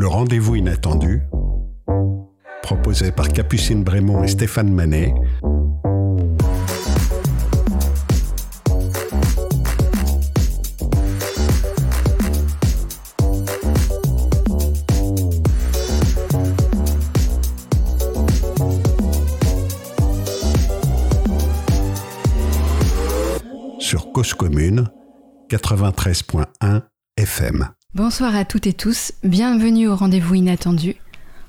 Le 0.00 0.06
rendez-vous 0.06 0.54
inattendu, 0.54 1.22
proposé 2.62 3.10
par 3.10 3.26
Capucine 3.26 3.82
Brémond 3.82 4.22
et 4.22 4.28
Stéphane 4.28 4.72
Manet. 4.72 5.12
Sur 23.80 24.12
Cause 24.12 24.32
Commune 24.34 24.88
93.1 25.50 26.82
Bonsoir 27.94 28.34
à 28.34 28.44
toutes 28.44 28.66
et 28.66 28.72
tous, 28.72 29.12
bienvenue 29.22 29.86
au 29.86 29.94
rendez-vous 29.94 30.34
inattendu, 30.34 30.96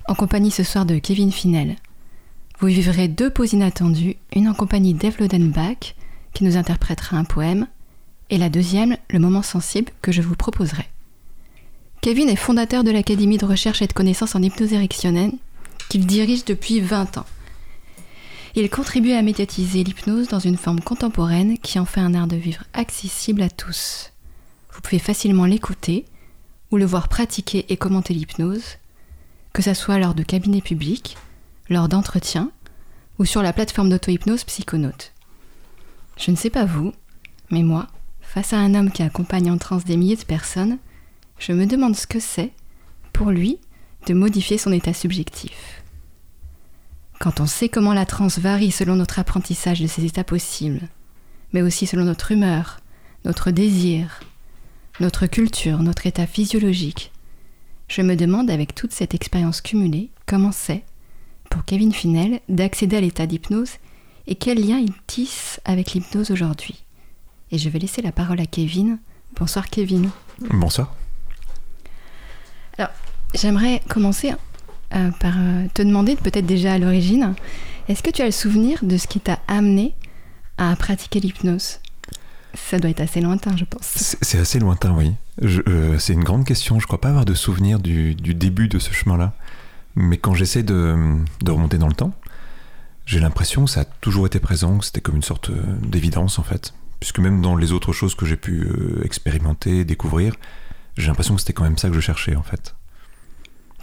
en 0.08 0.14
compagnie 0.14 0.52
ce 0.52 0.64
soir 0.64 0.86
de 0.86 1.00
Kevin 1.00 1.32
Finel. 1.32 1.78
Vous 2.60 2.68
vivrez 2.68 3.08
deux 3.08 3.30
pauses 3.30 3.54
inattendues, 3.54 4.18
une 4.36 4.50
en 4.50 4.54
compagnie 4.54 4.94
d'Eve 4.94 5.18
Lodenbach, 5.20 5.96
qui 6.34 6.44
nous 6.44 6.58
interprétera 6.58 7.18
un 7.18 7.24
poème, 7.24 7.66
et 8.30 8.38
la 8.38 8.50
deuxième, 8.50 8.98
le 9.10 9.20
moment 9.20 9.42
sensible 9.42 9.92
que 10.02 10.12
je 10.12 10.22
vous 10.22 10.36
proposerai. 10.36 10.86
Kevin 12.02 12.30
est 12.30 12.36
fondateur 12.36 12.84
de 12.84 12.92
l'Académie 12.92 13.38
de 13.38 13.46
recherche 13.46 13.82
et 13.82 13.88
de 13.88 13.94
connaissances 13.94 14.36
en 14.36 14.44
hypnose 14.44 14.74
érectionnelle, 14.74 15.32
qu'il 15.90 16.06
dirige 16.06 16.46
depuis 16.46 16.82
20 16.82 17.18
ans. 17.18 17.26
Il 18.56 18.70
contribue 18.70 19.14
à 19.14 19.22
médiatiser 19.22 19.84
l'hypnose 19.84 20.28
dans 20.28 20.40
une 20.40 20.58
forme 20.58 20.82
contemporaine 20.82 21.58
qui 21.58 21.80
en 21.80 21.86
fait 21.86 22.02
un 22.02 22.14
art 22.14 22.28
de 22.28 22.36
vivre 22.36 22.66
accessible 22.74 23.42
à 23.42 23.50
tous. 23.50 24.12
Vous 24.80 24.84
pouvez 24.84 25.00
facilement 25.00 25.44
l'écouter, 25.44 26.06
ou 26.72 26.78
le 26.78 26.86
voir 26.86 27.10
pratiquer 27.10 27.66
et 27.68 27.76
commenter 27.76 28.14
l'hypnose, 28.14 28.78
que 29.52 29.62
ce 29.62 29.74
soit 29.74 30.00
lors 30.00 30.14
de 30.14 30.24
cabinets 30.24 30.62
publics, 30.62 31.18
lors 31.70 31.90
d'entretiens 31.90 32.50
ou 33.20 33.26
sur 33.26 33.42
la 33.42 33.52
plateforme 33.52 33.90
d'auto-hypnose 33.90 34.46
Psychonaute. 34.46 35.12
Je 36.16 36.32
ne 36.32 36.38
sais 36.38 36.50
pas 36.50 36.64
vous, 36.64 36.94
mais 37.52 37.62
moi, 37.62 37.88
face 38.22 38.54
à 38.54 38.58
un 38.58 38.74
homme 38.74 38.90
qui 38.90 39.04
accompagne 39.04 39.52
en 39.52 39.58
transe 39.58 39.84
des 39.84 39.98
milliers 39.98 40.16
de 40.16 40.24
personnes, 40.24 40.78
je 41.40 41.52
me 41.52 41.66
demande 41.66 41.98
ce 41.98 42.08
que 42.08 42.22
c'est, 42.22 42.54
pour 43.12 43.32
lui, 43.32 43.60
de 44.08 44.14
modifier 44.14 44.58
son 44.58 44.72
état 44.72 44.94
subjectif. 44.94 45.84
Quand 47.20 47.42
on 47.42 47.48
sait 47.48 47.68
comment 47.68 47.94
la 47.94 48.06
transe 48.06 48.40
varie 48.40 48.72
selon 48.72 48.96
notre 48.96 49.20
apprentissage 49.20 49.82
de 49.82 49.88
ces 49.88 50.06
états 50.06 50.24
possibles, 50.24 50.88
mais 51.52 51.64
aussi 51.64 51.86
selon 51.86 52.06
notre 52.06 52.32
humeur, 52.32 52.80
notre 53.26 53.52
désir, 53.52 54.22
notre 55.00 55.28
culture, 55.28 55.80
notre 55.80 56.08
état 56.08 56.28
physiologique. 56.28 57.12
Je 57.88 58.02
me 58.02 58.16
demande 58.16 58.50
avec 58.50 58.76
toute 58.76 58.92
cette 58.92 59.16
expérience 59.16 59.62
cumulée 59.62 60.10
comment 60.26 60.52
c'est, 60.52 60.84
pour 61.50 61.66
Kevin 61.66 61.94
Finel, 61.94 62.42
d'accéder 62.50 62.98
à 62.98 63.02
l'état 63.02 63.26
d'hypnose 63.26 63.72
et 64.28 64.36
quel 64.36 64.60
lien 64.60 64.78
il 64.78 64.94
tisse 65.08 65.60
avec 65.66 65.94
l'hypnose 65.94 66.32
aujourd'hui. 66.32 66.84
Et 67.52 67.58
je 67.58 67.70
vais 67.70 67.80
laisser 67.80 68.02
la 68.02 68.12
parole 68.12 68.40
à 68.40 68.46
Kevin. 68.46 69.00
Bonsoir 69.40 69.70
Kevin. 69.70 70.10
Bonsoir. 70.52 70.94
Alors, 72.78 72.92
j'aimerais 73.34 73.82
commencer 73.90 74.34
euh, 74.96 75.12
par 75.20 75.34
euh, 75.38 75.66
te 75.74 75.82
demander, 75.82 76.16
peut-être 76.16 76.46
déjà 76.46 76.74
à 76.74 76.78
l'origine, 76.78 77.34
est-ce 77.88 78.04
que 78.04 78.12
tu 78.12 78.22
as 78.22 78.26
le 78.26 78.32
souvenir 78.32 78.80
de 78.84 78.98
ce 78.98 79.08
qui 79.08 79.20
t'a 79.20 79.40
amené 79.48 79.96
à 80.58 80.76
pratiquer 80.76 81.20
l'hypnose? 81.20 81.80
Ça 82.54 82.80
doit 82.80 82.90
être 82.90 83.02
assez 83.02 83.22
lointain, 83.22 83.56
je 83.56 83.66
pense. 83.66 84.16
C'est 84.22 84.40
assez 84.40 84.60
lointain, 84.60 84.94
oui. 84.94 85.14
Euh, 85.44 85.98
c'est 86.00 86.14
une 86.14 86.24
grande 86.24 86.46
question. 86.46 86.80
Je 86.80 86.88
crois 86.88 87.02
pas 87.02 87.10
avoir 87.10 87.26
de 87.26 87.34
souvenir 87.34 87.80
du, 87.80 88.16
début 88.16 88.68
de 88.68 88.80
ce 88.80 88.94
chemin-là. 88.94 89.34
Mais 89.96 90.18
quand 90.18 90.34
j'essaie 90.34 90.64
de, 90.64 91.18
remonter 91.48 91.78
dans 91.78 91.88
le 91.88 91.94
temps, 91.94 92.14
j'ai 93.06 93.20
l'impression 93.20 93.66
que 93.66 93.72
ça 93.72 93.82
a 93.82 93.86
toujours 93.86 94.26
été 94.26 94.40
présent, 94.40 94.78
que 94.78 94.86
c'était 94.86 95.02
comme 95.02 95.16
une 95.16 95.24
sorte 95.24 95.50
euh, 95.50 95.62
d'évidence 95.82 96.40
en 96.40 96.44
fait. 96.44 96.74
Puisque 97.00 97.20
même 97.20 97.42
dans 97.42 97.56
les 97.56 97.72
autres 97.72 97.94
choses 97.94 98.16
que 98.16 98.26
j'ai 98.26 98.36
pu 98.36 98.64
euh, 98.64 99.02
expérimenter, 99.04 99.86
découvrir, 99.86 100.36
j'ai 100.98 101.08
l'impression 101.08 101.36
que 101.36 101.42
c'était 101.42 101.54
quand 101.54 101.64
même 101.64 101.78
ça 101.78 101.90
que 101.90 101.96
je 101.96 102.02
cherchais 102.02 102.36
en 102.36 102.44
fait. 102.44 102.76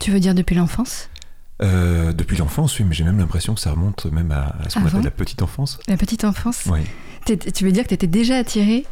Tu 0.00 0.10
veux 0.10 0.21
dire 0.21 0.34
depuis 0.34 0.55
l'enfance? 0.55 1.09
Depuis 1.61 2.37
l'enfance, 2.37 2.78
oui, 2.78 2.84
mais 2.89 2.94
j'ai 2.94 3.05
même 3.05 3.19
l'impression 3.19 3.55
que 3.55 3.61
ça 3.61 3.71
remonte 3.71 4.06
même 4.06 4.31
à, 4.31 4.56
ce 4.69 4.78
qu'on 4.78 4.87
appelle 4.87 5.03
la 5.03 5.11
petite 5.11 5.43
enfance. 5.43 5.78
La 5.89 5.97
petite 5.97 6.25
enfance 6.25 6.65
Oui. 6.67 6.81
Tu 7.27 7.65
veux 7.65 7.72
dire 7.72 7.84
que 7.84 7.89
tu 7.89 7.94
étais 7.94 8.06
déjà 8.06 8.37
attiré 8.37 8.84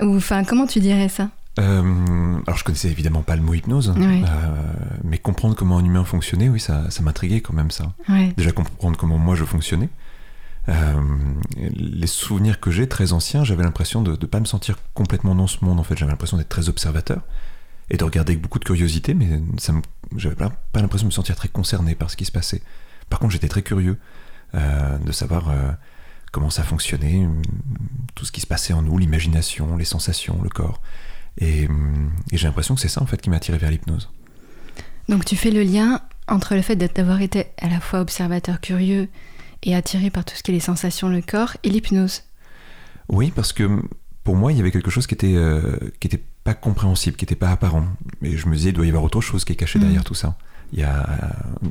Ou 0.00 0.16
enfin, 0.16 0.44
comment 0.44 0.66
tu 0.66 0.80
dirais 0.80 1.08
ça 1.08 1.30
euh, 1.60 2.40
alors 2.46 2.56
je 2.56 2.64
connaissais 2.64 2.88
évidemment 2.88 3.22
pas 3.22 3.36
le 3.36 3.42
mot 3.42 3.54
hypnose, 3.54 3.94
euh, 3.96 4.24
mais 5.04 5.18
comprendre 5.18 5.54
comment 5.54 5.78
un 5.78 5.84
humain 5.84 6.04
fonctionnait, 6.04 6.48
oui, 6.48 6.58
ça, 6.58 6.90
ça 6.90 7.02
m'intriguait 7.02 7.40
quand 7.40 7.52
même 7.52 7.70
ça. 7.70 7.92
Déjà 8.36 8.52
comprendre 8.52 8.96
comment 8.96 9.18
moi 9.18 9.34
je 9.36 9.44
fonctionnais. 9.44 9.88
Euh, 10.68 11.00
les 11.56 12.06
souvenirs 12.06 12.58
que 12.58 12.70
j'ai 12.70 12.88
très 12.88 13.12
anciens, 13.12 13.44
j'avais 13.44 13.62
l'impression 13.62 14.02
de 14.02 14.12
ne 14.12 14.26
pas 14.26 14.40
me 14.40 14.46
sentir 14.46 14.78
complètement 14.94 15.34
dans 15.34 15.46
ce 15.46 15.64
monde. 15.64 15.78
En 15.78 15.84
fait, 15.84 15.96
j'avais 15.96 16.10
l'impression 16.10 16.38
d'être 16.38 16.48
très 16.48 16.68
observateur 16.68 17.20
et 17.90 17.98
de 17.98 18.04
regarder 18.04 18.32
avec 18.32 18.42
beaucoup 18.42 18.58
de 18.58 18.64
curiosité, 18.64 19.14
mais 19.14 19.40
ça 19.58 19.74
j'avais 20.16 20.34
pas, 20.34 20.50
pas 20.72 20.80
l'impression 20.80 21.06
de 21.06 21.10
me 21.10 21.14
sentir 21.14 21.36
très 21.36 21.48
concerné 21.48 21.94
par 21.94 22.10
ce 22.10 22.16
qui 22.16 22.24
se 22.24 22.32
passait. 22.32 22.62
Par 23.10 23.18
contre, 23.18 23.32
j'étais 23.32 23.48
très 23.48 23.62
curieux 23.62 23.98
de 24.54 25.12
savoir 25.12 25.52
comment 26.30 26.50
ça 26.50 26.62
fonctionnait, 26.62 27.26
tout 28.14 28.24
ce 28.24 28.32
qui 28.32 28.40
se 28.40 28.46
passait 28.46 28.72
en 28.72 28.82
nous, 28.82 28.96
l'imagination, 28.98 29.76
les 29.76 29.84
sensations, 29.84 30.40
le 30.42 30.48
corps. 30.48 30.80
Et, 31.38 31.68
j'ai 32.32 32.46
l'impression 32.46 32.74
que 32.74 32.80
c'est 32.80 32.88
ça 32.88 33.02
en 33.02 33.06
fait 33.06 33.20
qui 33.20 33.30
m'a 33.30 33.36
attiré 33.36 33.58
vers 33.58 33.70
l'hypnose. 33.70 34.10
Donc 35.08 35.24
tu 35.24 35.36
fais 35.36 35.50
le 35.50 35.62
lien 35.62 36.00
entre 36.28 36.54
le 36.54 36.62
fait 36.62 36.76
d'avoir 36.76 37.20
été 37.20 37.46
à 37.60 37.68
la 37.68 37.80
fois 37.80 38.00
observateur 38.00 38.60
curieux 38.60 39.08
et 39.62 39.74
attiré 39.74 40.10
par 40.10 40.24
tout 40.24 40.34
ce 40.34 40.42
qui 40.42 40.50
est 40.50 40.54
les 40.54 40.60
sensations, 40.60 41.08
le 41.08 41.22
corps, 41.22 41.56
et 41.62 41.70
l'hypnose. 41.70 42.22
Oui, 43.08 43.32
parce 43.34 43.52
que 43.52 43.82
pour 44.22 44.36
moi, 44.36 44.52
il 44.52 44.58
y 44.58 44.60
avait 44.60 44.70
quelque 44.70 44.90
chose 44.90 45.06
qui 45.06 45.14
était, 45.14 45.34
euh, 45.34 45.78
qui 46.00 46.06
était 46.06 46.22
pas 46.44 46.54
compréhensible, 46.54 47.16
qui 47.16 47.24
n'était 47.24 47.34
pas 47.34 47.50
apparent. 47.50 47.86
Et 48.22 48.36
je 48.36 48.46
me 48.48 48.54
disais, 48.54 48.68
il 48.68 48.74
doit 48.74 48.86
y 48.86 48.90
avoir 48.90 49.02
autre 49.02 49.20
chose 49.20 49.44
qui 49.44 49.54
est 49.54 49.56
caché 49.56 49.78
derrière 49.78 50.02
mm. 50.02 50.04
tout 50.04 50.14
ça. 50.14 50.36
Il 50.72 50.78
y 50.78 50.82
a, 50.82 51.06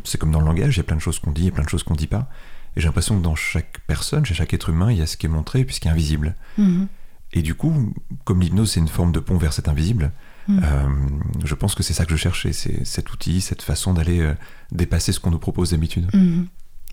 c'est 0.04 0.18
comme 0.18 0.32
dans 0.32 0.40
le 0.40 0.46
langage, 0.46 0.76
il 0.76 0.78
y 0.78 0.82
a 0.82 0.84
plein 0.84 0.96
de 0.96 1.02
choses 1.02 1.20
qu'on 1.20 1.32
dit 1.32 1.48
et 1.48 1.52
plein 1.52 1.64
de 1.64 1.70
choses 1.70 1.84
qu'on 1.84 1.94
dit 1.94 2.08
pas. 2.08 2.30
Et 2.76 2.82
j'ai 2.82 2.88
l'impression 2.88 3.18
que 3.18 3.24
dans 3.24 3.36
chaque 3.36 3.80
personne, 3.86 4.26
chez 4.26 4.34
chaque 4.34 4.54
être 4.54 4.70
humain, 4.70 4.92
il 4.92 4.98
y 4.98 5.02
a 5.02 5.08
ce 5.08 5.18
qui 5.18 5.28
est 5.28 5.30
montré 5.30 5.64
puisqu'il 5.64 5.90
est 5.90 5.92
invisible. 5.92 6.36
Mhm. 6.58 6.88
Et 7.34 7.42
du 7.42 7.56
coup, 7.56 7.94
comme 8.24 8.42
l'hypnose, 8.42 8.72
c'est 8.72 8.80
une 8.80 8.88
forme 8.88 9.12
de 9.12 9.20
pont 9.20 9.38
vers 9.38 9.54
cet 9.54 9.68
invisible, 9.68 10.12
mhm. 10.48 10.62
euh, 10.64 11.46
je 11.46 11.56
pense 11.56 11.76
que 11.76 11.84
c'est 11.84 11.94
ça 11.94 12.06
que 12.06 12.12
je 12.12 12.18
cherchais, 12.18 12.54
c'est 12.54 12.86
cet 12.86 13.12
outil, 13.12 13.42
cette 13.42 13.62
façon 13.62 13.94
d'aller 13.94 14.20
euh, 14.20 14.34
dépasser 14.72 15.12
ce 15.12 15.20
qu'on 15.20 15.32
nous 15.32 15.40
propose 15.40 15.72
d'habitude. 15.72 16.10
Mhm. 16.14 16.48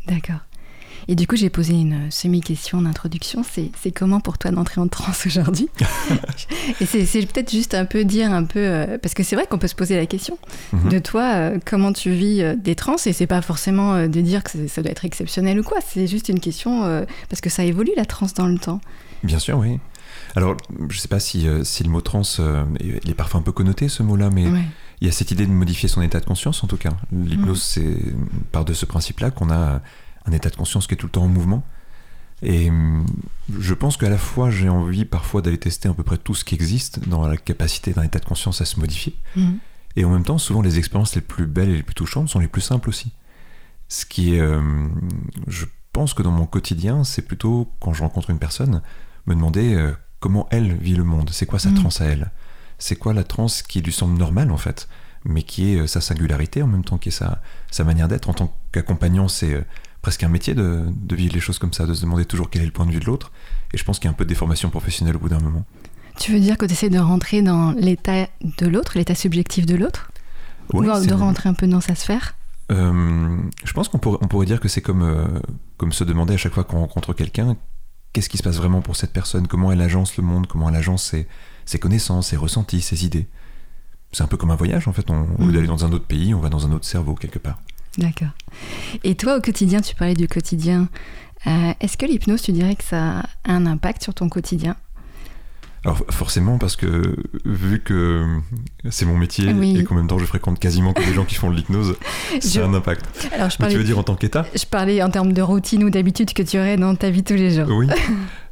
D'accord. 0.07 0.41
Et 1.09 1.15
du 1.15 1.27
coup, 1.27 1.37
j'ai 1.37 1.50
posé 1.50 1.75
une 1.75 2.11
semi-question 2.11 2.83
d'introduction. 2.83 3.43
C'est 3.44 3.91
comment 3.91 4.21
pour 4.21 4.38
toi 4.38 4.50
d'entrer 4.50 4.81
en 4.81 4.88
transe 4.88 5.27
aujourd'hui 5.27 5.69
Et 6.81 6.87
c'est 6.87 7.27
peut-être 7.27 7.50
juste 7.50 7.75
un 7.75 7.84
peu 7.84 8.05
dire 8.05 8.33
un 8.33 8.44
peu... 8.44 8.61
Euh, 8.61 8.99
parce 8.99 9.15
que 9.15 9.22
c'est 9.22 9.37
vrai 9.37 9.47
qu'on 9.47 9.59
peut 9.59 9.69
se 9.69 9.75
poser 9.75 9.97
la 9.97 10.06
question 10.06 10.39
mhm. 10.72 10.91
de 10.91 10.99
toi, 10.99 11.22
euh, 11.34 11.59
comment 11.65 11.93
tu 11.93 12.10
vis 12.10 12.43
euh, 12.43 12.55
des 12.56 12.75
trans 12.75 12.97
Et 13.06 13.12
c'est 13.12 13.27
pas 13.27 13.43
forcément 13.43 14.06
de 14.06 14.21
dire 14.21 14.43
que 14.44 14.69
ça 14.69 14.83
doit 14.83 14.91
être 14.91 15.05
exceptionnel 15.05 15.59
ou 15.60 15.62
quoi. 15.62 15.78
C'est 15.87 16.06
juste 16.06 16.28
une 16.28 16.41
question 16.41 17.05
parce 17.28 17.41
que 17.41 17.50
ça 17.50 17.65
évolue 17.65 17.93
la 17.97 18.05
transe 18.05 18.34
dans 18.34 18.47
le 18.47 18.59
temps. 18.59 18.81
Bien 19.22 19.39
sûr, 19.39 19.59
oui. 19.59 19.78
Alors, 20.37 20.56
je 20.89 20.99
sais 20.99 21.09
pas 21.09 21.21
si, 21.21 21.47
si 21.65 21.83
le 21.83 21.91
mot 21.91 22.00
trans, 22.00 22.22
il 22.81 23.10
est 23.10 23.15
parfois 23.15 23.41
un 23.41 23.43
peu 23.43 23.53
connoté 23.53 23.89
ce 23.89 24.03
mot-là, 24.03 24.31
mais 24.31 24.44
il 25.00 25.06
y 25.06 25.09
a 25.09 25.12
cette 25.12 25.31
idée 25.31 25.47
de 25.47 25.50
modifier 25.50 25.89
son 25.89 26.03
état 26.03 26.21
de 26.21 26.25
conscience 26.25 26.62
en 26.62 26.66
tout 26.66 26.77
cas. 26.77 26.91
L'hypnose, 27.12 27.77
mhm. 27.77 27.94
c'est 27.94 28.15
part 28.53 28.65
de 28.65 28.75
ce 28.75 28.87
principe-là 28.87 29.31
qu'on 29.31 29.50
a 29.50 29.81
un 30.27 30.33
état 30.33 30.51
de 30.51 30.57
conscience 30.57 30.87
qui 30.87 30.95
est 30.95 30.97
tout 30.97 31.07
le 31.07 31.13
temps 31.13 31.25
en 31.25 31.29
mouvement. 31.29 31.65
Et 32.43 32.71
hum, 32.71 33.05
je 33.59 33.75
pense 33.75 33.97
qu'à 33.97 34.09
la 34.09 34.19
fois 34.19 34.51
j'ai 34.51 34.69
envie 34.69 35.05
parfois 35.05 35.43
d'aller 35.43 35.59
tester 35.59 35.89
à 35.89 35.95
peu 35.95 36.03
près 36.03 36.17
tout 36.17 36.35
ce 36.35 36.45
qui 36.45 36.55
existe 36.55 37.09
dans 37.09 37.27
la 37.27 37.37
capacité 37.37 37.93
d'un 37.93 38.03
état 38.03 38.19
de 38.19 38.25
conscience 38.25 38.61
à 38.61 38.65
se 38.65 38.81
modifier. 38.81 39.15
Mhm. 39.37 39.59
Et 39.97 40.05
en 40.05 40.11
même 40.11 40.25
temps, 40.25 40.39
souvent 40.39 40.63
les 40.63 40.78
expériences 40.78 41.15
les 41.15 41.21
plus 41.21 41.47
belles 41.47 41.71
et 41.71 41.77
les 41.77 41.83
plus 41.83 41.95
touchantes 41.95 42.28
sont 42.28 42.39
les 42.39 42.49
plus 42.49 42.63
simples 42.63 42.89
aussi. 42.89 43.13
Ce 43.89 44.07
qui 44.07 44.34
est, 44.34 44.43
hum, 44.43 45.11
je 45.49 45.67
pense 45.93 46.15
que 46.15 46.23
dans 46.23 46.31
mon 46.31 46.47
quotidien, 46.47 47.05
c'est 47.05 47.23
plutôt 47.23 47.73
quand 47.81 47.93
je 47.93 48.03
rencontre 48.03 48.31
une 48.31 48.39
personne, 48.39 48.83
me 49.27 49.34
demander 49.34 49.75
euh, 49.75 49.93
comment 50.21 50.47
elle 50.51 50.77
vit 50.77 50.95
le 50.95 51.05
monde, 51.05 51.31
c'est 51.33 51.47
quoi 51.47 51.59
sa 51.59 51.71
mmh. 51.71 51.75
transe 51.75 52.01
à 52.01 52.05
elle, 52.07 52.31
c'est 52.78 52.97
quoi 52.97 53.13
la 53.13 53.25
transe 53.25 53.63
qui 53.63 53.81
lui 53.81 53.93
semble 53.93 54.19
normale 54.19 54.51
en 54.51 54.57
fait, 54.57 54.89
mais 55.25 55.43
qui 55.43 55.73
est 55.73 55.81
euh, 55.81 55.87
sa 55.87 56.01
singularité 56.01 56.63
en 56.63 56.66
même 56.66 56.84
temps 56.84 56.99
qui 56.99 57.09
est 57.09 57.13
sa, 57.13 57.43
sa 57.71 57.84
manière 57.84 58.09
d'être 58.09 58.28
en 58.31 58.34
tant 58.34 58.57
qu'accompagnant, 58.73 59.28
c'est 59.28 59.55
euh, 59.55 59.65
presque 60.03 60.23
un 60.23 60.29
métier 60.29 60.55
de, 60.55 60.85
vivre 61.13 61.35
les 61.35 61.41
choses 61.41 61.59
comme 61.59 61.73
ça, 61.73 61.87
de 61.87 61.95
se 61.95 62.03
demander 62.03 62.25
toujours 62.25 62.51
quel 62.51 62.63
est 62.63 62.67
le 62.67 62.73
point 62.73 62.87
de 62.87 62.93
vue 62.93 63.01
de 63.01 63.05
l'autre. 63.07 63.33
Et 63.73 63.79
je 63.79 63.85
pense 63.85 63.99
qu'il 63.99 64.07
y 64.07 64.09
a 64.09 64.13
un 64.13 64.15
peu 64.15 64.25
de 64.25 64.29
déformation 64.31 64.71
professionnelle 64.71 65.17
au 65.17 65.19
bout 65.19 65.29
d'un 65.29 65.41
moment. 65.41 65.65
Tu 66.19 66.33
veux 66.33 66.41
dire 66.41 66.59
que 66.59 66.67
tu 66.67 66.73
essaies 66.73 66.91
de 66.91 66.99
rentrer 66.99 67.43
dans 67.43 67.73
l'état 67.73 68.27
de 68.59 68.67
l'autre, 68.67 68.93
l'état 68.97 69.15
subjectif 69.15 69.67
de 69.67 69.77
l'autre 69.77 70.11
Ou 70.73 70.83
de 70.83 71.15
rentrer 71.15 71.49
un 71.49 71.55
peu 71.55 71.67
dans 71.67 71.81
sa 71.81 71.95
sphère 71.95 72.35
euh, 72.73 73.39
Je 73.65 73.73
pense 73.73 73.89
qu'on 73.89 73.99
pourrait, 73.99 74.19
on 74.21 74.29
pourrait 74.29 74.47
dire 74.47 74.61
que 74.61 74.69
c'est 74.69 74.83
comme, 74.83 75.03
euh, 75.03 75.25
comme 75.77 75.93
se 75.93 76.05
demander 76.05 76.35
à 76.35 76.37
chaque 76.37 76.53
fois 76.55 76.65
qu'on 76.65 76.81
rencontre 76.81 77.13
quelqu'un 77.15 77.57
qu'est-ce 78.13 78.29
qui 78.29 78.39
se 78.39 78.43
passe 78.43 78.57
vraiment 78.57 78.81
pour 78.81 78.97
cette 78.97 79.13
personne, 79.13 79.47
comment 79.47 79.71
elle 79.73 79.81
agence 79.81 80.17
le 80.17 80.25
monde, 80.25 80.47
comment 80.47 80.69
elle 80.69 80.77
agence 80.77 81.05
ses, 81.05 81.27
ses 81.65 81.79
connaissances, 81.79 82.29
ses 82.29 82.37
ressentis, 82.37 82.81
ses 82.81 83.05
idées. 83.05 83.27
c'est 84.13 84.25
un 84.25 84.27
peu 84.27 84.37
comme 84.37 84.51
un 84.51 84.57
voyage 84.57 84.89
en 84.89 84.93
fait. 84.93 85.09
On, 85.11 85.23
Au 85.23 85.43
lieu 85.43 85.47
Mhm. 85.47 85.53
d'aller 85.53 85.67
dans 85.69 85.85
un 85.85 85.93
autre 85.93 86.07
pays, 86.07 86.35
on 86.35 86.41
va 86.41 86.49
dans 86.49 86.67
un 86.67 86.73
autre 86.73 86.85
cerveau 86.85 87.15
quelque 87.15 87.39
part. 87.39 87.61
D'accord. 87.98 88.28
Et 89.04 89.15
toi, 89.15 89.37
au 89.37 89.41
quotidien, 89.41 89.81
tu 89.81 89.95
parlais 89.95 90.15
du 90.15 90.28
quotidien. 90.28 90.89
Euh, 91.47 91.72
Est-ce 91.81 91.97
que 91.97 92.07
l'hypnose, 92.07 92.42
tu 92.42 92.53
dirais 92.53 92.75
que 92.77 92.84
ça 92.84 93.21
a 93.21 93.25
un 93.53 93.66
impact 93.66 94.03
sur 94.03 94.15
ton 94.15 94.28
quotidien? 94.28 94.77
Alors 95.83 95.97
forcément 96.10 96.59
parce 96.59 96.77
que 96.77 97.16
vu 97.47 97.81
que 97.81 98.27
c'est 98.91 99.07
mon 99.07 99.16
métier 99.16 99.51
Oui. 99.54 99.78
et 99.78 99.84
qu'en 99.84 99.95
même 99.95 100.09
temps 100.09 100.19
je 100.19 100.27
fréquente 100.27 100.59
quasiment 100.60 100.92
que 100.92 101.03
des 101.03 101.15
gens 101.15 101.25
qui 101.25 101.37
font 101.37 101.48
de 101.51 101.57
l'hypnose, 101.57 101.97
c'est 102.41 102.60
un 102.60 102.75
impact. 102.75 103.07
Alors, 103.33 103.48
je 103.48 103.54
Mais 103.54 103.60
parlais, 103.60 103.72
tu 103.72 103.78
veux 103.78 103.84
dire 103.84 103.98
en 103.98 104.03
tant 104.03 104.15
qu'état? 104.15 104.45
Je 104.54 104.66
parlais 104.66 105.03
en 105.03 105.09
termes 105.09 105.33
de 105.33 105.41
routine 105.41 105.83
ou 105.83 105.89
d'habitude 105.89 106.34
que 106.34 106.42
tu 106.42 106.59
aurais 106.59 106.77
dans 106.77 106.95
ta 106.97 107.09
vie 107.09 107.22
tous 107.22 107.33
les 107.34 107.51
jours. 107.51 107.69
Oui. 107.71 107.89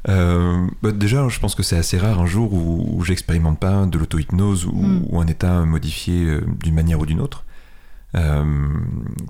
Euh, 0.08 0.64
bah, 0.81 0.93
déjà, 0.93 1.29
je 1.29 1.38
pense 1.40 1.55
que 1.56 1.62
c'est 1.64 1.76
assez 1.76 1.99
rare 1.99 2.19
un 2.20 2.25
jour 2.26 2.55
où, 2.55 2.87
où 2.96 3.05
j'expérimente 3.05 3.58
pas 3.58 3.85
de 3.85 3.99
l'auto-hypnose 3.99 4.64
ou, 4.64 4.73
Mm. 4.73 5.02
ou 5.08 5.20
un 5.20 5.26
état 5.26 5.64
modifié 5.67 6.25
euh, 6.25 6.40
d'une 6.62 6.75
manière 6.75 7.00
ou 7.00 7.05
d'une 7.05 7.20
autre. 7.20 7.44
Euh, 8.14 8.44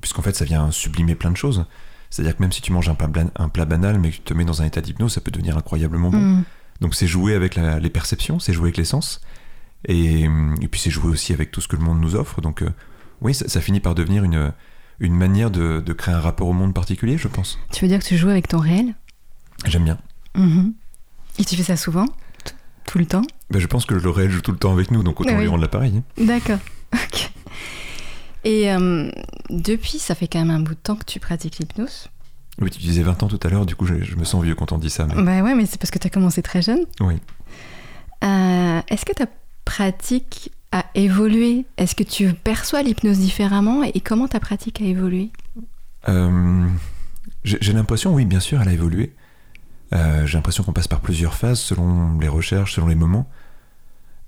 Puisqu'en 0.00 0.22
fait, 0.22 0.36
ça 0.36 0.44
vient 0.44 0.70
sublimer 0.70 1.14
plein 1.14 1.30
de 1.30 1.36
choses. 1.36 1.66
C'est-à-dire 2.10 2.36
que 2.36 2.42
même 2.42 2.52
si 2.52 2.62
tu 2.62 2.72
manges 2.72 2.88
un 2.88 2.94
plat, 2.94 3.08
blan- 3.08 3.30
un 3.36 3.48
plat 3.48 3.64
banal, 3.66 3.98
mais 3.98 4.10
que 4.10 4.16
tu 4.16 4.22
te 4.22 4.34
mets 4.34 4.44
dans 4.44 4.62
un 4.62 4.64
état 4.64 4.80
d'hypnose, 4.80 5.12
ça 5.12 5.20
peut 5.20 5.30
devenir 5.30 5.56
incroyablement 5.58 6.10
bon. 6.10 6.18
Mm. 6.20 6.44
Donc 6.80 6.94
c'est 6.94 7.06
jouer 7.06 7.34
avec 7.34 7.54
la- 7.56 7.80
les 7.80 7.90
perceptions, 7.90 8.38
c'est 8.38 8.52
jouer 8.52 8.66
avec 8.66 8.76
les 8.78 8.84
sens. 8.84 9.20
Et, 9.86 10.22
et 10.24 10.68
puis 10.68 10.80
c'est 10.80 10.90
jouer 10.90 11.10
aussi 11.10 11.32
avec 11.32 11.50
tout 11.50 11.60
ce 11.60 11.68
que 11.68 11.76
le 11.76 11.82
monde 11.82 12.00
nous 12.00 12.14
offre. 12.16 12.40
Donc 12.40 12.62
euh, 12.62 12.70
oui, 13.20 13.34
ça, 13.34 13.48
ça 13.48 13.60
finit 13.60 13.80
par 13.80 13.94
devenir 13.94 14.24
une, 14.24 14.52
une 15.00 15.14
manière 15.14 15.50
de, 15.50 15.80
de 15.84 15.92
créer 15.92 16.14
un 16.14 16.20
rapport 16.20 16.48
au 16.48 16.52
monde 16.52 16.72
particulier, 16.72 17.18
je 17.18 17.28
pense. 17.28 17.58
Tu 17.72 17.84
veux 17.84 17.88
dire 17.88 17.98
que 17.98 18.04
tu 18.04 18.16
joues 18.16 18.30
avec 18.30 18.48
ton 18.48 18.58
réel? 18.58 18.94
J'aime 19.66 19.84
bien. 19.84 19.98
Mhm. 20.36 20.72
Et 21.38 21.44
tu 21.44 21.56
fais 21.56 21.62
ça 21.64 21.76
souvent? 21.76 22.06
Tout 22.86 22.98
le 22.98 23.06
temps? 23.06 23.22
Ben, 23.50 23.60
je 23.60 23.66
pense 23.66 23.84
que 23.84 23.94
le 23.94 24.10
réel 24.10 24.30
joue 24.30 24.40
tout 24.40 24.52
le 24.52 24.56
temps 24.58 24.72
avec 24.72 24.90
nous, 24.90 25.02
donc 25.02 25.20
autant 25.20 25.30
Ah 25.32 25.36
lui 25.36 25.42
oui. 25.42 25.48
rendre 25.48 25.62
l'appareil. 25.62 26.02
D'accord. 26.16 26.58
Ok. 26.94 27.30
Et 28.44 28.70
euh, 28.72 29.10
depuis, 29.50 29.98
ça 29.98 30.14
fait 30.14 30.28
quand 30.28 30.38
même 30.38 30.50
un 30.50 30.60
bout 30.60 30.74
de 30.74 30.80
temps 30.80 30.96
que 30.96 31.04
tu 31.04 31.20
pratiques 31.20 31.58
l'hypnose. 31.58 32.08
Oui, 32.60 32.70
tu 32.70 32.78
disais 32.80 33.02
20 33.02 33.22
ans 33.22 33.28
tout 33.28 33.38
à 33.42 33.48
l'heure, 33.50 33.66
du 33.66 33.76
coup 33.76 33.86
je, 33.86 34.02
je 34.02 34.16
me 34.16 34.24
sens 34.24 34.42
vieux 34.42 34.54
quand 34.54 34.72
on 34.72 34.78
dit 34.78 34.90
ça. 34.90 35.06
mais- 35.06 35.22
Bah 35.22 35.42
ouais, 35.42 35.54
mais 35.54 35.64
c'est 35.66 35.78
parce 35.78 35.90
que 35.90 35.98
tu 35.98 36.06
as 36.06 36.10
commencé 36.10 36.42
très 36.42 36.60
jeune. 36.62 36.80
Oui. 37.00 37.14
Euh, 38.24 38.80
Est-ce 38.88 39.04
que 39.04 39.12
ta 39.12 39.26
pratique 39.64 40.50
a 40.72 40.84
évolué? 40.94 41.66
Est-ce 41.76 41.94
que 41.94 42.02
tu 42.02 42.32
perçois 42.32 42.82
l'hypnose 42.82 43.18
différemment 43.18 43.82
Et 43.84 44.00
comment 44.00 44.26
ta 44.28 44.40
pratique 44.40 44.80
a 44.80 44.84
évolué? 44.84 45.30
Euh, 46.08 46.66
J'ai 47.44 47.72
l'impression, 47.72 48.12
oui, 48.14 48.24
bien 48.24 48.40
sûr, 48.40 48.60
elle 48.60 48.68
a 48.68 48.72
évolué. 48.72 49.12
Euh, 49.94 50.26
J'ai 50.26 50.36
l'impression 50.36 50.64
qu'on 50.64 50.72
passe 50.72 50.88
par 50.88 51.00
plusieurs 51.00 51.34
phases 51.34 51.60
selon 51.60 52.18
les 52.18 52.28
recherches, 52.28 52.74
selon 52.74 52.88
les 52.88 52.94
moments. 52.96 53.28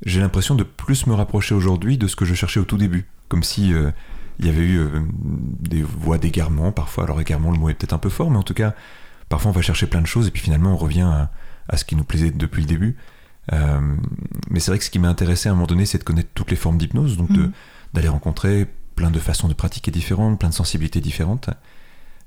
J'ai 0.07 0.21
l'impression 0.21 0.55
de 0.55 0.63
plus 0.63 1.07
me 1.07 1.15
rapprocher 1.15 1.55
aujourd'hui 1.55 1.99
de 1.99 2.07
ce 2.07 2.17
que 2.17 2.25
je 2.25 2.35
cherchais 2.35 2.61
au 2.61 2.65
tout 2.65 2.79
début. 2.79 3.07
Comme 3.31 3.43
si 3.43 3.73
euh, 3.73 3.91
il 4.39 4.47
y 4.47 4.49
avait 4.51 4.61
eu 4.61 4.79
euh, 4.79 5.01
des 5.23 5.83
voies 5.83 6.19
d'égarement, 6.19 6.71
parfois. 6.73 7.05
Alors, 7.05 7.19
égarement, 7.23 7.51
le 7.51 7.59
mot 7.59 7.71
est 7.71 7.75
peut-être 7.75 7.95
un 7.95 7.99
peu 7.99 8.11
fort, 8.11 8.31
mais 8.31 8.37
en 8.37 8.43
tout 8.43 8.53
cas, 8.55 8.75
parfois 9.31 9.51
on 9.51 9.55
va 9.55 9.63
chercher 9.63 9.87
plein 9.87 10.03
de 10.03 10.07
choses 10.07 10.27
et 10.27 10.31
puis 10.31 10.43
finalement 10.43 10.73
on 10.73 10.77
revient 10.77 11.03
à, 11.09 11.31
à 11.69 11.77
ce 11.79 11.85
qui 11.87 11.97
nous 11.97 12.05
plaisait 12.05 12.31
depuis 12.33 12.61
le 12.63 12.69
début. 12.69 12.97
Euh, 13.53 13.81
mais 14.51 14.61
c'est 14.61 14.71
vrai 14.71 14.79
que 14.79 14.85
ce 14.85 14.91
qui 14.91 14.99
m'a 14.99 15.09
intéressé 15.09 15.49
à 15.49 15.53
un 15.53 15.55
moment 15.55 15.67
donné, 15.67 15.87
c'est 15.87 15.99
de 15.99 16.05
connaître 16.05 16.29
toutes 16.35 16.51
les 16.51 16.57
formes 16.57 16.77
d'hypnose, 16.77 17.17
donc 17.17 17.31
Mhm. 17.31 17.53
d'aller 17.95 18.09
rencontrer 18.09 18.67
plein 18.97 19.11
de 19.11 19.19
façons 19.19 19.49
de 19.49 19.55
pratiquer 19.55 19.91
différentes, 19.91 20.39
plein 20.39 20.51
de 20.51 20.55
sensibilités 20.55 21.01
différentes. 21.01 21.49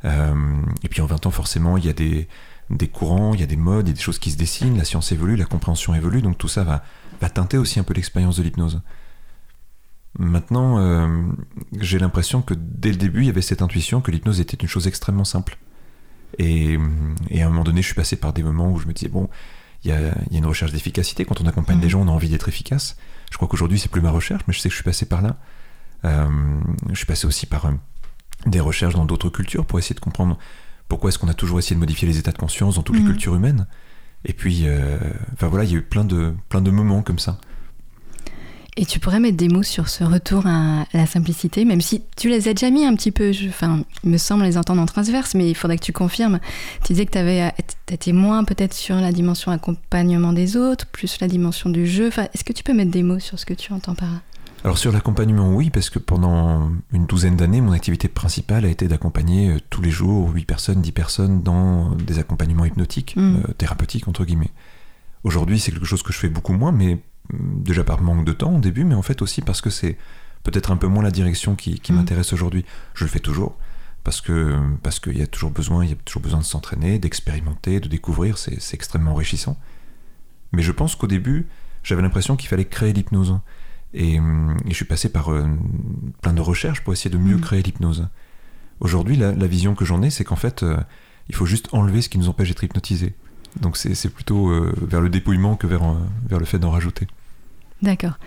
Et 0.03 0.89
puis 0.89 1.01
en 1.01 1.05
20 1.05 1.25
ans, 1.27 1.31
forcément, 1.31 1.77
il 1.77 1.85
y 1.85 1.89
a 1.89 1.93
des, 1.93 2.27
des 2.69 2.87
courants, 2.87 3.33
il 3.33 3.39
y 3.39 3.43
a 3.43 3.45
des 3.47 3.55
modes, 3.55 3.87
il 3.87 3.91
y 3.91 3.93
a 3.93 3.95
des 3.95 4.01
choses 4.01 4.19
qui 4.19 4.31
se 4.31 4.37
dessinent, 4.37 4.77
la 4.77 4.83
science 4.83 5.11
évolue, 5.11 5.35
la 5.35 5.45
compréhension 5.45 5.93
évolue, 5.95 6.21
donc 6.21 6.37
tout 6.37 6.47
ça 6.49 6.63
va, 6.63 6.83
va 7.21 7.29
teinter 7.29 7.57
aussi 7.57 7.79
un 7.79 7.83
peu 7.83 7.93
l'expérience 7.93 8.37
de 8.37 8.43
l'hypnose. 8.43 8.81
Maintenant, 10.19 10.77
euh, 10.79 11.07
j'ai 11.79 11.97
l'impression 11.97 12.41
que 12.41 12.53
dès 12.55 12.89
le 12.91 12.97
début, 12.97 13.21
il 13.21 13.25
y 13.25 13.29
avait 13.29 13.41
cette 13.41 13.61
intuition 13.63 13.99
que 14.01 14.11
l'hypnose 14.11 14.39
était 14.39 14.57
une 14.57 14.67
chose 14.67 14.87
extrêmement 14.87 15.23
simple. 15.23 15.57
Et, 16.37 16.77
et 17.29 17.41
à 17.41 17.47
un 17.47 17.49
moment 17.49 17.63
donné, 17.63 17.81
je 17.81 17.87
suis 17.87 17.95
passé 17.95 18.15
par 18.15 18.33
des 18.33 18.43
moments 18.43 18.71
où 18.71 18.79
je 18.79 18.87
me 18.87 18.93
disais, 18.93 19.09
bon, 19.09 19.29
il 19.83 19.89
y 19.89 19.93
a, 19.93 19.99
il 20.27 20.33
y 20.33 20.35
a 20.35 20.39
une 20.39 20.45
recherche 20.45 20.71
d'efficacité. 20.71 21.25
Quand 21.25 21.41
on 21.41 21.47
accompagne 21.47 21.79
des 21.79 21.89
gens, 21.89 22.01
on 22.01 22.07
a 22.07 22.11
envie 22.11 22.29
d'être 22.29 22.47
efficace. 22.47 22.95
Je 23.31 23.37
crois 23.37 23.47
qu'aujourd'hui, 23.47 23.79
c'est 23.79 23.89
plus 23.89 24.01
ma 24.01 24.11
recherche, 24.11 24.43
mais 24.47 24.53
je 24.53 24.59
sais 24.59 24.69
que 24.69 24.73
je 24.73 24.77
suis 24.77 24.83
passé 24.83 25.05
par 25.07 25.21
là. 25.21 25.37
Euh, 26.05 26.27
je 26.89 26.95
suis 26.95 27.05
passé 27.05 27.25
aussi 27.25 27.45
par 27.45 27.65
euh, 27.65 27.71
des 28.45 28.59
recherches 28.59 28.93
dans 28.93 29.05
d'autres 29.05 29.29
cultures 29.29 29.65
pour 29.65 29.79
essayer 29.79 29.95
de 29.95 29.99
comprendre 29.99 30.37
pourquoi 30.89 31.09
est-ce 31.09 31.17
qu'on 31.19 31.27
a 31.29 31.33
toujours 31.33 31.59
essayé 31.59 31.75
de 31.75 31.79
modifier 31.79 32.07
les 32.07 32.19
états 32.19 32.31
de 32.31 32.37
conscience 32.37 32.75
dans 32.75 32.83
toutes 32.83 32.97
les 32.97 33.01
Mhm. 33.01 33.09
cultures 33.11 33.35
humaines. 33.35 33.67
Et 34.25 34.33
puis, 34.33 34.65
enfin 35.33 35.47
voilà, 35.47 35.65
il 35.65 35.71
y 35.71 35.75
a 35.75 35.79
eu 35.79 35.81
plein 35.81 36.05
de, 36.05 36.33
plein 36.49 36.61
de 36.61 36.71
moments 36.71 37.01
comme 37.01 37.19
ça. 37.19 37.39
Et 38.75 38.85
tu 38.87 38.99
pourrais 38.99 39.19
mettre 39.19 39.37
des 39.37 39.49
mots 39.49 39.61
sur 39.61 39.87
ce 39.87 40.03
retour 40.03 40.47
à 40.47 40.85
la 40.93 41.05
simplicité, 41.05 41.63
même 41.63 41.79
si 41.81 42.01
tu 42.17 42.27
les 42.29 42.47
as 42.47 42.53
déjà 42.55 42.71
mis 42.71 42.85
un 42.85 42.95
petit 42.95 43.11
peu, 43.11 43.31
je- 43.31 43.47
enfin, 43.47 43.83
il 44.03 44.09
me 44.09 44.17
semble 44.17 44.43
les 44.43 44.57
entendre 44.57 44.81
en 44.81 44.87
transverse, 44.87 45.35
mais 45.35 45.47
il 45.47 45.53
faudrait 45.53 45.77
que 45.77 45.83
tu 45.85 45.93
confirmes. 45.93 46.39
Tu 46.83 46.93
disais 46.93 47.05
que 47.05 47.11
tu 47.11 47.93
étais 47.93 48.13
moins 48.13 48.43
peut-être 48.43 48.73
sur 48.73 48.95
la 48.95 49.11
dimension 49.11 49.51
accompagnement 49.51 50.33
des 50.33 50.57
autres, 50.57 50.87
plus 50.87 51.19
la 51.21 51.27
dimension 51.27 51.69
du 51.69 51.85
jeu. 51.85 52.07
Enfin, 52.07 52.27
Est-ce 52.33 52.43
que 52.43 52.51
tu 52.53 52.63
peux 52.63 52.73
mettre 52.73 52.89
des 52.89 53.03
mots 53.03 53.19
sur 53.19 53.37
ce 53.37 53.45
que 53.45 53.53
tu 53.53 53.73
entends 53.73 53.93
par 53.93 54.09
là? 54.09 54.21
Alors 54.63 54.77
sur 54.79 54.91
l'accompagnement, 54.91 55.53
oui, 55.53 55.69
parce 55.69 55.89
que 55.91 55.99
pendant 55.99 56.71
une 56.93 57.05
douzaine 57.05 57.35
d'années, 57.35 57.61
mon 57.61 57.73
activité 57.73 58.07
principale 58.07 58.65
a 58.65 58.69
été 58.69 58.87
d'accompagner 58.87 59.49
euh, 59.51 59.59
tous 59.69 59.81
les 59.83 59.91
jours 59.91 60.31
8 60.33 60.45
personnes, 60.45 60.81
10 60.81 60.93
personnes 60.93 61.43
dans 61.43 61.91
des 61.95 62.17
accompagnements 62.17 62.65
hypnotiques, 62.65 63.13
Mm. 63.17 63.35
euh, 63.35 63.53
thérapeutiques 63.57 64.07
entre 64.07 64.23
guillemets. 64.25 64.51
Aujourd'hui, 65.25 65.59
c'est 65.59 65.71
quelque 65.71 65.85
chose 65.85 66.01
que 66.01 66.11
je 66.13 66.17
fais 66.17 66.29
beaucoup 66.29 66.53
moins, 66.53 66.71
mais 66.71 66.97
déjà 67.31 67.83
par 67.83 68.01
manque 68.01 68.25
de 68.25 68.33
temps 68.33 68.55
au 68.55 68.59
début, 68.59 68.83
mais 68.83 68.95
en 68.95 69.01
fait 69.01 69.21
aussi 69.21 69.41
parce 69.41 69.61
que 69.61 69.69
c'est 69.69 69.97
peut-être 70.43 70.71
un 70.71 70.77
peu 70.77 70.87
moins 70.87 71.03
la 71.03 71.11
direction 71.11 71.55
qui, 71.55 71.79
qui 71.79 71.93
Mm. 71.93 71.95
m'intéresse 71.95 72.33
aujourd'hui. 72.33 72.65
Je 72.93 73.05
le 73.05 73.09
fais 73.09 73.19
toujours 73.19 73.55
parce 74.03 74.19
que 74.21 74.59
parce 74.83 74.99
qu'il 74.99 75.17
y 75.17 75.21
a 75.21 75.27
toujours 75.27 75.51
besoin, 75.51 75.85
il 75.85 75.89
y 75.89 75.93
a 75.93 75.97
toujours 76.03 76.21
besoin 76.21 76.39
de 76.39 76.45
s'entraîner, 76.45 76.99
d'expérimenter, 76.99 77.79
de 77.79 77.87
découvrir. 77.87 78.37
C'est 78.37 78.59
c'est 78.61 78.75
extrêmement 78.75 79.11
enrichissant. 79.11 79.57
Mais 80.51 80.61
je 80.61 80.71
pense 80.71 80.95
qu'au 80.95 81.07
début, 81.07 81.47
j'avais 81.83 82.01
l'impression 82.01 82.35
qu'il 82.35 82.49
fallait 82.49 82.65
créer 82.65 82.93
l'hypnose. 82.93 83.39
Et, 83.95 84.15
et 84.15 84.19
je 84.69 84.73
suis 84.73 84.85
passé 84.85 85.07
par 85.09 85.31
euh, 85.31 85.45
plein 86.21 86.33
de 86.33 86.41
recherches 86.41 86.81
pour 86.83 86.93
essayer 86.93 87.09
de 87.11 87.17
mieux 87.17 87.37
Mm. 87.37 87.41
créer 87.41 87.61
l'hypnose. 87.63 88.07
Aujourd'hui, 88.79 89.15
la, 89.15 89.31
la 89.31 89.47
vision 89.47 89.75
que 89.75 89.85
j'en 89.85 90.01
ai, 90.01 90.09
c'est 90.09 90.23
qu'en 90.25 90.35
fait, 90.35 90.63
euh, 90.63 90.77
il 91.29 91.35
faut 91.35 91.45
juste 91.45 91.69
enlever 91.73 92.01
ce 92.01 92.09
qui 92.09 92.17
nous 92.17 92.27
empêche 92.27 92.49
d'être 92.49 92.63
hypnotisés. 92.63 93.15
Donc 93.61 93.77
c'est 93.77 94.09
plutôt 94.09 94.49
euh, 94.49 94.73
vers 94.81 95.01
le 95.01 95.09
dépouillement 95.09 95.55
que 95.55 95.67
vers, 95.67 95.83
euh, 95.83 95.95
vers 96.27 96.39
le 96.39 96.45
fait 96.45 96.59
d'en 96.59 96.71
rajouter. 96.71 97.07
D'accord. 97.81 98.17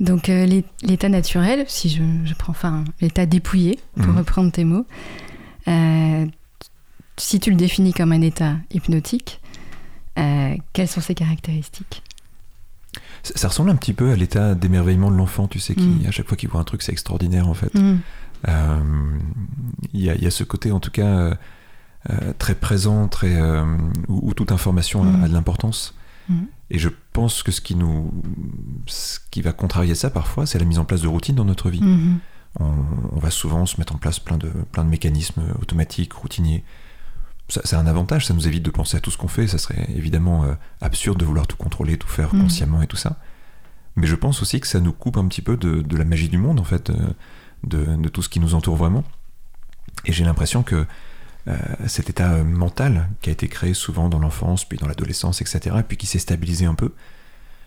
Donc 0.00 0.28
euh, 0.28 0.44
l'é- 0.44 0.64
l'état 0.82 1.08
naturel, 1.08 1.64
si 1.68 1.88
je, 1.88 2.02
je 2.24 2.34
prends 2.34 2.50
enfin 2.50 2.84
l'état 3.00 3.26
dépouillé, 3.26 3.78
pour 3.96 4.08
Mhm. 4.08 4.18
reprendre 4.18 4.52
tes 4.52 4.64
mots, 4.64 4.86
euh, 5.68 6.26
si 7.16 7.38
tu 7.40 7.50
le 7.50 7.56
définis 7.56 7.92
comme 7.92 8.12
un 8.12 8.20
état 8.22 8.56
hypnotique, 8.72 9.40
quelles 10.72 10.88
sont 10.88 11.00
ses 11.00 11.14
caractéristiques? 11.14 12.02
Ça, 13.22 13.32
ça 13.36 13.48
ressemble 13.48 13.70
un 13.70 13.76
petit 13.76 13.92
peu 13.94 14.10
à 14.12 14.16
l'état 14.16 14.54
d'émerveillement 14.54 15.10
de 15.10 15.16
l'enfant, 15.16 15.48
tu 15.48 15.58
sais, 15.58 15.74
qui 15.74 15.82
Mm. 15.86 16.06
à 16.06 16.10
chaque 16.10 16.28
fois 16.28 16.36
qu'il 16.36 16.48
voit 16.48 16.60
un 16.60 16.64
truc, 16.64 16.82
c'est 16.82 16.92
extraordinaire 16.92 17.48
en 17.48 17.54
fait. 17.54 17.72
Mhm. 17.74 18.00
Il 19.92 20.00
y, 20.00 20.10
a, 20.10 20.14
il 20.14 20.22
y 20.22 20.26
a 20.26 20.30
ce 20.30 20.44
côté 20.44 20.70
en 20.72 20.80
tout 20.80 20.90
cas 20.90 21.36
très 22.38 22.54
présent, 22.54 23.08
très, 23.08 23.34
euh, 23.40 23.64
où, 24.08 24.28
où 24.30 24.34
toute 24.34 24.52
information 24.52 25.02
a- 25.04 25.24
a, 25.24 25.28
de 25.28 25.32
l'importance. 25.32 25.94
Mhm. 26.28 26.46
Et 26.70 26.78
je 26.78 26.88
pense 27.12 27.42
que 27.42 27.52
ce 27.52 27.60
qui 27.60 27.74
nous, 27.76 28.12
ce 28.86 29.18
qui 29.30 29.42
va 29.42 29.52
contrarier 29.52 29.94
ça 29.94 30.10
parfois, 30.10 30.46
c'est 30.46 30.58
la 30.58 30.64
mise 30.64 30.78
en 30.78 30.84
place 30.84 31.02
de 31.02 31.08
routines 31.08 31.34
dans 31.34 31.44
notre 31.44 31.70
vie. 31.70 31.82
Mhm. 31.82 32.18
On, 32.60 32.72
on 33.12 33.18
va 33.18 33.30
souvent 33.30 33.66
se 33.66 33.78
mettre 33.80 33.94
en 33.94 33.98
place 33.98 34.18
plein 34.20 34.38
de, 34.38 34.48
plein 34.72 34.84
de 34.84 34.88
mécanismes 34.90 35.42
automatiques, 35.60 36.12
routiniers. 36.12 36.64
C'est 37.48 37.76
un 37.76 37.86
avantage, 37.86 38.26
ça 38.26 38.32
nous 38.32 38.46
évite 38.48 38.62
de 38.62 38.70
penser 38.70 38.96
à 38.96 39.00
tout 39.00 39.10
ce 39.10 39.18
qu'on 39.18 39.28
fait. 39.28 39.46
Ça 39.48 39.58
serait 39.58 39.86
évidemment 39.94 40.44
euh, 40.44 40.54
absurde 40.80 41.18
de 41.18 41.24
vouloir 41.26 41.46
tout 41.46 41.56
contrôler, 41.58 41.98
tout 41.98 42.08
faire 42.08 42.32
Mhm. 42.34 42.42
consciemment 42.42 42.80
et 42.82 42.86
tout 42.86 42.96
ça. 42.96 43.18
Mais 43.96 44.06
je 44.06 44.14
pense 44.14 44.40
aussi 44.42 44.60
que 44.60 44.66
ça 44.66 44.80
nous 44.80 44.92
coupe 44.92 45.16
un 45.18 45.26
petit 45.28 45.42
peu 45.42 45.56
de, 45.56 45.82
de 45.82 45.96
la 45.96 46.04
magie 46.04 46.28
du 46.28 46.38
monde, 46.38 46.58
en 46.58 46.64
fait, 46.64 46.90
euh, 46.90 46.94
de, 47.64 47.84
de 47.96 48.08
tout 48.08 48.22
ce 48.22 48.28
qui 48.28 48.40
nous 48.40 48.54
entoure 48.54 48.76
vraiment. 48.76 49.04
Et 50.06 50.12
j'ai 50.12 50.24
l'impression 50.24 50.62
que 50.62 50.74
euh, 50.76 50.84
cet 51.86 52.10
état 52.10 52.32
euh, 52.32 52.44
mental 52.44 53.08
qui 53.20 53.30
a 53.30 53.32
été 53.32 53.48
créé 53.48 53.74
souvent 53.74 54.08
dans 54.08 54.18
l'enfance, 54.18 54.64
puis 54.64 54.78
dans 54.78 54.86
l'adolescence, 54.86 55.40
etc., 55.40 55.76
et 55.80 55.82
puis 55.82 55.96
qui 55.96 56.06
s'est 56.06 56.18
stabilisé 56.18 56.64
un 56.64 56.74
peu, 56.74 56.92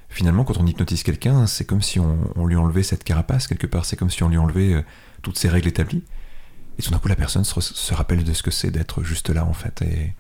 finalement, 0.10 0.44
quand 0.44 0.58
on 0.58 0.66
hypnotise 0.66 1.04
quelqu'un, 1.04 1.48
c'est 1.48 1.66
comme 1.66 1.82
si 1.82 2.00
on, 2.00 2.18
on 2.36 2.46
lui 2.46 2.56
enlevait 2.56 2.84
cette 2.84 3.04
carapace 3.04 3.48
quelque 3.48 3.68
part, 3.68 3.86
c'est 3.86 3.96
comme 3.96 4.10
si 4.10 4.24
on 4.24 4.30
lui 4.30 4.38
enlevait 4.38 4.74
euh, 4.74 4.82
toutes 5.22 5.38
ces 5.38 5.50
règles 5.50 5.68
établies. 5.68 6.04
Et 6.80 6.84
tout 6.84 6.92
d'un 6.92 7.00
coup, 7.00 7.08
la 7.08 7.16
personne 7.16 7.44
se, 7.44 7.94
rappelle 7.94 8.24
de 8.24 8.34
ce 8.34 8.44
que 8.44 8.52
c'est 8.52 8.70
d'être 8.70 9.04
juste 9.04 9.30
là, 9.30 9.46
en 9.46 9.54
fait. 9.54 9.82
Et, 9.82 10.14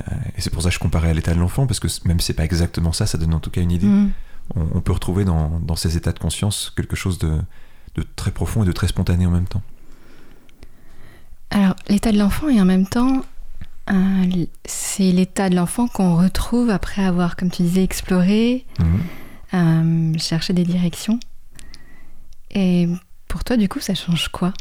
euh, 0.00 0.14
et 0.36 0.40
c'est 0.40 0.50
pour 0.50 0.62
ça 0.62 0.68
que 0.68 0.74
je 0.74 0.80
comparais 0.80 1.10
à 1.10 1.14
l'état 1.14 1.34
de 1.34 1.40
l'enfant, 1.40 1.66
parce 1.66 1.80
que 1.80 1.88
même 2.06 2.20
si 2.20 2.26
c'est 2.28 2.34
pas 2.34 2.44
exactement 2.44 2.92
ça, 2.92 3.06
ça 3.06 3.18
donne 3.18 3.34
en 3.34 3.40
tout 3.40 3.50
cas 3.50 3.60
une 3.60 3.72
idée. 3.72 3.86
Mhm. 3.86 4.10
On, 4.54 4.66
on 4.74 4.80
peut 4.80 4.92
retrouver 4.92 5.24
dans, 5.24 5.60
dans 5.60 5.76
ces 5.76 5.96
états 5.96 6.12
de 6.12 6.18
conscience 6.18 6.72
quelque 6.76 6.96
chose 6.96 7.18
de, 7.18 7.40
de 7.96 8.04
très 8.14 8.30
profond 8.30 8.62
et 8.62 8.66
de 8.66 8.72
très 8.72 8.88
spontané 8.88 9.26
en 9.26 9.30
même 9.30 9.46
temps. 9.48 9.62
Alors, 11.50 11.74
l'état 11.88 12.12
de 12.12 12.18
l'enfant 12.18 12.48
et 12.48 12.60
en 12.60 12.64
même 12.64 12.86
temps, 12.86 13.22
euh, 13.90 14.46
c'est 14.64 15.12
l'état 15.12 15.48
de 15.48 15.54
l'enfant 15.56 15.86
qu'on 15.88 16.16
retrouve 16.16 16.70
après 16.70 17.04
avoir, 17.04 17.36
comme 17.36 17.50
tu 17.50 17.62
disais, 17.62 17.84
exploré, 17.84 18.64
Mhm. 18.80 19.00
euh, 20.14 20.18
cherché 20.18 20.52
des 20.52 20.64
directions. 20.64 21.20
Et 22.50 22.88
pour 23.28 23.44
toi, 23.44 23.56
du 23.56 23.68
coup, 23.68 23.80
ça 23.80 23.94
change 23.94 24.28
quoi 24.28 24.52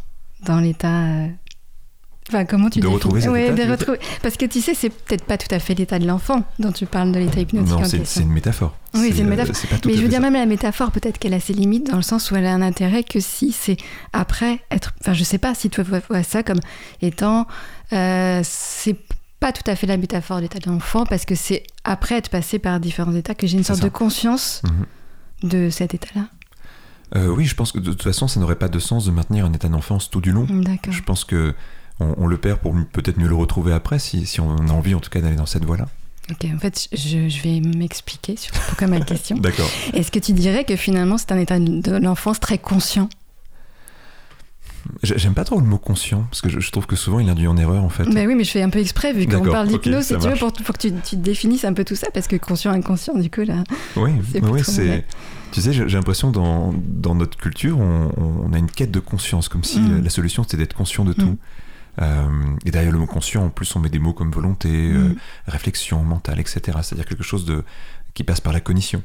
dans 0.45 0.59
l'état 0.59 1.03
euh, 1.05 1.27
Enfin, 2.29 2.45
comment 2.45 2.69
tu 2.71 2.79
de 2.79 2.87
retrouver 2.87 3.21
cet 3.21 3.29
ouais, 3.29 3.49
état, 3.49 3.65
de 3.65 3.71
retrouver... 3.71 3.99
Parce 4.23 4.35
que 4.35 4.45
tu 4.45 4.59
sais, 4.59 4.73
c'est 4.73 4.89
peut-être 4.89 5.25
pas 5.25 5.37
tout 5.37 5.53
à 5.53 5.59
fait 5.59 5.75
l'état 5.75 5.99
de 5.99 6.07
l'enfant 6.07 6.43
dont 6.57 6.71
tu 6.71 6.87
parles 6.87 7.11
de 7.11 7.19
l'état 7.19 7.39
hypnotique. 7.41 7.69
Non, 7.71 7.83
c'est 8.03 8.21
une 8.21 8.31
métaphore. 8.31 8.75
Oui, 8.95 9.11
c'est 9.13 9.19
une 9.21 9.27
euh, 9.27 9.29
métaphore. 9.29 9.55
Mais 9.85 9.93
je 9.95 10.01
veux 10.01 10.07
dire, 10.07 10.17
ça. 10.21 10.29
même 10.29 10.33
la 10.33 10.47
métaphore, 10.47 10.89
peut-être 10.91 11.19
qu'elle 11.19 11.35
a 11.35 11.39
ses 11.39 11.53
limites 11.53 11.87
dans 11.91 11.97
le 11.97 12.01
sens 12.01 12.31
où 12.31 12.35
elle 12.35 12.47
a 12.47 12.51
un 12.53 12.63
intérêt 12.63 13.03
que 13.03 13.19
si 13.19 13.51
c'est 13.51 13.77
après 14.11 14.59
être. 14.71 14.93
Enfin, 15.01 15.13
je 15.13 15.23
sais 15.23 15.37
pas 15.37 15.53
si 15.53 15.69
tu 15.69 15.81
vois 15.83 16.23
ça 16.23 16.41
comme 16.41 16.59
étant. 17.01 17.45
euh, 17.93 18.41
c'est 18.43 18.95
pas 19.39 19.51
tout 19.51 19.69
à 19.69 19.75
fait 19.75 19.85
la 19.85 19.97
métaphore 19.97 20.37
de 20.37 20.43
l'état 20.43 20.57
de 20.59 20.67
l'enfant 20.67 21.05
parce 21.05 21.25
que 21.25 21.35
c'est 21.35 21.61
après 21.83 22.15
être 22.15 22.29
passé 22.29 22.57
par 22.57 22.79
différents 22.79 23.13
états 23.13 23.35
que 23.35 23.45
j'ai 23.45 23.57
une 23.57 23.63
sorte 23.63 23.79
ça. 23.79 23.85
de 23.85 23.89
conscience 23.89 24.63
Mhm. 24.63 25.49
de 25.51 25.69
cet 25.69 25.93
état-là. 25.93 26.25
Euh, 27.15 27.27
oui, 27.27 27.45
je 27.45 27.53
pense 27.53 27.71
que 27.71 27.77
de 27.77 27.91
toute 27.91 28.01
façon, 28.01 28.27
ça 28.27 28.39
n'aurait 28.39 28.55
pas 28.55 28.67
de 28.69 28.79
sens 28.79 29.05
de 29.05 29.11
maintenir 29.11 29.45
un 29.45 29.53
état 29.53 29.67
d'enfance 29.69 30.09
tout 30.09 30.21
du 30.21 30.31
long. 30.31 30.47
D'accord. 30.49 30.91
Je 30.91 31.03
pense 31.03 31.23
que 31.23 31.53
on, 31.99 32.13
on 32.17 32.27
le 32.27 32.37
perd 32.37 32.59
pour 32.59 32.73
peut-être 32.91 33.17
mieux 33.17 33.27
le 33.27 33.35
retrouver 33.35 33.73
après, 33.73 33.99
si, 33.99 34.25
si 34.25 34.39
on 34.41 34.55
a 34.55 34.71
envie 34.71 34.95
en 34.95 34.99
tout 34.99 35.09
cas 35.09 35.21
d'aller 35.21 35.35
dans 35.35 35.45
cette 35.45 35.65
voie-là. 35.65 35.87
Ok, 36.31 36.47
en 36.55 36.57
fait, 36.57 36.87
je, 36.91 37.29
je 37.29 37.41
vais 37.43 37.59
m'expliquer 37.61 38.35
sur 38.35 38.51
pourquoi 38.53 38.87
ma 38.87 38.99
question. 39.01 39.37
D'accord. 39.39 39.69
Est-ce 39.93 40.09
que 40.11 40.17
tu 40.19 40.33
dirais 40.33 40.63
que 40.63 40.75
finalement 40.75 41.17
c'est 41.19 41.31
un 41.31 41.37
état 41.37 41.59
de 41.59 41.97
l'enfance 41.97 42.39
très 42.39 42.57
conscient? 42.57 43.09
J'ai- 45.01 45.17
J'aime 45.17 45.33
pas 45.33 45.43
trop 45.43 45.59
le 45.59 45.65
mot 45.65 45.77
conscient, 45.79 46.23
parce 46.29 46.41
que 46.41 46.49
je, 46.49 46.71
trouve 46.71 46.85
que 46.85 46.95
souvent 46.95 47.19
il 47.19 47.27
induit 47.29 47.47
en 47.47 47.57
erreur 47.57 47.83
en 47.83 47.89
fait. 47.89 48.03
Ben 48.05 48.27
oui, 48.27 48.35
mais 48.35 48.43
je 48.43 48.51
fais 48.51 48.61
un 48.61 48.69
peu 48.69 48.79
exprès 48.79 49.13
vu 49.13 49.25
qu'on 49.25 49.43
parle 49.43 49.67
d'hypnose, 49.67 50.05
si 50.05 50.17
tu 50.17 50.27
veux, 50.29 50.35
pour, 50.35 50.53
pour 50.53 50.75
que 50.77 50.87
tu, 50.87 50.93
tu 51.03 51.15
définisses 51.17 51.65
un 51.65 51.73
peu 51.73 51.83
tout 51.83 51.95
ça, 51.95 52.07
parce 52.13 52.27
que 52.27 52.35
conscient, 52.35 52.71
inconscient, 52.71 53.15
du 53.15 53.29
coup, 53.31 53.41
là. 53.41 53.63
Oui, 53.95 54.11
C'est 54.31 54.41
oui. 54.43 55.01
Tu 55.51 55.61
sais, 55.61 55.73
j'ai 55.73 55.85
l'impression 55.85 56.31
dans, 56.31 56.73
dans 56.87 57.15
notre 57.15 57.37
culture, 57.37 57.79
on, 57.79 58.11
on 58.47 58.53
a 58.53 58.57
une 58.59 58.69
quête 58.69 58.91
de 58.91 58.99
conscience, 58.99 59.47
comme 59.49 59.63
si 59.63 59.79
Mm. 59.79 60.03
la 60.03 60.09
solution 60.09 60.43
c'était 60.43 60.57
d'être 60.57 60.73
conscient 60.75 61.03
de 61.05 61.13
tout. 61.13 61.25
Mm. 61.25 61.37
Euh, 62.01 62.55
et 62.65 62.71
derrière 62.71 62.91
le 62.91 62.99
mot 62.99 63.05
conscient, 63.07 63.45
en 63.45 63.49
plus, 63.49 63.75
on 63.75 63.79
met 63.79 63.89
des 63.89 63.99
mots 63.99 64.13
comme 64.13 64.31
volonté, 64.31 64.69
euh, 64.91 65.09
Mm. 65.09 65.15
réflexion, 65.47 66.03
mental, 66.03 66.39
etc. 66.39 66.61
C'est-à-dire 66.81 67.05
quelque 67.05 67.23
chose 67.23 67.45
de, 67.45 67.63
qui 68.13 68.23
passe 68.23 68.41
par 68.41 68.53
la 68.53 68.59
cognition. 68.59 69.01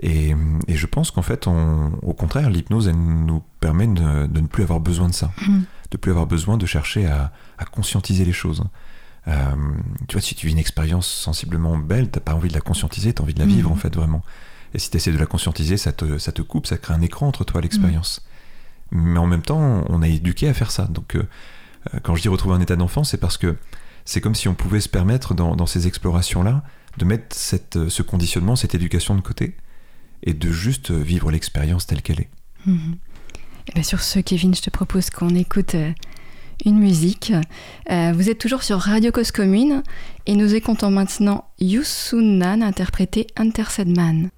Et, 0.00 0.32
et 0.68 0.76
je 0.76 0.86
pense 0.86 1.10
qu'en 1.10 1.22
fait, 1.22 1.46
on- 1.48 1.92
au 2.02 2.14
contraire, 2.14 2.50
l'hypnose, 2.50 2.86
elle 2.86 2.96
nous 2.96 3.42
permet 3.60 3.88
de, 3.88 4.26
de 4.26 4.40
ne 4.40 4.46
plus 4.46 4.62
avoir 4.62 4.78
besoin 4.80 5.08
de 5.08 5.14
ça, 5.14 5.32
Mm. 5.46 5.60
de 5.90 5.96
plus 5.96 6.10
avoir 6.12 6.26
besoin 6.26 6.56
de 6.56 6.66
chercher 6.66 7.06
à, 7.06 7.32
à 7.58 7.64
conscientiser 7.64 8.24
les 8.24 8.32
choses. 8.32 8.62
Euh, 9.26 9.34
tu 10.06 10.14
vois, 10.14 10.22
si 10.22 10.34
tu 10.36 10.46
vis 10.46 10.52
une 10.52 10.58
expérience 10.58 11.06
sensiblement 11.08 11.76
belle, 11.76 12.08
t'as 12.10 12.20
pas 12.20 12.34
envie 12.34 12.48
de 12.48 12.54
la 12.54 12.60
conscientiser, 12.60 13.12
t'as 13.12 13.24
envie 13.24 13.34
de 13.34 13.40
la 13.40 13.46
vivre 13.46 13.68
Mhm. 13.70 13.76
en 13.76 13.78
fait 13.78 13.94
vraiment. 13.94 14.22
Et 14.74 14.78
si 14.78 14.90
tu 14.90 14.96
essaies 14.98 15.12
de 15.12 15.18
la 15.18 15.26
conscientiser, 15.26 15.76
ça 15.76 15.92
te, 15.92 16.18
ça 16.18 16.30
te 16.30 16.42
coupe, 16.42 16.66
ça 16.66 16.76
crée 16.78 16.94
un 16.94 17.00
écran 17.00 17.26
entre 17.26 17.42
toi 17.44 17.58
et 17.60 17.62
l'expérience. 17.62 18.24
Mais 18.90 19.18
en 19.18 19.26
même 19.26 19.42
temps, 19.42 19.82
on 19.88 20.00
a 20.02 20.08
éduqué 20.08 20.48
à 20.48 20.54
faire 20.54 20.70
ça. 20.70 20.84
Donc, 20.86 21.16
euh, 21.16 21.26
quand 22.02 22.14
je 22.14 22.22
dis 22.22 22.28
retrouver 22.28 22.54
un 22.54 22.60
état 22.60 22.76
d'enfant, 22.76 23.04
c'est 23.04 23.18
parce 23.18 23.36
que 23.36 23.56
c'est 24.04 24.20
comme 24.20 24.34
si 24.34 24.48
on 24.48 24.54
pouvait 24.54 24.80
se 24.80 24.88
permettre 24.88 25.34
dans, 25.34 25.66
ces 25.66 25.86
explorations-là 25.86 26.62
de 26.96 27.04
mettre 27.04 27.36
euh, 27.76 27.88
ce 27.88 28.02
conditionnement, 28.02 28.56
cette 28.56 28.74
éducation 28.74 29.14
de 29.14 29.20
côté 29.20 29.56
et 30.22 30.34
de 30.34 30.50
juste 30.50 30.90
euh, 30.90 30.96
vivre 30.96 31.30
l'expérience 31.30 31.86
telle 31.86 32.02
qu'elle 32.02 32.20
est. 32.20 32.30
Mhm. 32.66 32.96
Eh 33.68 33.72
ben, 33.74 33.84
sur 33.84 34.00
ce, 34.00 34.18
Kevin, 34.18 34.54
je 34.54 34.62
te 34.62 34.70
propose 34.70 35.10
qu'on 35.10 35.34
écoute 35.34 35.74
euh, 35.74 35.92
une 36.64 36.78
musique. 36.78 37.32
Euh, 37.90 38.12
vous 38.14 38.30
êtes 38.30 38.38
toujours 38.38 38.62
sur 38.62 38.78
Radio 38.78 39.12
Cause 39.12 39.30
Commune 39.30 39.82
et 40.26 40.34
nous 40.34 40.54
écoutons 40.54 40.90
maintenant 40.90 41.44
Yusunan 41.60 42.62
interprété 42.62 43.26
Interced 43.36 43.88
Man. 43.94 44.30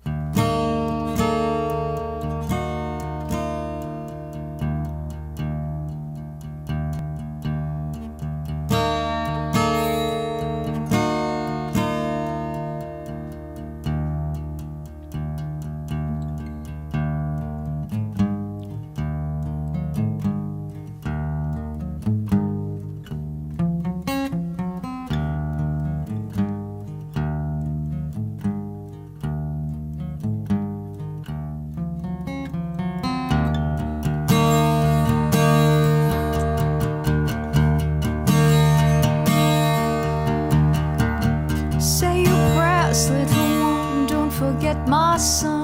My 44.91 45.17
son 45.19 45.60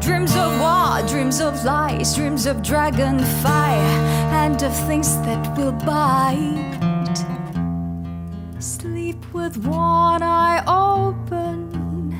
Dreams 0.00 0.34
of 0.34 0.58
war, 0.60 1.02
dreams 1.06 1.40
of 1.40 1.62
lies, 1.64 2.14
dreams 2.16 2.46
of 2.46 2.62
dragon 2.62 3.18
fire, 3.42 3.98
and 4.32 4.62
of 4.62 4.74
things 4.86 5.16
that 5.22 5.56
will 5.58 5.72
bite. 5.72 7.16
Sleep 8.58 9.22
with 9.34 9.58
one 9.58 10.22
eye 10.22 10.62
open, 10.66 12.14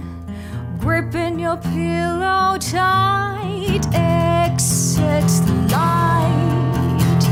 gripping 0.78 1.38
your 1.38 1.56
pillow 1.56 2.58
tight. 2.58 3.80
Exit 3.94 5.30
light. 5.70 7.24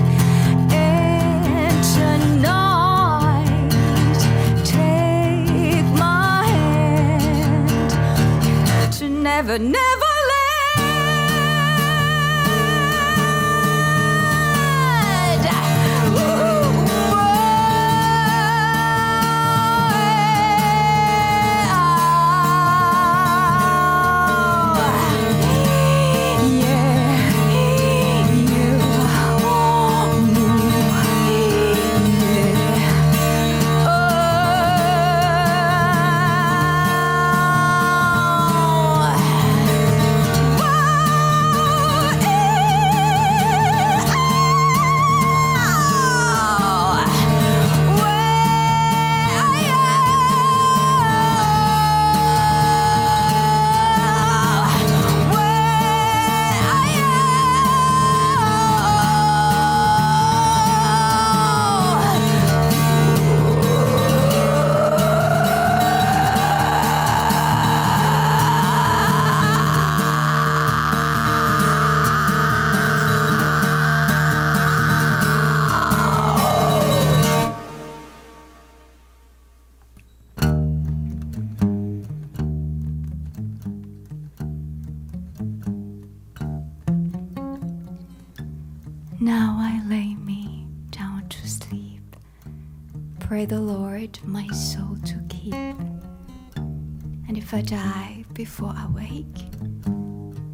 And 0.72 1.84
tonight, 1.94 3.70
take 4.64 5.84
my 5.98 6.44
hand 6.46 7.68
to 8.94 9.08
never, 9.08 9.58
never 9.58 9.97
My 94.24 94.46
soul 94.48 94.96
to 95.04 95.14
keep. 95.28 95.54
And 95.54 97.36
if 97.36 97.54
I 97.54 97.62
die 97.62 98.24
before 98.34 98.74
I 98.76 98.86
wake, 98.88 99.38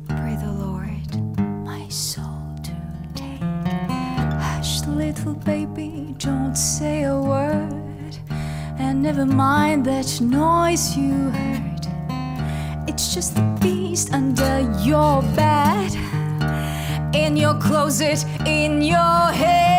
pray 0.08 0.36
the 0.36 0.52
Lord 0.52 1.38
my 1.64 1.88
soul 1.88 2.56
to 2.62 2.76
take. 3.14 3.40
Hush, 4.40 4.84
little 4.86 5.34
baby, 5.34 6.14
don't 6.18 6.56
say 6.56 7.04
a 7.04 7.16
word. 7.16 8.16
And 8.78 9.02
never 9.02 9.26
mind 9.26 9.84
that 9.86 10.20
noise 10.20 10.96
you 10.96 11.30
heard. 11.30 11.86
It's 12.88 13.14
just 13.14 13.34
the 13.34 13.58
beast 13.60 14.12
under 14.12 14.60
your 14.82 15.22
bed 15.34 15.92
in 17.14 17.36
your 17.36 17.54
closet, 17.54 18.24
in 18.46 18.82
your 18.82 19.32
head. 19.32 19.73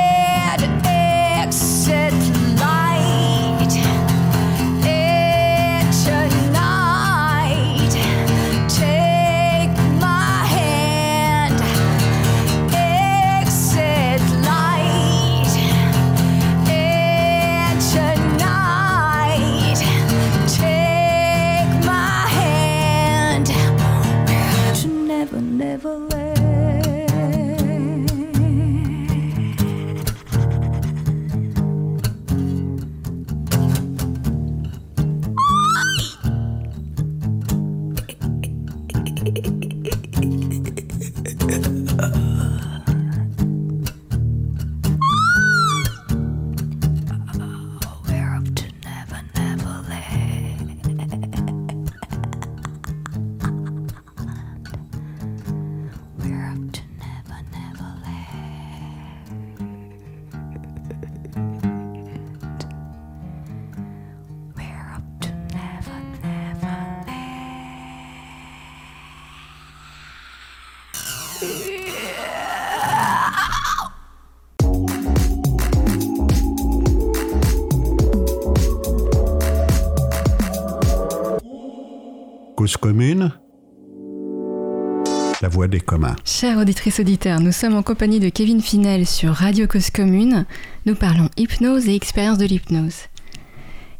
Des 85.63 85.79
communs. 85.79 86.15
Chères 86.25 86.57
auditrices 86.57 86.99
auditeurs, 86.99 87.39
nous 87.39 87.51
sommes 87.53 87.75
en 87.75 87.81
compagnie 87.81 88.19
de 88.19 88.29
Kevin 88.29 88.61
Finel 88.61 89.07
sur 89.07 89.31
Radio 89.33 89.65
Cause 89.67 89.89
Commune. 89.89 90.45
Nous 90.85 90.95
parlons 90.95 91.29
hypnose 91.37 91.87
et 91.87 91.95
expérience 91.95 92.37
de 92.37 92.45
l'hypnose. 92.45 92.95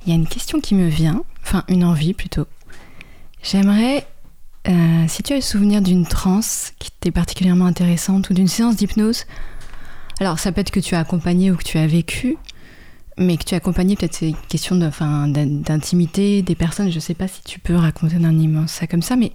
Il 0.05 0.09
y 0.09 0.11
a 0.11 0.15
une 0.15 0.27
question 0.27 0.59
qui 0.59 0.75
me 0.75 0.87
vient, 0.87 1.23
enfin 1.41 1.63
une 1.69 1.83
envie 1.83 2.13
plutôt. 2.13 2.45
J'aimerais, 3.41 4.05
euh, 4.67 5.05
si 5.07 5.23
tu 5.23 5.33
as 5.33 5.37
le 5.37 5.41
souvenir 5.41 5.81
d'une 5.81 6.05
transe 6.05 6.73
qui 6.77 6.91
était 6.99 7.11
particulièrement 7.11 7.65
intéressante 7.65 8.29
ou 8.29 8.33
d'une 8.33 8.47
séance 8.49 8.75
d'hypnose, 8.75 9.23
alors 10.19 10.37
ça 10.39 10.51
peut 10.51 10.61
être 10.61 10.71
que 10.71 10.79
tu 10.79 10.93
as 10.93 10.99
accompagné 10.99 11.51
ou 11.51 11.55
que 11.55 11.63
tu 11.63 11.77
as 11.77 11.87
vécu, 11.87 12.37
mais 13.17 13.37
que 13.37 13.45
tu 13.45 13.53
as 13.53 13.57
accompagné 13.57 13.95
peut-être 13.95 14.13
c'est 14.15 14.29
une 14.29 14.37
question 14.49 14.75
de, 14.75 14.85
enfin, 14.85 15.27
d'in- 15.27 15.45
d'intimité 15.47 16.41
des 16.41 16.55
personnes, 16.55 16.91
je 16.91 16.99
sais 16.99 17.13
pas 17.15 17.27
si 17.27 17.41
tu 17.43 17.59
peux 17.59 17.75
raconter 17.75 18.17
d'un 18.17 18.37
immense 18.37 18.73
ça 18.73 18.87
comme 18.87 19.01
ça, 19.01 19.15
mais 19.15 19.31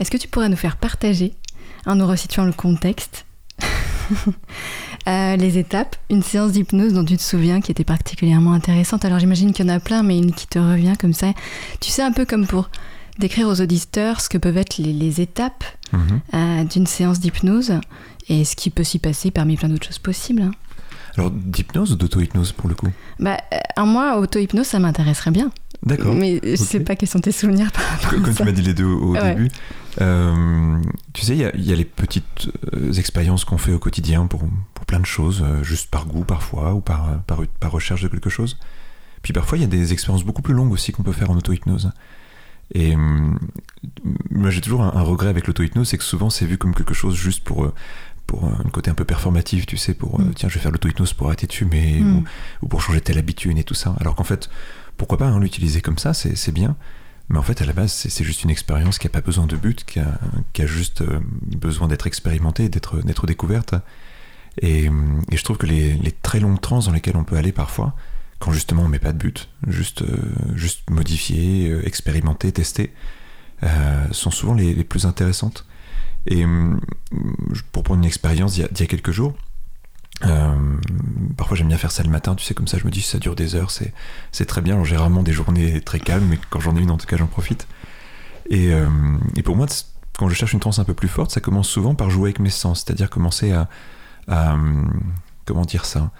est-ce 0.00 0.10
que 0.10 0.16
tu 0.16 0.26
pourrais 0.28 0.48
nous 0.48 0.56
faire 0.56 0.76
partager, 0.76 1.34
en 1.86 1.94
nous 1.94 2.06
resituant 2.06 2.44
le 2.44 2.52
contexte, 2.52 3.24
euh, 5.08 5.36
les 5.36 5.58
étapes, 5.58 5.96
une 6.10 6.22
séance 6.22 6.52
d'hypnose 6.52 6.92
dont 6.92 7.04
tu 7.04 7.16
te 7.16 7.22
souviens 7.22 7.60
qui 7.60 7.70
était 7.70 7.84
particulièrement 7.84 8.52
intéressante? 8.52 9.04
Alors 9.04 9.18
j'imagine 9.18 9.52
qu'il 9.52 9.66
y 9.66 9.70
en 9.70 9.74
a 9.74 9.80
plein, 9.80 10.02
mais 10.02 10.18
une 10.18 10.32
qui 10.32 10.46
te 10.46 10.58
revient 10.58 10.94
comme 10.98 11.12
ça. 11.12 11.32
Tu 11.80 11.90
sais, 11.90 12.02
un 12.02 12.12
peu 12.12 12.24
comme 12.24 12.46
pour 12.46 12.70
décrire 13.18 13.48
aux 13.48 13.60
auditeurs 13.60 14.20
ce 14.20 14.28
que 14.28 14.38
peuvent 14.38 14.56
être 14.56 14.78
les, 14.78 14.92
les 14.92 15.20
étapes 15.20 15.64
Mhm. 15.92 16.20
euh, 16.34 16.64
d'une 16.64 16.86
séance 16.86 17.18
d'hypnose 17.18 17.72
et 18.28 18.44
ce 18.44 18.54
qui 18.54 18.70
peut 18.70 18.84
s'y 18.84 19.00
passer 19.00 19.32
parmi 19.32 19.56
plein 19.56 19.68
d'autres 19.68 19.86
choses 19.88 19.98
possibles. 19.98 20.42
hein. 20.42 20.52
Alors, 21.16 21.32
d'hypnose 21.32 21.90
ou 21.92 21.96
d'auto-hypnose 21.96 22.52
pour 22.52 22.68
le 22.68 22.76
coup? 22.76 22.86
Bah, 23.18 23.36
euh, 23.52 23.56
un 23.76 24.14
auto-hypnose, 24.16 24.66
ça 24.68 24.78
m'intéresserait 24.78 25.32
bien. 25.32 25.50
D'accord. 25.82 26.14
Mais 26.14 26.40
je 26.44 26.54
sais 26.54 26.78
ok. 26.78 26.84
pas 26.84 26.94
quels 26.94 27.08
sont 27.08 27.18
tes 27.18 27.32
souvenirs 27.32 27.72
par 27.72 27.82
rapport 27.84 28.10
Comme 28.10 28.24
à 28.26 28.28
tu 28.28 28.34
ça. 28.34 28.44
m'as 28.44 28.52
dit 28.52 28.62
les 28.62 28.72
deux 28.74 28.84
au, 28.84 29.00
au 29.08 29.12
Ouais. 29.14 29.34
début. 29.34 29.50
Euh, 30.00 30.78
tu 31.12 31.22
sais, 31.24 31.32
il 31.34 31.38
y 31.40 31.44
a- 31.44 31.54
il 31.56 31.64
y, 31.64 31.72
a 31.72 31.76
les 31.76 31.84
petites 31.84 32.48
euh, 32.74 32.92
expériences 32.92 33.44
qu'on 33.44 33.58
fait 33.58 33.72
au 33.72 33.78
quotidien 33.78 34.26
pour, 34.26 34.42
pour 34.74 34.86
plein 34.86 35.00
de 35.00 35.06
choses, 35.06 35.42
euh, 35.44 35.62
juste 35.64 35.90
par 35.90 36.06
goût 36.06 36.24
parfois, 36.24 36.74
ou 36.74 36.80
par, 36.80 37.22
par, 37.24 37.40
par 37.58 37.72
recherche 37.72 38.02
de 38.02 38.08
quelque 38.08 38.30
chose. 38.30 38.56
Puis 39.22 39.32
parfois, 39.32 39.58
il 39.58 39.62
y 39.62 39.64
a 39.64 39.68
des 39.68 39.92
expériences 39.92 40.24
beaucoup 40.24 40.42
plus 40.42 40.54
longues 40.54 40.72
aussi 40.72 40.92
qu'on 40.92 41.02
peut 41.02 41.12
faire 41.12 41.30
en 41.30 41.36
auto-hypnose. 41.36 41.90
Et 42.72 42.94
moi, 44.30 44.50
j'ai 44.50 44.60
toujours 44.60 44.82
un, 44.82 44.92
un 44.94 45.02
regret 45.02 45.28
avec 45.28 45.46
l'auto-hypnose, 45.46 45.88
c'est 45.88 45.98
que 45.98 46.04
souvent, 46.04 46.30
c'est 46.30 46.46
vu 46.46 46.56
comme 46.56 46.74
quelque 46.74 46.94
chose 46.94 47.16
juste 47.16 47.42
pour, 47.42 47.72
pour 48.26 48.44
un 48.44 48.68
côté 48.70 48.90
un 48.90 48.94
peu 48.94 49.04
performatif, 49.04 49.66
tu 49.66 49.76
sais, 49.76 49.92
pour 49.94 50.20
Mm. 50.20 50.34
tiens, 50.34 50.48
je 50.48 50.54
vais 50.54 50.60
faire 50.60 50.70
l'auto-hypnose 50.70 51.12
pour 51.14 51.26
arrêter 51.26 51.46
de 51.48 51.52
fumer, 51.52 52.00
Mm. 52.00 52.16
ou, 52.18 52.24
ou 52.62 52.68
pour 52.68 52.80
changer 52.80 53.00
telle 53.00 53.18
habitude 53.18 53.58
et 53.58 53.64
tout 53.64 53.74
ça. 53.74 53.94
Alors 54.00 54.14
qu'en 54.14 54.24
fait, 54.24 54.48
pourquoi 54.96 55.18
pas 55.18 55.26
hein, 55.26 55.40
l'utiliser 55.40 55.80
comme 55.80 55.98
ça, 55.98 56.14
c'est 56.14 56.52
bien. 56.52 56.76
Mais 57.30 57.38
en 57.38 57.42
fait, 57.42 57.62
à 57.62 57.64
la 57.64 57.72
base, 57.72 57.92
c'est 57.92 58.24
juste 58.24 58.42
une 58.42 58.50
expérience 58.50 58.98
qui 58.98 59.06
n'a 59.06 59.12
pas 59.12 59.20
besoin 59.20 59.46
de 59.46 59.56
but, 59.56 59.84
qui 59.84 60.00
a, 60.00 60.66
juste 60.66 61.02
euh, 61.02 61.20
besoin 61.56 61.86
d'être 61.86 62.08
expérimentée, 62.08 62.68
d'être 62.68 63.26
découverte. 63.26 63.76
Et, 64.60 64.90
je 65.32 65.44
trouve 65.44 65.56
que 65.56 65.66
les, 65.66 66.12
très 66.22 66.40
longues 66.40 66.60
trans 66.60 66.80
dans 66.80 66.90
lesquelles 66.90 67.16
on 67.16 67.22
peut 67.22 67.36
aller 67.36 67.52
parfois, 67.52 67.94
quand 68.40 68.50
justement 68.50 68.82
on 68.82 68.88
met 68.88 68.98
pas 68.98 69.12
de 69.12 69.18
but, 69.18 69.48
juste, 69.68 70.02
euh, 70.02 70.74
modifier, 70.90 71.68
euh, 71.68 71.86
expérimenter, 71.86 72.50
tester, 72.50 72.92
sont 74.10 74.32
souvent 74.32 74.54
les, 74.54 74.82
plus 74.82 75.06
intéressantes. 75.06 75.66
Et 76.26 76.44
hum, 76.44 76.80
pour 77.70 77.84
prendre 77.84 78.00
une 78.00 78.06
expérience 78.06 78.54
d'il 78.54 78.64
y, 78.64 78.80
y 78.80 78.82
a 78.82 78.86
quelques 78.86 79.12
jours, 79.12 79.36
euh, 80.24 80.76
parfois 81.36 81.56
j'aime 81.56 81.68
bien 81.68 81.78
faire 81.78 81.92
ça 81.92 82.02
le 82.02 82.10
matin, 82.10 82.34
tu 82.34 82.44
sais, 82.44 82.54
comme 82.54 82.68
ça 82.68 82.78
je 82.78 82.84
me 82.84 82.90
dis 82.90 83.00
ça 83.02 83.18
dure 83.18 83.34
des 83.36 83.54
heures, 83.54 83.70
c'est 83.70 84.46
très 84.46 84.60
bien. 84.60 84.82
J'ai 84.84 84.96
rarement 84.96 85.22
des 85.22 85.32
journées 85.32 85.80
très 85.80 86.00
calmes, 86.00 86.26
mais 86.28 86.38
quand 86.50 86.60
j'en 86.60 86.76
ai 86.76 86.80
une, 86.80 86.90
en 86.90 86.98
tout 86.98 87.06
cas, 87.06 87.16
j'en 87.16 87.26
profite. 87.26 87.66
Et, 88.50 88.72
euh, 88.72 88.88
pour 89.44 89.56
moi, 89.56 89.66
quand 90.18 90.28
je 90.28 90.34
cherche 90.34 90.52
une 90.52 90.60
transe 90.60 90.78
un 90.78 90.84
peu 90.84 90.94
plus 90.94 91.08
forte, 91.08 91.30
ça 91.30 91.40
commence 91.40 91.68
souvent 91.68 91.94
par 91.94 92.10
jouer 92.10 92.28
avec 92.30 92.40
mes 92.40 92.50
sens, 92.50 92.84
c'est-à-dire 92.84 93.08
commencer 93.08 93.52
à, 93.52 93.68
à, 94.28 94.54
hum, 94.54 94.90
comment 95.46 95.64
dire 95.64 95.84
ça, 95.84 96.10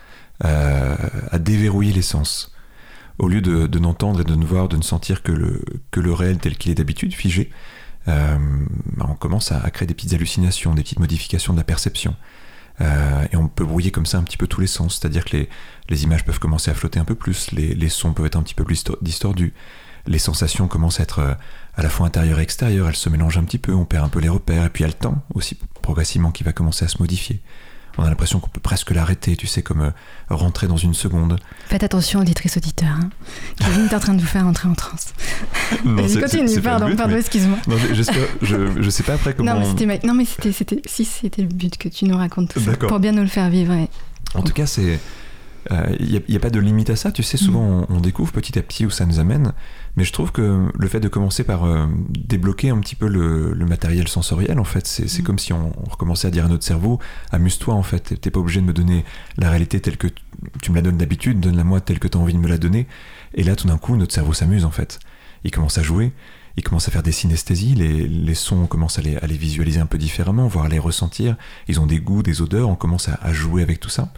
Euh, 0.43 0.97
à 1.31 1.39
déverrouiller 1.39 1.93
les 1.93 2.01
sens. 2.03 2.51
Au 3.19 3.29
lieu 3.29 3.43
de, 3.43 3.67
de 3.67 3.79
n'entendre 3.79 4.23
et 4.23 4.25
de 4.25 4.35
ne 4.35 4.47
voir, 4.47 4.69
de 4.71 4.79
ne 4.79 4.83
sentir 4.83 5.23
que 5.23 5.33
le, 5.33 5.63
que 5.91 6.01
le 6.01 6.15
réel 6.15 6.39
tel 6.39 6.57
qu'il 6.57 6.73
est 6.73 6.75
d'habitude, 6.75 7.13
figé, 7.13 7.51
euh, 8.09 8.39
bah, 8.97 9.05
on 9.11 9.15
commence 9.17 9.53
à, 9.53 9.61
à 9.61 9.71
créer 9.71 9.87
des 9.87 9.93
petites 9.93 10.15
hallucinations, 10.15 10.75
des 10.75 10.83
petites 10.83 10.99
modifications 10.99 11.53
de 11.53 11.59
la 11.59 11.65
perception. 11.65 12.17
Euh, 12.81 13.27
et 13.33 13.37
on 13.37 13.49
peut 13.49 13.64
brouiller 13.64 13.90
comme 13.90 14.07
ça 14.07 14.19
un 14.19 14.23
petit 14.23 14.37
peu 14.37 14.47
tous 14.47 14.61
les 14.61 14.66
sens, 14.66 14.99
c'est-à-dire 14.99 15.25
que 15.25 15.37
les, 15.37 15.49
les 15.88 16.05
images 16.05 16.25
peuvent 16.25 16.38
commencer 16.38 16.71
à 16.71 16.75
flotter 16.75 16.99
un 16.99 17.05
peu 17.05 17.14
plus, 17.14 17.53
les, 17.53 17.75
les 17.75 17.88
sons 17.88 18.12
peuvent 18.14 18.27
être 18.27 18.37
un 18.37 18.43
petit 18.43 18.55
peu 18.55 18.64
plus 18.64 18.77
disto- 18.77 18.99
distordus, 19.03 19.53
les 20.07 20.19
sensations 20.19 20.66
commencent 20.66 20.99
à 20.99 21.03
être 21.03 21.19
euh, 21.19 21.35
à 21.77 21.83
la 21.83 21.90
fois 21.90 22.07
intérieures 22.07 22.40
et 22.40 22.43
extérieures, 22.43 22.88
elles 22.88 22.97
se 22.97 23.11
mélangent 23.11 23.37
un 23.38 23.45
petit 23.45 23.59
peu, 23.59 23.75
on 23.75 23.85
perd 23.85 24.07
un 24.07 24.09
peu 24.09 24.21
les 24.21 24.31
repères, 24.31 24.64
et 24.64 24.71
puis 24.71 24.83
il 24.83 24.87
y 24.87 24.90
a 24.90 24.95
le 24.95 24.99
temps 24.99 25.23
aussi 25.35 25.59
progressivement 25.83 26.31
qui 26.31 26.43
va 26.43 26.53
commencer 26.53 26.85
à 26.85 26.88
se 26.88 26.99
modifier. 26.99 27.40
On 28.01 28.05
a 28.05 28.09
l'impression 28.09 28.41
qu'on 28.41 28.49
peut 28.49 28.61
presque 28.61 28.93
l'arrêter, 28.93 29.37
tu 29.37 29.47
sais, 29.47 29.61
comme 29.61 29.83
euh, 29.83 29.91
rentrer 30.31 30.67
dans 30.67 30.79
une 30.79 30.95
seconde. 30.95 31.39
Faites 31.67 31.85
attention, 31.85 32.21
auditrice 32.21 32.57
auditeur. 32.57 32.89
Hein. 32.89 33.11
Kevin 33.59 33.89
est 33.91 33.95
en 33.95 34.01
train 34.01 34.15
de 34.15 34.21
vous 34.23 34.27
faire 34.27 34.47
entrer 34.47 34.69
en 34.69 34.75
transe. 34.75 35.13
Non, 35.85 36.09
c'est- 36.09 36.19
continue, 36.21 36.49
c'est 36.49 36.63
pardon, 36.63 36.89
but, 36.89 36.97
pardon, 36.97 37.13
mais- 37.13 37.21
excuse-moi. 37.21 37.59
Non, 37.69 37.77
je, 38.41 38.81
je 38.81 38.91
sais 38.91 39.03
pas 39.03 39.13
après 39.15 39.35
comment. 39.35 39.53
Non, 39.53 39.61
mais 39.61 39.67
c'était, 39.67 39.85
ma- 39.85 39.99
non, 39.99 40.15
mais 40.15 40.25
c'était, 40.25 40.51
c'était, 40.51 40.81
si 40.87 41.05
c'était 41.05 41.43
le 41.43 41.49
but 41.49 41.77
que 41.77 41.89
tu 41.91 42.07
nous 42.07 42.17
racontes 42.17 42.55
tout 42.55 42.61
ça, 42.61 42.73
pour 42.75 43.01
bien 43.01 43.13
nous 43.13 43.21
le 43.23 43.29
faire 43.29 43.51
vivre. 43.51 43.75
En 44.35 44.43
tout 44.43 44.55
cas, 44.55 44.65
c'est 44.65 44.99
Il 45.71 46.23
n'y 46.29 46.35
a, 46.35 46.39
a, 46.39 46.41
pas 46.41 46.51
de 46.51 46.59
limite 46.59 46.89
à 46.89 46.97
ça, 46.97 47.13
tu 47.13 47.23
sais, 47.23 47.37
souvent 47.37 47.87
on, 47.91 48.01
découvre 48.01 48.33
petit 48.33 48.59
à 48.59 48.63
petit 48.63 48.87
où 48.87 48.91
ça 48.91 49.05
nous 49.05 49.21
amène, 49.21 49.53
mais 49.96 50.05
je 50.05 50.12
trouve 50.12 50.33
que 50.33 50.68
le 50.72 50.88
fait 50.88 51.00
de 51.00 51.09
commencer 51.09 51.44
par 51.44 51.66
débloquer 52.11 52.70
un 52.70 52.79
petit 52.79 52.94
peu 52.94 53.09
le, 53.09 53.55
matériel 53.66 54.09
sensoriel, 54.09 54.59
en 54.59 54.64
fait, 54.64 54.87
c'est 54.87 55.22
comme 55.22 55.38
si 55.38 55.53
on, 55.53 55.72
recommençait 55.90 56.29
à 56.29 56.31
dire 56.31 56.44
à 56.44 56.48
notre 56.48 56.64
cerveau, 56.64 56.98
amuse-toi 57.31 57.74
en 57.74 57.83
fait, 57.83 58.20
t'es 58.20 58.31
pas 58.31 58.40
obligé 58.40 58.61
de 58.61 58.66
me 58.66 58.72
donner 58.72 59.05
la 59.37 59.50
réalité 59.50 59.81
telle 59.81 59.96
que 59.96 60.09
tu 60.62 60.70
me 60.70 60.76
la 60.76 60.83
donnes 60.83 60.98
d'habitude, 60.98 61.40
donne-la 61.40 61.64
moi 61.64 61.81
telle 61.81 61.98
que 61.98 62.09
tu 62.09 62.16
as 62.16 62.20
envie 62.20 62.35
de 62.35 62.38
me 62.38 62.48
la 62.48 62.59
donner, 62.59 62.87
et 63.35 63.42
là 63.42 63.57
tout 63.57 63.66
d'un 63.66 63.79
coup 63.79 63.96
notre 63.96 64.14
cerveau 64.14 64.33
s'amuse 64.33 64.64
en 64.64 64.70
fait, 64.70 64.98
il 65.44 65.50
commence 65.50 65.79
à 65.79 65.83
jouer, 65.83 66.12
il 66.57 66.62
commence 66.62 66.88
à 66.88 66.90
faire 66.90 67.03
des 67.03 67.12
synesthésies, 67.12 67.74
les, 67.74 68.07
les 68.07 68.35
sons, 68.35 68.62
on 68.62 68.66
commence 68.66 68.98
à 68.98 69.03
les, 69.03 69.16
à 69.16 69.26
les, 69.26 69.37
visualiser 69.37 69.81
un 69.81 69.87
peu 69.87 69.98
différemment, 69.98 70.46
voire 70.46 70.66
à 70.66 70.68
les 70.68 70.79
ressentir, 70.79 71.37
ils 71.68 71.81
ont 71.81 71.87
des 71.87 72.00
goûts, 72.00 72.22
des 72.22 72.42
odeurs, 72.42 72.68
on 72.68 72.76
commence 72.76 73.09
à, 73.09 73.33
jouer 73.33 73.62
avec 73.62 73.81
tout 73.81 73.88
ça. 73.88 74.12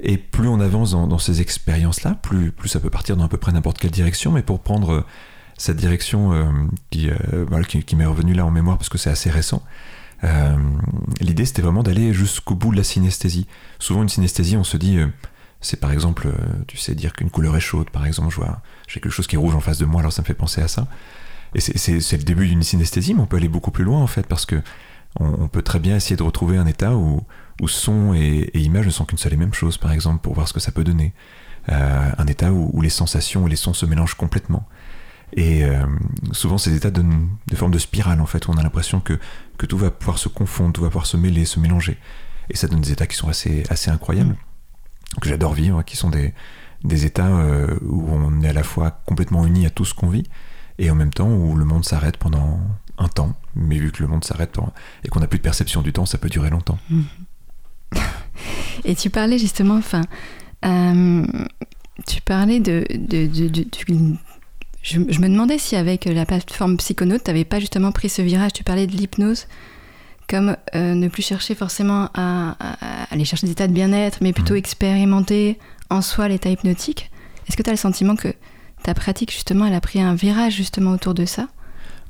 Et 0.00 0.18
plus 0.18 0.48
on 0.48 0.60
avance 0.60 0.90
dans, 0.90 1.18
ces 1.18 1.40
expériences-là, 1.40 2.16
plus, 2.20 2.52
ça 2.66 2.80
peut 2.80 2.90
partir 2.90 3.16
dans 3.16 3.24
à 3.24 3.28
peu 3.28 3.38
près 3.38 3.52
n'importe 3.52 3.78
quelle 3.78 3.92
direction, 3.92 4.32
mais 4.32 4.42
pour 4.42 4.60
prendre 4.60 4.92
euh, 4.92 5.04
cette 5.56 5.76
direction 5.76 6.32
euh, 6.32 6.44
qui, 6.90 7.08
euh, 7.10 7.62
qui, 7.62 7.96
m'est 7.96 8.04
revenue 8.04 8.34
là 8.34 8.44
en 8.44 8.50
mémoire 8.50 8.76
parce 8.76 8.88
que 8.88 8.98
c'est 8.98 9.10
assez 9.10 9.30
récent, 9.30 9.62
l'idée 11.20 11.44
c'était 11.44 11.60
vraiment 11.60 11.82
d'aller 11.82 12.14
jusqu'au 12.14 12.54
bout 12.54 12.72
de 12.72 12.78
la 12.78 12.82
synesthésie. 12.82 13.46
Souvent 13.78 14.02
une 14.02 14.08
synesthésie, 14.08 14.56
on 14.56 14.64
se 14.64 14.78
dit, 14.78 14.98
c'est 15.60 15.78
par 15.78 15.92
exemple, 15.92 16.28
tu 16.66 16.78
sais, 16.78 16.94
dire 16.94 17.12
qu'une 17.12 17.28
couleur 17.28 17.54
est 17.56 17.60
chaude, 17.60 17.90
par 17.90 18.06
exemple, 18.06 18.34
j'ai 18.88 19.00
quelque 19.00 19.12
chose 19.12 19.26
qui 19.26 19.36
est 19.36 19.38
rouge 19.38 19.54
en 19.54 19.60
face 19.60 19.76
de 19.76 19.84
moi, 19.84 20.00
alors 20.00 20.14
ça 20.14 20.22
me 20.22 20.26
fait 20.26 20.32
penser 20.32 20.62
à 20.62 20.68
ça. 20.68 20.86
Et 21.54 21.60
c'est 21.60 22.16
le 22.16 22.24
début 22.24 22.48
d'une 22.48 22.62
synesthésie, 22.62 23.12
mais 23.12 23.20
on 23.20 23.26
peut 23.26 23.36
aller 23.36 23.48
beaucoup 23.48 23.70
plus 23.70 23.84
loin 23.84 24.00
en 24.00 24.06
fait, 24.06 24.26
parce 24.26 24.46
que 24.46 24.62
on, 25.20 25.48
peut 25.48 25.62
très 25.62 25.78
bien 25.78 25.96
essayer 25.96 26.16
de 26.16 26.22
retrouver 26.22 26.56
un 26.56 26.66
état 26.66 26.94
où, 26.96 27.22
où 27.60 27.68
son 27.68 28.14
et, 28.14 28.50
image 28.54 28.86
ne 28.86 28.90
sont 28.90 29.04
qu'une 29.04 29.18
seule 29.18 29.34
et 29.34 29.36
même 29.36 29.54
chose, 29.54 29.78
par 29.78 29.92
exemple, 29.92 30.20
pour 30.20 30.34
voir 30.34 30.48
ce 30.48 30.52
que 30.52 30.60
ça 30.60 30.72
peut 30.72 30.84
donner. 30.84 31.12
Euh, 31.70 32.10
un 32.18 32.26
état 32.26 32.52
où, 32.52 32.80
les 32.82 32.90
sensations 32.90 33.46
et 33.46 33.50
les 33.50 33.56
sons 33.56 33.74
se 33.74 33.86
mélangent 33.86 34.14
complètement. 34.14 34.66
Et 35.36 35.64
euh, 35.64 35.84
souvent, 36.32 36.58
ces 36.58 36.74
états 36.74 36.90
donnent 36.90 37.28
des 37.46 37.56
formes 37.56 37.72
de 37.72 37.78
spirale, 37.78 38.20
en 38.20 38.26
fait, 38.26 38.46
où 38.46 38.52
on 38.52 38.56
a 38.56 38.62
l'impression 38.62 39.00
que, 39.00 39.18
tout 39.66 39.78
va 39.78 39.90
pouvoir 39.90 40.18
se 40.18 40.28
confondre, 40.28 40.72
tout 40.72 40.82
va 40.82 40.88
pouvoir 40.88 41.06
se 41.06 41.16
mêler, 41.16 41.44
se 41.44 41.58
mélanger. 41.58 41.96
Et 42.50 42.56
ça 42.56 42.68
donne 42.68 42.80
des 42.80 42.92
états 42.92 43.06
qui 43.06 43.16
sont 43.16 43.28
assez, 43.28 43.64
incroyables, 43.86 44.36
que 45.20 45.28
j'adore 45.28 45.54
vivre, 45.54 45.82
qui 45.82 45.96
sont 45.96 46.10
des, 46.10 46.34
états 47.06 47.28
euh, 47.28 47.78
où 47.82 48.06
on 48.10 48.42
est 48.42 48.48
à 48.48 48.52
la 48.52 48.62
fois 48.62 49.00
complètement 49.06 49.46
uni 49.46 49.64
à 49.64 49.70
tout 49.70 49.86
ce 49.86 49.94
qu'on 49.94 50.08
vit, 50.08 50.24
et 50.78 50.90
en 50.90 50.94
même 50.94 51.12
temps 51.12 51.28
où 51.28 51.54
le 51.54 51.64
monde 51.64 51.84
s'arrête 51.84 52.18
pendant 52.18 52.60
un 52.98 53.08
temps, 53.08 53.34
mais 53.54 53.78
vu 53.78 53.90
que 53.90 54.02
le 54.02 54.08
monde 54.08 54.24
s'arrête 54.24 54.58
et 55.04 55.08
qu'on 55.08 55.20
n'a 55.20 55.26
plus 55.26 55.38
de 55.38 55.42
perception 55.42 55.82
du 55.82 55.92
temps, 55.92 56.06
ça 56.06 56.18
peut 56.18 56.28
durer 56.28 56.50
longtemps. 56.50 56.78
Mhm. 56.90 57.04
Et 58.84 58.94
tu 58.94 59.10
parlais 59.10 59.38
justement, 59.38 59.76
enfin, 59.76 60.02
euh, 60.64 61.24
tu 62.06 62.20
parlais 62.20 62.60
de, 62.60 62.84
je, 64.82 64.98
me 64.98 65.28
demandais 65.28 65.58
si 65.58 65.76
avec 65.76 66.04
la 66.04 66.26
plateforme 66.26 66.76
Psychonaute, 66.76 67.24
tu 67.24 67.30
n'avais 67.30 67.44
pas 67.44 67.60
justement 67.60 67.92
pris 67.92 68.08
ce 68.08 68.22
virage. 68.22 68.52
Tu 68.52 68.64
parlais 68.64 68.86
de 68.86 68.92
l'hypnose 68.92 69.46
comme 70.28 70.56
euh, 70.74 70.94
ne 70.94 71.08
plus 71.08 71.22
chercher 71.22 71.54
forcément 71.54 72.08
à, 72.14 72.56
aller 73.10 73.24
chercher 73.24 73.46
des 73.46 73.52
états 73.52 73.68
de 73.68 73.72
bien-être, 73.72 74.18
mais 74.22 74.32
plutôt 74.32 74.54
mhm. 74.54 74.58
expérimenter 74.58 75.58
en 75.90 76.02
soi 76.02 76.28
l'état 76.28 76.48
hypnotique. 76.48 77.10
Est-ce 77.46 77.56
que 77.56 77.62
tu 77.62 77.68
as 77.68 77.74
le 77.74 77.78
sentiment 77.78 78.16
que 78.16 78.28
ta 78.82 78.94
pratique, 78.94 79.30
justement, 79.30 79.66
elle 79.66 79.74
a 79.74 79.80
pris 79.80 80.00
un 80.00 80.14
virage, 80.14 80.54
justement, 80.54 80.92
autour 80.92 81.14
de 81.14 81.26
ça? 81.26 81.48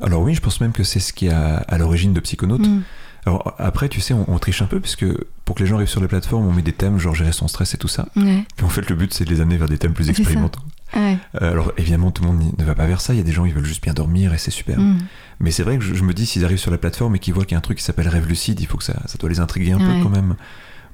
Alors 0.01 0.23
oui, 0.23 0.35
je 0.35 0.41
pense 0.41 0.61
même 0.61 0.73
que 0.73 0.85
c'est 0.85 1.01
ce 1.01 1.13
qui 1.13 1.27
est 1.27 1.33
à, 1.33 1.79
l'origine 1.79 2.13
de 2.13 2.21
Psychonautes. 2.21 2.67
Mm. 2.67 2.83
Alors 3.27 3.55
après, 3.59 3.89
tu 3.89 4.01
sais, 4.01 4.15
on, 4.15 4.39
triche 4.39 4.61
un 4.61 4.67
peu, 4.67 4.81
puisque 4.81 5.07
pour 5.45 5.57
que 5.57 5.63
les 5.63 5.67
gens 5.67 5.77
arrivent 5.77 5.89
sur 5.89 6.01
les 6.01 6.09
plateformes, 6.09 6.47
on 6.47 6.53
met 6.53 6.63
des 6.63 6.73
thèmes, 6.73 6.99
genre 6.99 7.15
gérer 7.15 7.33
son 7.33 7.49
stress 7.49 7.75
et 7.75 7.79
tout 7.79 7.89
ça. 7.89 8.07
Puis 8.15 8.65
en 8.65 8.69
fait, 8.69 8.89
le 8.91 8.97
but, 8.97 9.15
c'est 9.15 9.25
de 9.25 9.31
les 9.31 9.41
amener 9.41 9.57
vers 9.57 9.69
des 9.69 9.79
thèmes 9.79 9.95
plus 9.95 10.11
expérimentaux. 10.11 10.61
Euh, 10.97 11.17
alors 11.35 11.73
évidemment, 11.77 12.11
tout 12.11 12.23
le 12.23 12.29
monde 12.29 12.53
ne 12.57 12.65
va 12.65 12.75
pas 12.75 12.87
vers 12.87 13.01
ça. 13.01 13.15
Il 13.15 13.17
y 13.17 13.21
a 13.21 13.25
des 13.25 13.33
gens, 13.33 13.45
ils 13.45 13.55
veulent 13.55 13.65
juste 13.65 13.83
bien 13.83 13.95
dormir 13.95 14.33
et 14.33 14.39
c'est 14.39 14.51
super. 14.51 14.79
Mm. 14.79 14.99
Mais 15.41 15.51
c'est 15.51 15.63
vrai 15.63 15.79
que 15.79 15.85
je, 15.85 16.05
me 16.05 16.15
dis, 16.15 16.27
s'ils 16.27 16.45
arrivent 16.45 16.59
sur 16.59 16.71
la 16.71 16.79
plateforme 16.79 17.17
et 17.17 17.19
qu'ils 17.19 17.35
voient 17.35 17.45
qu'il 17.45 17.53
y 17.53 17.55
a 17.57 17.59
un 17.59 17.63
truc 17.63 17.79
qui 17.79 17.85
s'appelle 17.85 18.09
rêve 18.09 18.29
lucide, 18.29 18.61
il 18.61 18.67
faut 18.67 18.79
que 18.79 18.85
ça, 18.85 19.01
ça 19.07 19.19
doit 19.19 19.29
les 19.29 19.41
intriguer 19.41 19.73
un 19.73 19.79
peu 19.79 20.03
quand 20.03 20.11
même. 20.11 20.37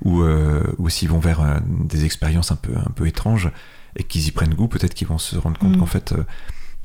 Ou, 0.03 0.23
euh, 0.23 0.63
ou 0.79 0.89
s'ils 0.89 1.11
vont 1.11 1.19
vers 1.19 1.43
euh, 1.43 1.59
des 1.67 2.07
expériences 2.07 2.51
un 2.51 2.57
peu, 2.57 2.73
un 2.75 2.91
peu 2.95 3.07
étranges, 3.07 3.51
et 3.97 4.03
qu'ils 4.03 4.27
y 4.27 4.31
prennent 4.31 4.55
goût, 4.55 4.67
peut-être 4.67 4.95
qu'ils 4.95 5.07
vont 5.07 5.19
se 5.19 5.37
rendre 5.37 5.59
compte 5.59 5.77
mm. 5.77 5.81
qu'en 5.81 5.87
fait, 5.87 6.15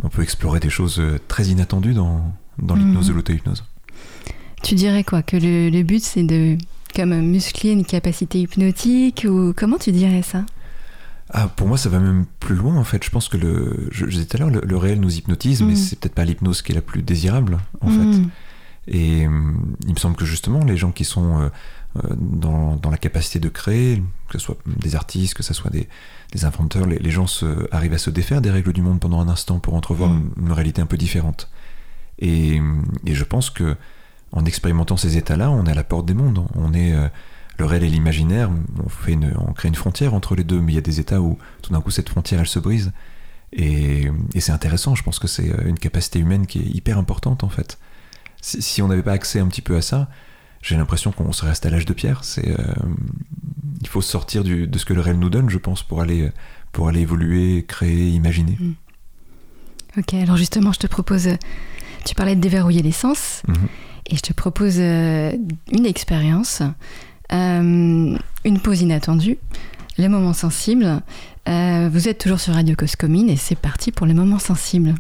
on 0.04 0.10
peut 0.10 0.22
explorer 0.22 0.60
des 0.60 0.70
choses 0.70 1.02
très 1.30 1.46
inattendues 1.46 1.94
dans, 1.94 2.34
dans 2.58 2.76
l'hypnose 2.76 3.06
mm. 3.06 3.12
de 3.12 3.16
l'auto-hypnose. 3.16 3.64
Tu 4.66 4.74
dirais 4.74 5.04
quoi 5.04 5.22
Que 5.22 5.38
le, 5.38 5.84
but, 5.84 6.04
c'est 6.04 6.24
de 6.24 6.58
comme 6.96 7.14
muscler 7.22 7.70
une 7.70 7.86
capacité 7.86 8.40
hypnotique 8.40 9.28
ou 9.30 9.54
comment 9.56 9.78
tu 9.78 9.92
dirais 9.92 10.24
ça? 10.24 10.44
Ah, 11.30 11.48
pour 11.50 11.68
moi, 11.68 11.78
ça 11.78 11.88
va 11.90 12.00
même 12.00 12.26
plus 12.40 12.56
loin 12.56 12.76
en 12.76 12.84
fait. 12.84 13.04
Je 13.04 13.12
pense 13.12 13.30
que 13.30 13.38
le, 13.38 13.90
je, 13.92 14.08
disais 14.08 14.26
tout 14.26 14.38
à 14.38 14.40
l'heure, 14.40 14.50
le, 14.50 14.78
réel 14.78 15.00
nous 15.00 15.18
hypnotise, 15.18 15.62
mais 15.62 15.74
mm. 15.74 15.76
c'est 15.76 16.00
peut-être 16.00 16.16
pas 16.16 16.26
l'hypnose 16.26 16.64
qui 16.64 16.72
est 16.72 16.76
la 16.76 16.82
plus 16.82 17.04
désirable 17.04 17.60
en 17.82 17.90
fait. 17.90 18.22
Et 18.88 19.20
il 19.20 19.30
me 19.30 20.00
semble 20.00 20.16
que 20.16 20.26
justement, 20.26 20.64
les 20.64 20.78
gens 20.78 20.92
qui 20.92 21.06
sont 21.06 21.42
euh, 21.42 21.50
dans, 22.16 22.76
dans, 22.76 22.90
la 22.90 22.98
capacité 22.98 23.38
de 23.38 23.50
créer, 23.50 24.02
que 24.30 24.40
ce 24.40 24.46
soit 24.46 24.58
des 24.66 24.96
artistes, 24.96 25.36
que 25.36 25.44
ce 25.44 25.54
soit 25.54 25.70
des, 25.70 25.88
les 26.34 26.44
inventeurs, 26.44 26.88
les, 26.88 27.12
gens 27.12 27.28
se, 27.28 27.68
arrivent 27.72 27.94
à 27.94 28.00
se 28.00 28.10
défaire 28.10 28.42
des 28.42 28.50
règles 28.50 28.74
du 28.74 28.82
monde 28.82 29.00
pendant 29.00 29.20
un 29.22 29.30
instant 29.30 29.60
pour 29.60 29.76
entrevoir 29.76 30.10
mm. 30.10 30.32
une, 30.42 30.52
réalité 30.52 30.82
un 30.82 30.88
peu 30.88 30.98
différente. 30.98 31.50
Et, 32.18 32.60
je 33.06 33.24
pense 33.24 33.52
que 33.52 33.76
en 34.36 34.46
expérimentant 34.46 34.98
ces 34.98 35.18
états-là, 35.18 35.50
on 35.50 35.66
est 35.66 35.72
à 35.72 35.76
la 35.76 35.84
porte 35.84 36.06
des 36.06 36.14
mondes. 36.14 36.46
On 36.56 36.74
est 36.74 36.94
euh, 36.94 37.08
le 37.58 37.66
réel 37.66 37.84
et 37.84 37.90
l'imaginaire. 37.90 38.50
On 38.84 38.90
fait 38.90 39.14
une, 39.14 39.34
on 39.38 39.54
crée 39.54 39.70
une 39.70 39.76
frontière 39.76 40.14
entre 40.14 40.36
les 40.36 40.44
deux, 40.44 40.60
mais 40.60 40.74
il 40.74 40.76
y 40.76 40.80
a 40.80 40.82
des 40.82 41.00
états 41.00 41.22
où 41.22 41.38
tout 41.62 41.74
d'un 41.74 41.82
coup 41.82 41.92
cette 41.92 42.10
frontière 42.10 42.42
elle 42.42 42.48
se 42.48 42.60
brise. 42.60 42.92
Et, 43.54 44.12
c'est 44.38 44.52
intéressant. 44.52 44.96
Je 44.96 45.04
pense 45.04 45.20
que 45.20 45.28
c'est 45.28 45.50
euh, 45.50 45.68
une 45.68 45.80
capacité 45.80 46.20
humaine 46.20 46.46
qui 46.46 46.60
est 46.60 46.76
hyper 46.76 46.98
importante 46.98 47.44
en 47.44 47.50
fait. 47.50 47.80
Si, 48.42 48.84
on 48.84 48.88
n'avait 48.88 49.02
pas 49.02 49.14
accès 49.14 49.40
un 49.40 49.48
petit 49.48 49.64
peu 49.64 49.76
à 49.76 49.82
ça, 49.82 50.08
j'ai 50.62 50.78
l'impression 50.78 51.12
qu'on 51.12 51.32
serait 51.32 51.50
resté 51.50 51.68
à 51.70 51.72
l'âge 51.72 51.86
de 51.86 51.94
pierre. 51.94 52.24
C'est 52.24 52.48
euh, 52.48 52.74
il 53.82 53.88
faut 53.88 54.02
sortir 54.02 54.44
de 54.44 54.78
ce 54.78 54.86
que 54.86 54.94
le 54.94 55.02
réel 55.02 55.18
nous 55.18 55.30
donne, 55.30 55.50
je 55.50 55.58
pense, 55.58 55.82
pour 55.82 56.02
aller, 56.02 56.30
pour 56.72 56.88
aller 56.88 57.02
évoluer, 57.02 57.66
créer, 57.68 58.10
imaginer. 58.10 58.58
Mm. 58.60 58.74
Ok, 59.98 60.14
alors 60.16 60.36
justement, 60.36 60.74
je 60.74 60.80
te 60.80 60.88
propose, 60.88 61.30
tu 62.06 62.16
parlais 62.16 62.36
de 62.36 62.42
déverrouiller 62.42 62.82
les 62.82 62.92
sens, 62.92 63.44
mhm. 63.48 63.56
Et 64.10 64.16
je 64.16 64.22
te 64.22 64.34
propose 64.34 64.76
euh, 64.78 65.32
une 65.72 65.86
expérience, 65.86 66.62
euh, 67.34 68.18
une 68.46 68.60
pause 68.62 68.82
inattendue, 68.82 69.38
les 69.98 70.08
moments 70.08 70.34
sensibles. 70.34 71.02
Euh, 71.48 71.90
vous 71.92 72.08
êtes 72.08 72.18
toujours 72.18 72.40
sur 72.40 72.54
Radio 72.54 72.76
Coscomine 72.76 73.30
et 73.30 73.38
c'est 73.38 73.58
parti 73.58 73.92
pour 73.92 74.06
les 74.06 74.14
moments 74.14 74.40
sensibles. 74.40 74.96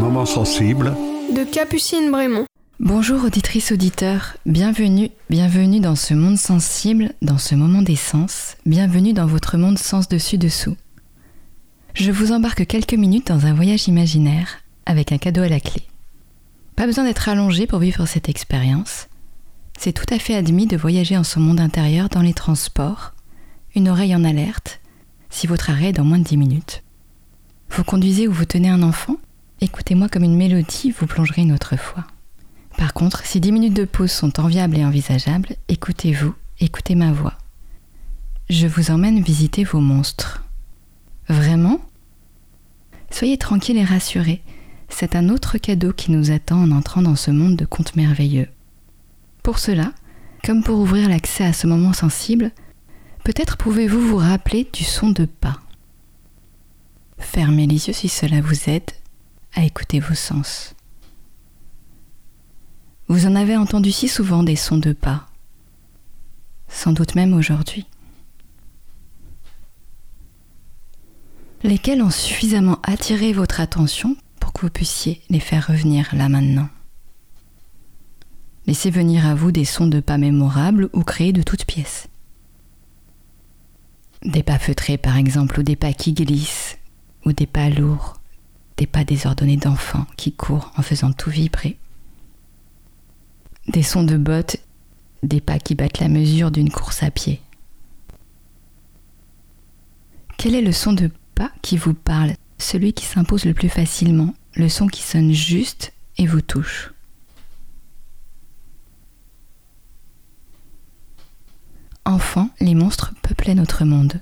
moment 0.00 0.24
sensible 0.24 0.94
de 1.34 1.44
Capucine 1.44 2.10
Brémond. 2.10 2.46
Bonjour 2.78 3.24
auditrices, 3.24 3.72
auditeurs, 3.72 4.36
bienvenue, 4.46 5.10
bienvenue 5.28 5.80
dans 5.80 5.94
ce 5.94 6.14
monde 6.14 6.38
sensible, 6.38 7.12
dans 7.22 7.38
ce 7.38 7.54
moment 7.54 7.82
d'essence, 7.82 8.56
bienvenue 8.64 9.12
dans 9.12 9.26
votre 9.26 9.56
monde 9.56 9.78
sens 9.78 10.08
dessus 10.08 10.38
dessous. 10.38 10.76
Je 11.94 12.12
vous 12.12 12.32
embarque 12.32 12.66
quelques 12.66 12.94
minutes 12.94 13.26
dans 13.26 13.46
un 13.46 13.54
voyage 13.54 13.88
imaginaire 13.88 14.58
avec 14.86 15.12
un 15.12 15.18
cadeau 15.18 15.42
à 15.42 15.48
la 15.48 15.60
clé. 15.60 15.82
Pas 16.76 16.86
besoin 16.86 17.04
d'être 17.04 17.28
allongé 17.28 17.66
pour 17.66 17.80
vivre 17.80 18.06
cette 18.06 18.28
expérience. 18.28 19.08
C'est 19.78 19.92
tout 19.92 20.06
à 20.14 20.18
fait 20.18 20.34
admis 20.34 20.66
de 20.66 20.76
voyager 20.76 21.16
en 21.16 21.24
son 21.24 21.40
monde 21.40 21.60
intérieur 21.60 22.08
dans 22.08 22.22
les 22.22 22.32
transports, 22.32 23.12
une 23.74 23.88
oreille 23.88 24.14
en 24.14 24.24
alerte, 24.24 24.80
si 25.30 25.46
votre 25.46 25.70
arrêt 25.70 25.88
est 25.88 25.92
dans 25.92 26.04
moins 26.04 26.18
de 26.18 26.24
10 26.24 26.36
minutes. 26.36 26.82
Vous 27.70 27.84
conduisez 27.84 28.28
ou 28.28 28.32
vous 28.32 28.44
tenez 28.44 28.68
un 28.68 28.82
enfant? 28.82 29.16
Écoutez-moi 29.60 30.08
comme 30.08 30.24
une 30.24 30.36
mélodie, 30.36 30.92
vous 30.92 31.06
plongerez 31.06 31.42
une 31.42 31.52
autre 31.52 31.76
fois. 31.76 32.06
Par 32.78 32.94
contre, 32.94 33.26
si 33.26 33.40
10 33.40 33.52
minutes 33.52 33.74
de 33.74 33.84
pause 33.84 34.10
sont 34.10 34.40
enviables 34.40 34.78
et 34.78 34.84
envisageables, 34.84 35.56
écoutez-vous, 35.68 36.34
écoutez 36.60 36.94
ma 36.94 37.12
voix. 37.12 37.34
Je 38.48 38.66
vous 38.66 38.90
emmène 38.90 39.22
visiter 39.22 39.64
vos 39.64 39.80
monstres. 39.80 40.42
Vraiment? 41.30 41.80
Soyez 43.12 43.38
tranquille 43.38 43.76
et 43.76 43.84
rassurés, 43.84 44.42
c'est 44.88 45.14
un 45.14 45.28
autre 45.28 45.58
cadeau 45.58 45.92
qui 45.92 46.10
nous 46.10 46.32
attend 46.32 46.60
en 46.60 46.72
entrant 46.72 47.02
dans 47.02 47.14
ce 47.14 47.30
monde 47.30 47.54
de 47.54 47.64
contes 47.64 47.94
merveilleux. 47.94 48.48
Pour 49.44 49.60
cela, 49.60 49.92
comme 50.42 50.64
pour 50.64 50.80
ouvrir 50.80 51.08
l'accès 51.08 51.44
à 51.44 51.52
ce 51.52 51.68
moment 51.68 51.92
sensible, 51.92 52.50
peut-être 53.22 53.56
pouvez-vous 53.58 54.00
vous 54.00 54.16
rappeler 54.16 54.68
du 54.72 54.82
son 54.82 55.10
de 55.10 55.24
pas. 55.24 55.60
Fermez 57.18 57.68
les 57.68 57.86
yeux 57.86 57.94
si 57.94 58.08
cela 58.08 58.40
vous 58.40 58.68
aide 58.68 58.90
à 59.54 59.62
écouter 59.62 60.00
vos 60.00 60.16
sens. 60.16 60.74
Vous 63.06 63.26
en 63.26 63.36
avez 63.36 63.56
entendu 63.56 63.92
si 63.92 64.08
souvent 64.08 64.42
des 64.42 64.56
sons 64.56 64.78
de 64.78 64.92
pas, 64.92 65.28
sans 66.66 66.90
doute 66.92 67.14
même 67.14 67.34
aujourd'hui. 67.34 67.86
Lesquels 71.62 72.00
ont 72.00 72.10
suffisamment 72.10 72.78
attiré 72.82 73.34
votre 73.34 73.60
attention 73.60 74.16
pour 74.40 74.54
que 74.54 74.62
vous 74.62 74.70
puissiez 74.70 75.20
les 75.28 75.40
faire 75.40 75.66
revenir 75.66 76.08
là 76.14 76.30
maintenant? 76.30 76.70
Laissez 78.66 78.90
venir 78.90 79.26
à 79.26 79.34
vous 79.34 79.52
des 79.52 79.66
sons 79.66 79.86
de 79.86 80.00
pas 80.00 80.16
mémorables 80.16 80.88
ou 80.94 81.02
créés 81.02 81.34
de 81.34 81.42
toutes 81.42 81.66
pièces. 81.66 82.08
Des 84.22 84.42
pas 84.42 84.58
feutrés 84.58 84.96
par 84.96 85.18
exemple, 85.18 85.60
ou 85.60 85.62
des 85.62 85.76
pas 85.76 85.92
qui 85.92 86.14
glissent, 86.14 86.78
ou 87.26 87.32
des 87.32 87.46
pas 87.46 87.68
lourds, 87.68 88.20
des 88.78 88.86
pas 88.86 89.04
désordonnés 89.04 89.58
d'enfants 89.58 90.06
qui 90.16 90.32
courent 90.32 90.72
en 90.78 90.82
faisant 90.82 91.12
tout 91.12 91.30
vibrer. 91.30 91.78
Des 93.68 93.82
sons 93.82 94.04
de 94.04 94.16
bottes, 94.16 94.56
des 95.22 95.42
pas 95.42 95.58
qui 95.58 95.74
battent 95.74 96.00
la 96.00 96.08
mesure 96.08 96.50
d'une 96.50 96.70
course 96.70 97.02
à 97.02 97.10
pied. 97.10 97.40
Quel 100.38 100.54
est 100.54 100.62
le 100.62 100.72
son 100.72 100.94
de 100.94 101.10
qui 101.62 101.76
vous 101.76 101.94
parle, 101.94 102.34
celui 102.58 102.92
qui 102.92 103.04
s'impose 103.04 103.44
le 103.44 103.54
plus 103.54 103.68
facilement, 103.68 104.34
le 104.54 104.68
son 104.68 104.86
qui 104.86 105.02
sonne 105.02 105.32
juste 105.32 105.92
et 106.18 106.26
vous 106.26 106.40
touche 106.40 106.92
Enfant, 112.04 112.50
les 112.60 112.74
monstres 112.74 113.14
peuplaient 113.22 113.54
notre 113.54 113.84
monde. 113.84 114.20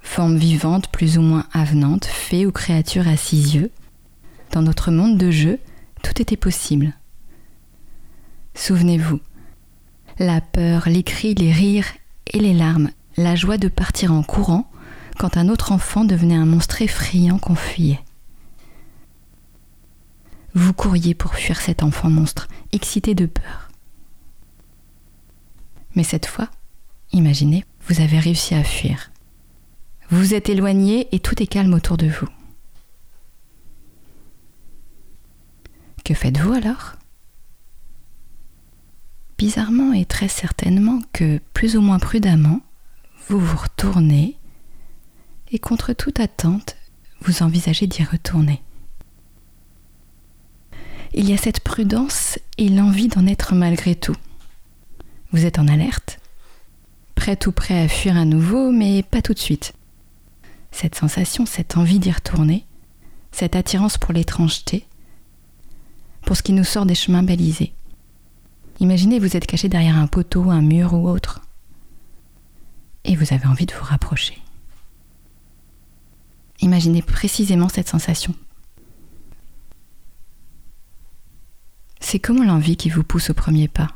Formes 0.00 0.36
vivantes 0.36 0.88
plus 0.88 1.18
ou 1.18 1.22
moins 1.22 1.46
avenantes, 1.52 2.04
fées 2.04 2.44
ou 2.46 2.52
créatures 2.52 3.08
à 3.08 3.16
six 3.16 3.54
yeux. 3.54 3.70
Dans 4.50 4.60
notre 4.60 4.90
monde 4.90 5.16
de 5.16 5.30
jeu, 5.30 5.58
tout 6.02 6.20
était 6.20 6.36
possible. 6.36 6.92
Souvenez-vous, 8.54 9.20
la 10.18 10.40
peur, 10.40 10.88
les 10.88 11.02
cris, 11.02 11.34
les 11.34 11.52
rires 11.52 11.86
et 12.26 12.38
les 12.38 12.52
larmes, 12.52 12.90
la 13.16 13.34
joie 13.34 13.56
de 13.56 13.68
partir 13.68 14.12
en 14.12 14.22
courant 14.22 14.70
quand 15.18 15.36
un 15.36 15.48
autre 15.48 15.72
enfant 15.72 16.04
devenait 16.04 16.34
un 16.34 16.46
monstre 16.46 16.82
effrayant 16.82 17.38
qu'on 17.38 17.54
fuyait. 17.54 18.00
Vous 20.54 20.72
couriez 20.72 21.14
pour 21.14 21.34
fuir 21.34 21.60
cet 21.60 21.82
enfant 21.82 22.10
monstre, 22.10 22.48
excité 22.72 23.14
de 23.14 23.26
peur. 23.26 23.68
Mais 25.94 26.04
cette 26.04 26.26
fois, 26.26 26.48
imaginez, 27.12 27.64
vous 27.88 28.00
avez 28.00 28.18
réussi 28.18 28.54
à 28.54 28.64
fuir. 28.64 29.10
Vous 30.10 30.18
vous 30.18 30.34
êtes 30.34 30.48
éloigné 30.48 31.08
et 31.12 31.20
tout 31.20 31.42
est 31.42 31.46
calme 31.46 31.74
autour 31.74 31.96
de 31.96 32.06
vous. 32.06 32.28
Que 36.04 36.14
faites-vous 36.14 36.52
alors? 36.52 36.96
Bizarrement 39.38 39.92
et 39.92 40.04
très 40.04 40.28
certainement 40.28 41.00
que, 41.12 41.40
plus 41.54 41.76
ou 41.76 41.80
moins 41.80 41.98
prudemment, 41.98 42.60
vous 43.28 43.40
vous 43.40 43.56
retournez 43.56 44.36
et 45.52 45.58
contre 45.58 45.92
toute 45.92 46.18
attente, 46.18 46.76
vous 47.20 47.42
envisagez 47.42 47.86
d'y 47.86 48.02
retourner. 48.02 48.62
Il 51.14 51.28
y 51.28 51.34
a 51.34 51.36
cette 51.36 51.60
prudence 51.60 52.38
et 52.56 52.70
l'envie 52.70 53.08
d'en 53.08 53.26
être 53.26 53.54
malgré 53.54 53.94
tout. 53.94 54.16
Vous 55.30 55.44
êtes 55.44 55.58
en 55.58 55.68
alerte, 55.68 56.20
prêt 57.14 57.38
ou 57.46 57.52
prêt 57.52 57.82
à 57.82 57.88
fuir 57.88 58.16
à 58.16 58.24
nouveau, 58.24 58.72
mais 58.72 59.02
pas 59.02 59.20
tout 59.20 59.34
de 59.34 59.38
suite. 59.38 59.74
Cette 60.70 60.94
sensation, 60.94 61.44
cette 61.44 61.76
envie 61.76 61.98
d'y 61.98 62.10
retourner, 62.10 62.64
cette 63.30 63.56
attirance 63.56 63.98
pour 63.98 64.14
l'étrangeté, 64.14 64.86
pour 66.22 66.36
ce 66.36 66.42
qui 66.42 66.54
nous 66.54 66.64
sort 66.64 66.86
des 66.86 66.94
chemins 66.94 67.22
balisés. 67.22 67.74
Imaginez 68.80 69.18
vous 69.18 69.36
êtes 69.36 69.46
caché 69.46 69.68
derrière 69.68 69.98
un 69.98 70.06
poteau, 70.06 70.50
un 70.50 70.62
mur 70.62 70.94
ou 70.94 71.08
autre, 71.08 71.42
et 73.04 73.16
vous 73.16 73.34
avez 73.34 73.46
envie 73.46 73.66
de 73.66 73.74
vous 73.74 73.84
rapprocher. 73.84 74.41
Imaginez 76.62 77.02
précisément 77.02 77.68
cette 77.68 77.88
sensation. 77.88 78.34
C'est 81.98 82.20
comment 82.20 82.44
l'envie 82.44 82.76
qui 82.76 82.88
vous 82.88 83.02
pousse 83.02 83.30
au 83.30 83.34
premier 83.34 83.66
pas 83.66 83.88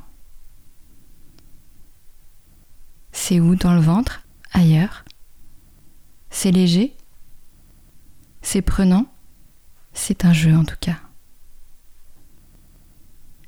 C'est 3.13 3.39
où 3.39 3.55
Dans 3.55 3.73
le 3.73 3.81
ventre 3.81 4.27
Ailleurs? 4.53 5.05
C'est 6.31 6.51
léger? 6.51 6.97
C'est 8.43 8.63
prenant? 8.63 9.07
C'est 9.93 10.25
un 10.25 10.33
jeu 10.33 10.55
en 10.55 10.65
tout 10.65 10.77
cas. 10.81 10.99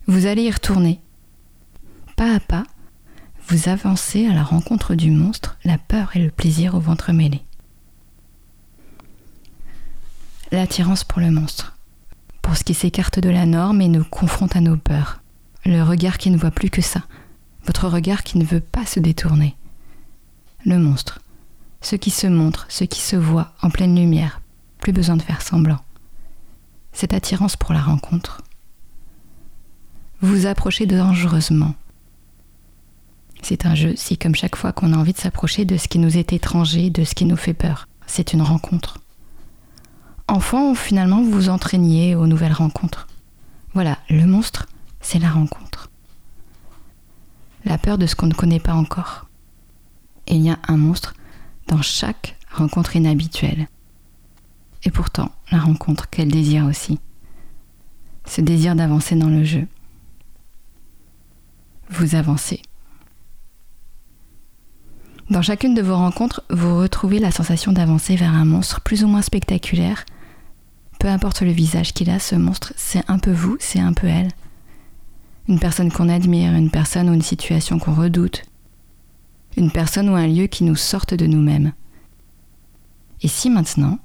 Vous 0.07 0.27
allez 0.27 0.45
y 0.45 0.51
retourner. 0.51 1.01
Pas 2.17 2.35
à 2.35 2.41
pas, 2.41 2.65
vous 3.49 3.69
avancez 3.69 4.27
à 4.27 4.33
la 4.33 4.45
rencontre 4.45 4.95
du 4.95 5.11
monstre, 5.11 5.59
la 5.65 5.77
peur 5.77 6.15
et 6.15 6.25
le 6.25 6.31
plaisir 6.31 6.75
au 6.75 6.81
ventre 6.81 7.13
mêlé 7.13 7.43
l'attirance 10.51 11.05
pour 11.05 11.21
le 11.21 11.31
monstre, 11.31 11.77
pour 12.43 12.57
ce 12.57 12.65
qui 12.65 12.75
s'écarte 12.75 13.19
de 13.19 13.29
la 13.29 13.47
norme 13.47 13.81
et 13.81 13.89
nous 13.89 14.05
confronte 14.05 14.57
à 14.57 14.61
nos 14.61 14.77
peurs, 14.77 15.21
le 15.65 15.83
regard 15.83 16.19
qui 16.19 16.31
ne 16.31 16.39
voit 16.39 16.51
plus 16.51 16.71
que 16.71 16.83
ça, 16.83 17.03
votre 17.65 17.89
regard 17.89 18.23
qui 18.23 18.39
ne 18.39 18.45
veut 18.45 18.61
pas 18.61 18.87
se 18.87 19.01
détourner, 19.01 19.57
le 20.65 20.79
monstre, 20.79 21.21
ce 21.81 21.97
qui 21.97 22.11
se 22.11 22.27
montre, 22.27 22.67
ce 22.69 22.85
qui 22.85 23.01
se 23.01 23.17
voit 23.17 23.53
en 23.63 23.71
pleine 23.71 23.95
lumière, 23.95 24.41
plus 24.79 24.93
besoin 24.93 25.17
de 25.17 25.23
faire 25.23 25.43
semblant, 25.43 25.81
cette 26.93 27.13
attirance 27.13 27.57
pour 27.57 27.73
la 27.73 27.83
rencontre. 27.83 28.43
Vous 30.21 30.47
approchez 30.47 30.87
dangereusement. 30.87 31.75
C'est 33.43 33.67
un 33.67 33.77
jeu, 33.77 33.95
si 33.97 34.19
comme 34.19 34.35
chaque 34.35 34.57
fois 34.57 34.73
qu'on 34.73 34.93
a 34.93 34.97
envie 34.97 35.13
de 35.13 35.19
s'approcher 35.19 35.65
de 35.65 35.77
ce 35.77 35.87
qui 35.87 36.01
nous 36.01 36.17
est 36.17 36.33
étranger, 36.33 36.91
de 36.91 37.05
ce 37.05 37.15
qui 37.15 37.25
nous 37.25 37.37
fait 37.37 37.55
peur, 37.55 37.87
c'est 38.07 38.33
une 38.33 38.43
rencontre 38.43 38.99
enfant, 40.29 40.75
finalement, 40.75 41.23
vous 41.23 41.31
vous 41.31 41.49
entraîniez 41.49 42.15
aux 42.15 42.27
nouvelles 42.27 42.53
rencontres. 42.53 43.07
Voilà, 43.75 43.99
le 44.09 44.27
monstre, 44.27 44.67
c'est 45.01 45.19
la 45.19 45.31
rencontre. 45.31 45.91
La 47.65 47.79
peur 47.79 47.99
de 47.99 48.07
ce 48.07 48.15
qu'on 48.15 48.27
ne 48.27 48.35
connaît 48.35 48.61
pas 48.61 48.75
encore. 48.75 49.27
Et 50.27 50.37
il 50.37 50.43
y 50.43 50.51
a 50.51 50.59
un 50.69 50.77
monstre 50.77 51.15
dans 51.67 51.83
chaque 51.83 52.37
rencontre 52.51 52.97
inhabituelle. 52.97 53.69
Et 54.85 54.91
pourtant, 54.91 55.33
la 55.51 55.59
rencontre, 55.59 56.09
quel 56.11 56.29
désir 56.29 56.65
aussi. 56.65 56.99
Ce 58.27 58.41
désir 58.41 58.77
d'avancer 58.77 59.17
dans 59.17 59.29
le 59.29 59.45
jeu. 59.45 59.67
Vous 61.91 62.15
avancez. 62.15 62.63
Dans 65.31 65.43
chacune 65.43 65.75
de 65.75 65.83
vos 65.83 65.97
rencontres, 65.97 66.43
vous 66.49 66.79
retrouvez 66.79 67.19
la 67.19 67.31
sensation 67.31 67.73
d'avancer 67.73 68.17
vers 68.17 68.33
un 68.33 68.47
monstre 68.47 68.81
plus 68.81 69.05
ou 69.05 69.09
moins 69.09 69.21
spectaculaire, 69.21 70.05
peu 70.99 71.09
importe 71.09 71.43
le 71.43 71.53
visage 71.53 71.93
qu'il 71.93 72.11
a, 72.11 72.19
ce 72.19 72.35
monstre, 72.35 72.73
c'est 72.77 73.09
un 73.09 73.19
peu 73.19 73.33
vous, 73.33 73.57
c'est 73.61 73.81
un 73.81 73.93
peu 73.93 74.07
elle. 74.07 74.31
Une 75.49 75.61
personne 75.61 75.93
qu'on 75.93 76.09
admire, 76.09 76.53
une 76.55 76.71
personne 76.71 77.09
ou 77.09 77.15
une 77.15 77.23
situation 77.23 77.79
qu'on 77.79 77.95
redoute, 77.95 78.45
une 79.57 79.71
personne 79.71 80.09
ou 80.09 80.15
un 80.15 80.27
lieu 80.27 80.47
qui 80.47 80.65
nous 80.65 80.77
sortent 80.77 81.15
de 81.15 81.27
nous-mêmes. 81.27 81.73
Et 83.23 83.29
si 83.29 83.49
maintenant, 83.49 83.99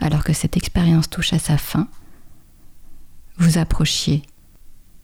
alors 0.00 0.24
que 0.24 0.32
cette 0.32 0.56
expérience 0.56 1.08
touche 1.08 1.32
à 1.32 1.38
sa 1.38 1.58
fin, 1.58 1.88
vous 3.38 3.58
approchiez, 3.58 4.22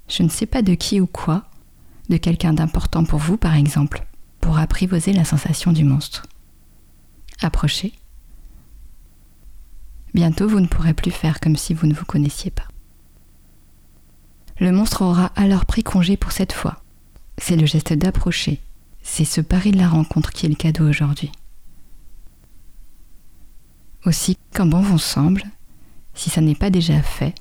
je 0.09 0.23
ne 0.23 0.29
sais 0.29 0.47
pas 0.47 0.63
de 0.63 0.75
qui 0.75 1.01
ou 1.01 1.07
quoi, 1.07 1.45
de 2.09 2.17
quelqu'un 2.17 2.53
d'important 2.53 3.05
pour 3.05 3.19
vous 3.19 3.37
par 3.37 3.55
exemple, 3.55 4.07
pour 4.41 4.59
apprivoiser 4.59 5.13
la 5.13 5.25
sensation 5.25 5.73
du 5.73 5.85
monstre. 5.85 6.27
Approchez 7.43 7.93
Bientôt, 10.15 10.49
vous 10.49 10.61
ne 10.61 10.67
pourrez 10.67 10.95
plus 10.95 11.11
faire 11.11 11.41
comme 11.41 11.57
si 11.57 11.75
vous 11.75 11.87
ne 11.87 11.95
vous 11.95 12.05
connaissiez 12.05 12.51
pas. 12.51 12.69
Le 14.59 14.71
monstre 14.73 15.03
aura 15.03 15.27
alors 15.37 15.67
pris 15.67 15.83
congé 15.83 16.17
pour 16.17 16.33
cette 16.33 16.53
fois. 16.53 16.83
C'est 17.39 17.57
le 17.57 17.67
geste 17.67 17.93
d'approcher. 17.95 18.61
C'est 19.03 19.25
ce 19.25 19.41
pari 19.41 19.73
de 19.73 19.79
la 19.79 19.89
rencontre 19.89 20.31
qui 20.31 20.47
est 20.47 20.51
le 20.51 20.55
cadeau 20.55 20.89
aujourd'hui. 20.89 21.33
Aussi, 24.05 24.37
quand 24.53 24.67
bon 24.67 24.81
vous 24.81 24.99
semble, 24.99 25.45
si 26.15 26.29
ça 26.29 26.41
n'est 26.41 26.55
pas 26.55 26.71
déjà 26.71 27.01
fait, 27.03 27.35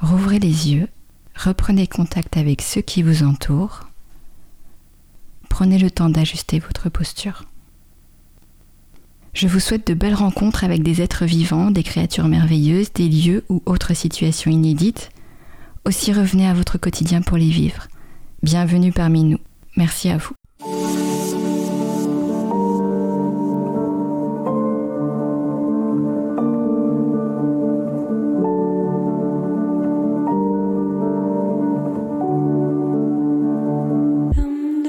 rouvrez 0.00 0.38
les 0.38 0.70
yeux, 0.70 0.88
reprenez 1.34 1.86
contact 1.86 2.36
avec 2.36 2.60
ceux 2.60 2.82
qui 2.82 3.02
vous 3.02 3.22
entourent, 3.22 3.88
prenez 5.48 5.78
le 5.78 5.90
temps 5.90 6.10
d'ajuster 6.10 6.58
votre 6.58 6.88
posture. 6.88 7.44
Je 9.36 9.48
vous 9.48 9.60
souhaite 9.60 9.86
de 9.86 9.92
belles 9.92 10.14
rencontres 10.14 10.64
avec 10.64 10.82
des 10.82 11.02
êtres 11.02 11.26
vivants, 11.26 11.70
des 11.70 11.82
créatures 11.82 12.26
merveilleuses, 12.26 12.90
des 12.94 13.06
lieux 13.06 13.44
ou 13.50 13.62
autres 13.66 13.94
situations 13.94 14.50
inédites. 14.50 15.10
Aussi 15.84 16.10
revenez 16.14 16.48
à 16.48 16.54
votre 16.54 16.78
quotidien 16.78 17.20
pour 17.20 17.36
les 17.36 17.50
vivre. 17.50 17.86
Bienvenue 18.42 18.92
parmi 18.92 19.24
nous. 19.24 19.36
Merci 19.76 20.08
à 20.08 20.16
vous. 20.16 20.32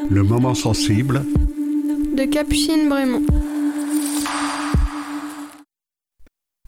Le 0.10 0.23
moment 0.23 0.55
sensible 0.55 1.25
de 2.15 2.23
Capucine 2.23 2.88
Brémond. 2.88 3.23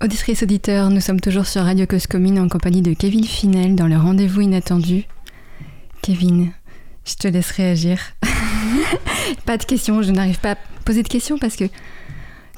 Auditrices, 0.01 0.43
auditeurs, 0.43 0.89
nous 0.89 1.01
sommes 1.01 1.19
toujours 1.19 1.45
sur 1.45 1.63
Radio 1.63 1.85
Coscomine 1.85 2.39
en 2.39 2.47
compagnie 2.47 2.81
de 2.81 2.93
Kevin 2.93 3.25
Finel 3.25 3.75
dans 3.75 3.87
le 3.87 3.97
rendez-vous 3.97 4.39
inattendu. 4.39 5.03
Kevin, 6.01 6.53
je 7.05 7.15
te 7.15 7.27
laisse 7.27 7.51
réagir. 7.51 7.99
pas 9.45 9.57
de 9.57 9.65
questions, 9.65 10.01
je 10.01 10.11
n'arrive 10.11 10.39
pas 10.39 10.51
à 10.53 10.57
poser 10.85 11.03
de 11.03 11.09
questions 11.09 11.37
parce 11.37 11.57
que 11.57 11.65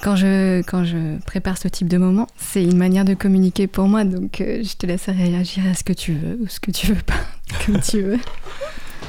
quand 0.03 0.15
je, 0.15 0.61
quand 0.61 0.85
je 0.85 1.17
prépare 1.25 1.57
ce 1.57 1.67
type 1.67 1.87
de 1.87 1.97
moment, 1.97 2.27
c'est 2.37 2.63
une 2.63 2.77
manière 2.77 3.05
de 3.05 3.15
communiquer 3.15 3.65
pour 3.65 3.87
moi, 3.87 4.03
donc 4.03 4.39
euh, 4.39 4.61
je 4.63 4.75
te 4.75 4.85
laisse 4.85 5.07
réagir 5.07 5.65
à 5.65 5.73
ce 5.73 5.83
que 5.83 5.93
tu 5.93 6.13
veux 6.13 6.37
ou 6.43 6.47
ce 6.47 6.59
que 6.59 6.69
tu 6.69 6.93
veux 6.93 7.01
pas, 7.01 7.25
comme 7.65 7.79
tu 7.79 8.03
veux. 8.03 8.19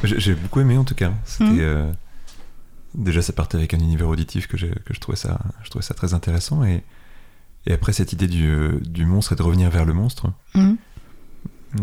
J'ai 0.05 0.35
beaucoup 0.35 0.61
aimé 0.61 0.79
en 0.79 0.85
tout 0.85 0.95
cas. 0.95 1.13
C'était 1.27 1.45
mm. 1.45 1.61
euh, 1.61 1.93
déjà 2.95 3.21
ça 3.21 3.35
partait 3.35 3.59
avec 3.59 3.75
un 3.75 3.79
univers 3.79 4.09
auditif 4.09 4.47
que, 4.47 4.57
que 4.57 4.95
je 4.95 5.01
trouvais 5.01 5.19
ça, 5.19 5.39
je 5.65 5.69
trouvais 5.69 5.85
ça 5.85 5.93
très 5.93 6.15
intéressant 6.15 6.65
et, 6.65 6.83
et 7.67 7.73
après 7.73 7.93
cette 7.93 8.13
idée 8.13 8.27
du, 8.27 8.49
euh, 8.49 8.81
du, 8.81 9.07
monstre 9.07 9.33
et 9.33 9.37
de 9.37 9.43
revenir 9.43 9.71
vers 9.71 9.85
le 9.85 9.93
monstre. 9.93 10.33
Mm. 10.55 10.75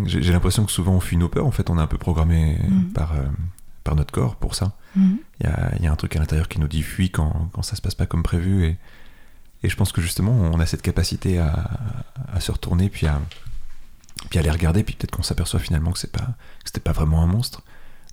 J'ai 0.05 0.31
l'impression 0.31 0.65
que 0.65 0.71
souvent 0.71 0.93
on 0.93 0.99
fuit 0.99 1.17
nos 1.17 1.29
peurs. 1.29 1.47
En 1.47 1.51
fait, 1.51 1.69
on 1.69 1.79
est 1.79 1.81
un 1.81 1.87
peu 1.87 1.97
programmé 1.97 2.59
mm. 2.67 2.93
par 2.93 3.13
par 3.83 3.95
notre 3.95 4.11
corps 4.11 4.35
pour 4.35 4.55
ça. 4.55 4.73
Il 4.95 5.17
y, 5.41 5.45
a, 5.45 5.71
y, 5.79 5.87
a, 5.87 5.91
un 5.91 5.95
truc 5.95 6.15
à 6.15 6.19
l'intérieur 6.19 6.47
qui 6.47 6.59
nous 6.59 6.67
dit 6.67 6.83
fuis 6.83 7.09
quand, 7.09 7.49
quand 7.53 7.61
ça 7.61 7.75
se 7.75 7.81
passe 7.81 7.95
pas 7.95 8.05
comme 8.05 8.23
prévu 8.23 8.65
et 8.65 8.77
et 9.63 9.69
je 9.69 9.75
pense 9.75 9.91
que 9.91 10.01
justement, 10.01 10.31
on 10.31 10.59
a 10.59 10.65
cette 10.65 10.81
capacité 10.81 11.37
à, 11.37 12.39
se 12.39 12.51
retourner, 12.51 12.89
puis 12.89 13.07
à, 13.07 13.21
puis 14.29 14.39
à 14.39 14.41
les 14.41 14.51
regarder, 14.51 14.83
puis 14.83 14.95
peut-être 14.95 15.11
qu'on 15.11 15.23
s'aperçoit 15.23 15.59
finalement 15.59 15.91
que 15.91 15.99
c'est 15.99 16.11
pas, 16.11 16.29
c'était 16.63 16.79
pas 16.79 16.93
vraiment 16.93 17.21
un 17.21 17.27
monstre, 17.27 17.61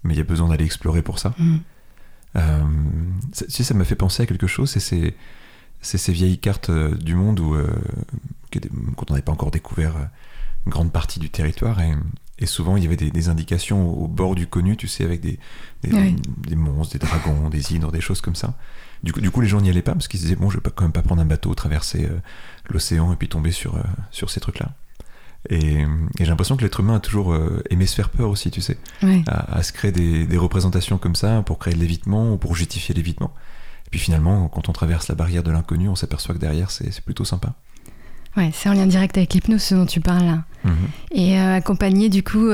mais 0.03 0.15
il 0.15 0.17
y 0.17 0.21
a 0.21 0.25
besoin 0.25 0.49
d'aller 0.49 0.65
explorer 0.65 1.03
pour 1.03 1.19
ça. 1.19 1.35
Mm. 1.39 1.57
Euh, 2.37 2.65
ça, 3.33 3.65
ça 3.65 3.75
m'a 3.75 3.85
fait 3.85 3.95
penser 3.95 4.25
à 4.25 4.27
quelque 4.27 4.49
chose, 4.49 4.71
c'est 4.71 5.15
ces, 5.87 5.99
ces 5.99 6.13
vieilles 6.13 6.39
cartes 6.39 6.71
euh, 6.71 6.95
du 6.95 7.15
monde 7.15 7.41
où, 7.41 7.55
euh, 7.55 7.67
quand 8.97 9.11
on 9.11 9.15
n'avait 9.15 9.23
pas 9.23 9.33
encore 9.33 9.51
découvert 9.51 9.95
une 10.67 10.73
grande 10.73 10.93
partie 10.93 11.19
du 11.19 11.31
territoire, 11.31 11.81
et, 11.81 11.93
et 12.39 12.47
souvent 12.47 12.77
il 12.77 12.85
y 12.85 12.87
avait 12.87 12.97
des, 12.97 13.29
indications 13.29 13.89
au, 13.89 14.09
bord 14.09 14.35
du 14.35 14.47
connu, 14.47 14.77
tu 14.77 14.89
sais, 14.89 15.05
avec 15.05 15.21
des, 15.21 15.39
des 15.83 16.57
monstres, 16.57 16.99
des 16.99 17.07
dragons, 17.07 17.49
des 17.49 17.75
hydres, 17.75 17.93
des 17.93 18.01
choses 18.01 18.21
comme 18.21 18.37
ça. 18.37 18.55
Du 19.03 19.13
coup, 19.13 19.21
du 19.21 19.31
coup, 19.31 19.41
les 19.41 19.49
gens 19.49 19.61
n'y 19.61 19.71
allaient 19.71 19.83
pas 19.83 19.93
parce 19.93 20.09
qu'ils 20.09 20.21
disaient 20.21 20.37
bon, 20.37 20.51
je 20.51 20.57
vais 20.57 20.63
pas, 20.63 20.71
quand 20.71 20.85
même 20.85 20.93
pas 20.93 21.03
prendre 21.03 21.23
un 21.23 21.27
bateau, 21.27 21.55
traverser 21.55 22.07
euh, 22.07 22.19
l'océan 22.69 23.13
et 23.13 23.17
puis 23.17 23.29
tomber 23.29 23.53
sur, 23.53 23.77
euh, 23.77 23.83
sur 24.11 24.31
ces 24.31 24.41
trucs-là. 24.41 24.73
Et, 25.49 25.85
j'ai 26.19 26.27
l'impression 26.27 26.57
que 26.57 26.63
l'être 26.63 26.81
humain 26.81 26.97
a 26.97 27.01
toujours 27.01 27.33
euh, 27.33 27.63
aimé 27.71 27.87
se 27.87 27.95
faire 27.95 28.09
peur 28.09 28.31
aussi, 28.31 28.51
tu 28.51 28.61
sais, 28.61 28.79
à, 29.29 29.63
se 29.63 29.73
créer 29.73 29.93
des, 29.93 30.27
des, 30.27 30.37
représentations 30.39 30.99
comme 30.99 31.15
ça 31.15 31.43
pour 31.43 31.61
créer 31.61 31.75
de 31.75 31.79
l'évitement 31.79 32.33
ou 32.33 32.37
pour 32.37 32.57
justifier 32.57 32.95
l'évitement. 32.95 33.33
Et 33.87 33.91
puis 33.91 34.01
finalement, 34.01 34.49
quand 34.49 34.69
on 34.69 34.73
traverse 34.73 35.09
la 35.09 35.15
barrière 35.15 35.43
de 35.43 35.51
l'inconnu, 35.51 35.89
on 35.89 35.95
s'aperçoit 35.95 36.35
que 36.35 36.41
derrière, 36.41 36.71
c'est 36.71 37.01
plutôt 37.01 37.25
sympa. 37.25 37.55
Ouais, 38.37 38.51
c'est 38.53 38.69
en 38.69 38.75
lien 38.75 38.87
direct 38.87 39.17
avec 39.17 39.33
l'hypnose, 39.33 39.63
ce 39.63 39.75
dont 39.75 39.87
tu 39.87 40.01
parles 40.01 40.25
là. 40.25 40.45
Mhm. 40.65 40.75
Et 41.13 41.39
accompagner, 41.39 42.09
du 42.09 42.23
coup, 42.23 42.51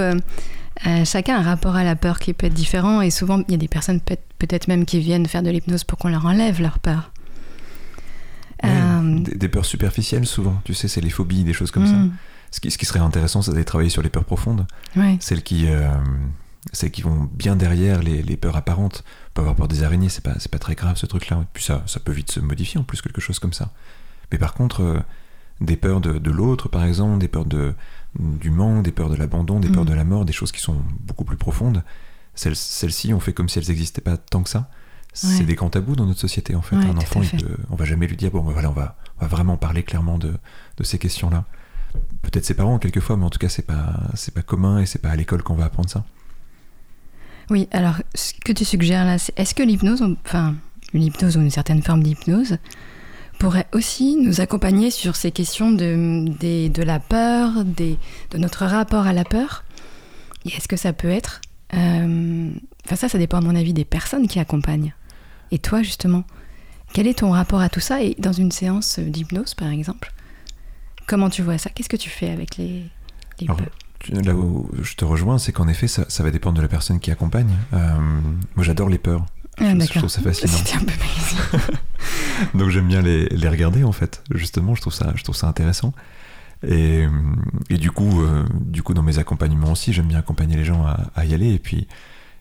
euh, 0.87 1.05
chacun 1.05 1.37
a 1.37 1.39
un 1.39 1.43
rapport 1.43 1.77
à 1.77 1.85
la 1.85 1.97
peur 1.97 2.19
qui 2.19 2.33
peut 2.33 2.47
être 2.47 2.55
différent 2.55 3.01
et 3.03 3.11
souvent 3.11 3.43
il 3.47 3.53
y 3.53 3.55
a 3.55 3.59
des 3.59 3.69
personnes 3.69 4.01
peut-être 4.01 4.69
même 4.69 4.85
qui 4.85 5.01
viennent 5.01 5.27
faire 5.27 5.43
de 5.43 5.51
l'hypnose 5.51 5.85
pour 5.85 5.99
qu'on 5.99 6.09
leur 6.09 6.27
enlève 6.27 6.61
leur 6.61 6.79
peur. 6.79 7.13
Euh, 8.65 9.19
des, 9.19 9.49
peurs 9.49 9.65
superficielles 9.65 10.27
souvent, 10.27 10.61
tu 10.65 10.73
sais, 10.73 10.87
c'est 10.87 11.01
les 11.01 11.11
phobies, 11.11 11.43
des 11.43 11.53
choses 11.53 11.73
comme 11.73 11.87
ça. 11.87 11.95
Mm. 11.95 12.13
Ce 12.53 12.61
qui, 12.61 12.71
ce 12.71 12.79
qui, 12.79 12.87
serait 12.87 13.01
intéressant, 13.01 13.43
c'est 13.43 13.51
d'aller 13.51 13.65
travailler 13.65 13.91
sur 13.91 14.03
les 14.03 14.09
peurs 14.09 14.25
profondes, 14.25 14.67
celles, 15.21 15.43
qui, 15.43 15.67
euh, 16.67 16.71
celles 16.73 16.91
qui 16.91 17.03
vont 17.03 17.29
bien 17.33 17.57
derrière 17.57 18.03
les, 18.03 18.23
les, 18.23 18.37
peurs 18.37 18.57
apparentes. 18.57 19.05
On 19.31 19.33
peut 19.35 19.41
avoir 19.43 19.57
peur 19.57 19.69
des 19.69 19.83
araignées, 19.83 20.09
c'est 20.09 20.25
pas, 20.25 20.35
pas 20.51 20.59
très 20.59 20.75
grave 20.75 20.97
ce 20.97 21.07
truc-là. 21.07 21.45
Puis 21.53 21.65
ça, 21.65 21.83
ça 21.87 22.01
peut 22.01 22.13
vite 22.13 22.31
se 22.31 22.41
modifier 22.41 22.81
en 22.81 22.85
plus, 22.85 23.03
quelque 23.03 23.21
chose 23.21 23.39
comme 23.39 23.53
ça. 23.53 23.71
Mais 24.31 24.39
par 24.39 24.55
contre, 24.55 25.05
des 25.61 25.77
peurs 25.77 26.01
de, 26.01 26.19
de 26.19 26.31
l'autre, 26.31 26.69
par 26.69 26.85
exemple, 26.85 27.19
des 27.19 27.29
peurs 27.29 27.45
de, 27.45 27.75
du 28.19 28.51
manque, 28.51 28.85
des 28.85 28.93
peurs 28.93 29.11
de 29.11 29.17
l'abandon, 29.17 29.61
des 29.61 29.69
peurs 29.69 29.85
mm. 29.85 29.89
de 29.89 29.95
la 29.95 30.05
mort, 30.05 30.25
des 30.25 30.33
choses 30.33 30.53
qui 30.53 30.61
sont 30.61 30.83
beaucoup 31.01 31.25
plus 31.25 31.37
profondes. 31.37 31.83
Celles-ci, 32.35 33.13
on 33.13 33.21
fait 33.21 33.33
comme 33.33 33.49
si 33.49 33.59
elles 33.59 33.69
n'existaient 33.69 34.01
pas 34.01 34.17
tant 34.17 34.43
que 34.43 34.49
ça. 34.49 34.71
C'est 35.15 35.45
des 35.45 35.55
grands 35.55 35.69
tabous 35.69 35.95
dans 35.95 36.07
notre 36.07 36.21
société 36.21 36.55
en 36.55 36.63
fait. 36.63 36.75
un 36.75 36.97
enfant, 36.97 37.21
on 37.69 37.77
va 37.77 37.85
jamais 37.85 38.07
lui 38.07 38.17
dire 38.17 38.31
bon 38.31 38.41
ben 38.41 38.53
voilà, 38.53 38.71
on 38.71 38.73
va, 38.73 38.97
on 39.19 39.23
va 39.23 39.27
vraiment 39.29 39.59
parler 39.59 39.83
clairement 39.83 40.17
de, 40.17 40.33
de 40.79 40.85
ces 40.85 40.99
questions-là. 40.99 41.45
Peut-être 42.23 42.47
ses 42.47 42.55
parents 42.55 42.79
quelquefois, 42.79 43.19
mais 43.19 43.27
en 43.27 43.31
tout 43.31 43.39
cas 43.39 43.51
c'est 43.51 43.67
pas 43.67 43.93
c'est 44.15 44.33
pas 44.33 44.41
commun 44.41 44.79
et 44.79 44.87
c'est 44.87 45.01
pas 45.01 45.11
à 45.11 45.17
l'école 45.17 45.43
qu'on 45.43 45.55
va 45.55 45.67
apprendre 45.67 45.91
ça. 45.91 46.07
Oui, 47.53 47.69
alors 47.71 47.97
ce 48.15 48.33
que 48.33 48.51
tu 48.51 48.65
suggères 48.65 49.05
là, 49.05 49.19
c'est 49.19 49.39
est-ce 49.39 49.55
que 49.55 49.63
l'hypnose, 49.63 50.03
enfin 50.25 50.55
une 50.95 51.03
hypnose 51.03 51.37
ou 51.37 51.43
une 51.43 51.51
certaine 51.51 51.83
forme 51.83 52.03
d'hypnose, 52.03 52.57
pourrait 53.39 53.67
aussi 53.75 54.17
nous 54.17 54.41
accompagner 54.41 54.91
sur 54.91 55.17
ces 55.17 55.33
questions 55.33 55.71
de, 55.71 56.25
de, 56.69 56.83
la 56.83 56.99
peur, 56.99 57.67
des, 57.67 57.99
de 58.31 58.39
notre 58.39 58.65
rapport 58.65 59.07
à 59.07 59.13
la 59.13 59.25
peur? 59.25 59.65
Et 60.47 60.49
est-ce 60.55 60.67
que 60.67 60.79
ça 60.79 60.95
peut 60.95 61.11
être... 61.11 61.43
Euh, 61.75 62.51
enfin 62.87 62.97
ça, 62.97 63.11
ça 63.11 63.19
dépend 63.19 63.37
à 63.37 63.43
mon 63.43 63.55
avis 63.55 63.75
des 63.75 63.85
personnes 63.85 64.29
qui 64.29 64.39
accompagnent. 64.39 64.95
Et 65.51 65.59
toi, 65.59 65.83
justement, 65.83 66.25
quel 66.95 67.07
est 67.07 67.19
ton 67.19 67.33
rapport 67.33 67.61
à 67.61 67.69
tout 67.69 67.81
ça? 67.81 68.03
Et 68.03 68.17
dans 68.19 68.33
une 68.33 68.51
séance 68.51 68.99
d'hypnose, 68.99 69.53
par 69.53 69.69
exemple, 69.69 70.11
comment 71.07 71.29
tu 71.29 71.43
vois 71.43 71.59
ça? 71.59 71.69
Qu'est-ce 71.69 71.91
que 71.91 71.99
tu 71.99 72.09
fais 72.09 72.31
avec 72.31 72.57
les, 72.57 72.83
les 73.41 73.47
Là 74.09 74.35
où 74.35 74.69
je 74.81 74.95
te 74.95 75.05
rejoins, 75.05 75.39
c'est 75.39 75.53
qu'en 75.53 75.69
effet, 75.69 75.89
ça, 75.89 76.05
ça, 76.09 76.23
va 76.23 76.31
dépendre 76.31 76.57
de 76.57 76.63
la 76.63 76.69
personne 76.69 76.99
qui 76.99 77.11
accompagne. 77.11 77.51
Euh, 77.73 77.79
moi, 78.57 78.65
j'adore 78.65 78.89
les 78.89 78.99
peurs. 78.99 79.25
Ah, 79.59 79.75
je, 79.79 79.99
trouve 79.99 80.09
ça 80.09 80.23
fascinant. 80.23 80.53
Un 80.81 80.85
peu 80.85 81.59
Donc 82.59 82.71
j'aime 82.71 82.89
bien 82.89 83.03
les, 83.03 83.27
les, 83.27 83.49
regarder 83.49 83.85
en 83.85 83.93
fait. 83.93 84.25
Justement, 84.33 84.75
je 84.75 84.81
trouve 84.81 84.95
ça, 84.95 85.13
je 85.15 85.23
trouve 85.23 85.37
ça 85.37 85.47
intéressant. 85.47 85.93
Et, 86.67 87.07
et 87.71 87.77
du 87.77 87.91
coup, 87.91 88.23
euh, 88.23 88.45
du 88.61 88.83
coup, 88.83 88.95
dans 88.95 89.03
mes 89.03 89.19
accompagnements 89.19 89.73
aussi, 89.73 89.93
j'aime 89.93 90.07
bien 90.07 90.19
accompagner 90.19 90.57
les 90.57 90.65
gens 90.65 90.85
à, 90.87 91.11
à, 91.15 91.25
y 91.25 91.35
aller 91.35 91.53
et 91.53 91.59
puis 91.59 91.87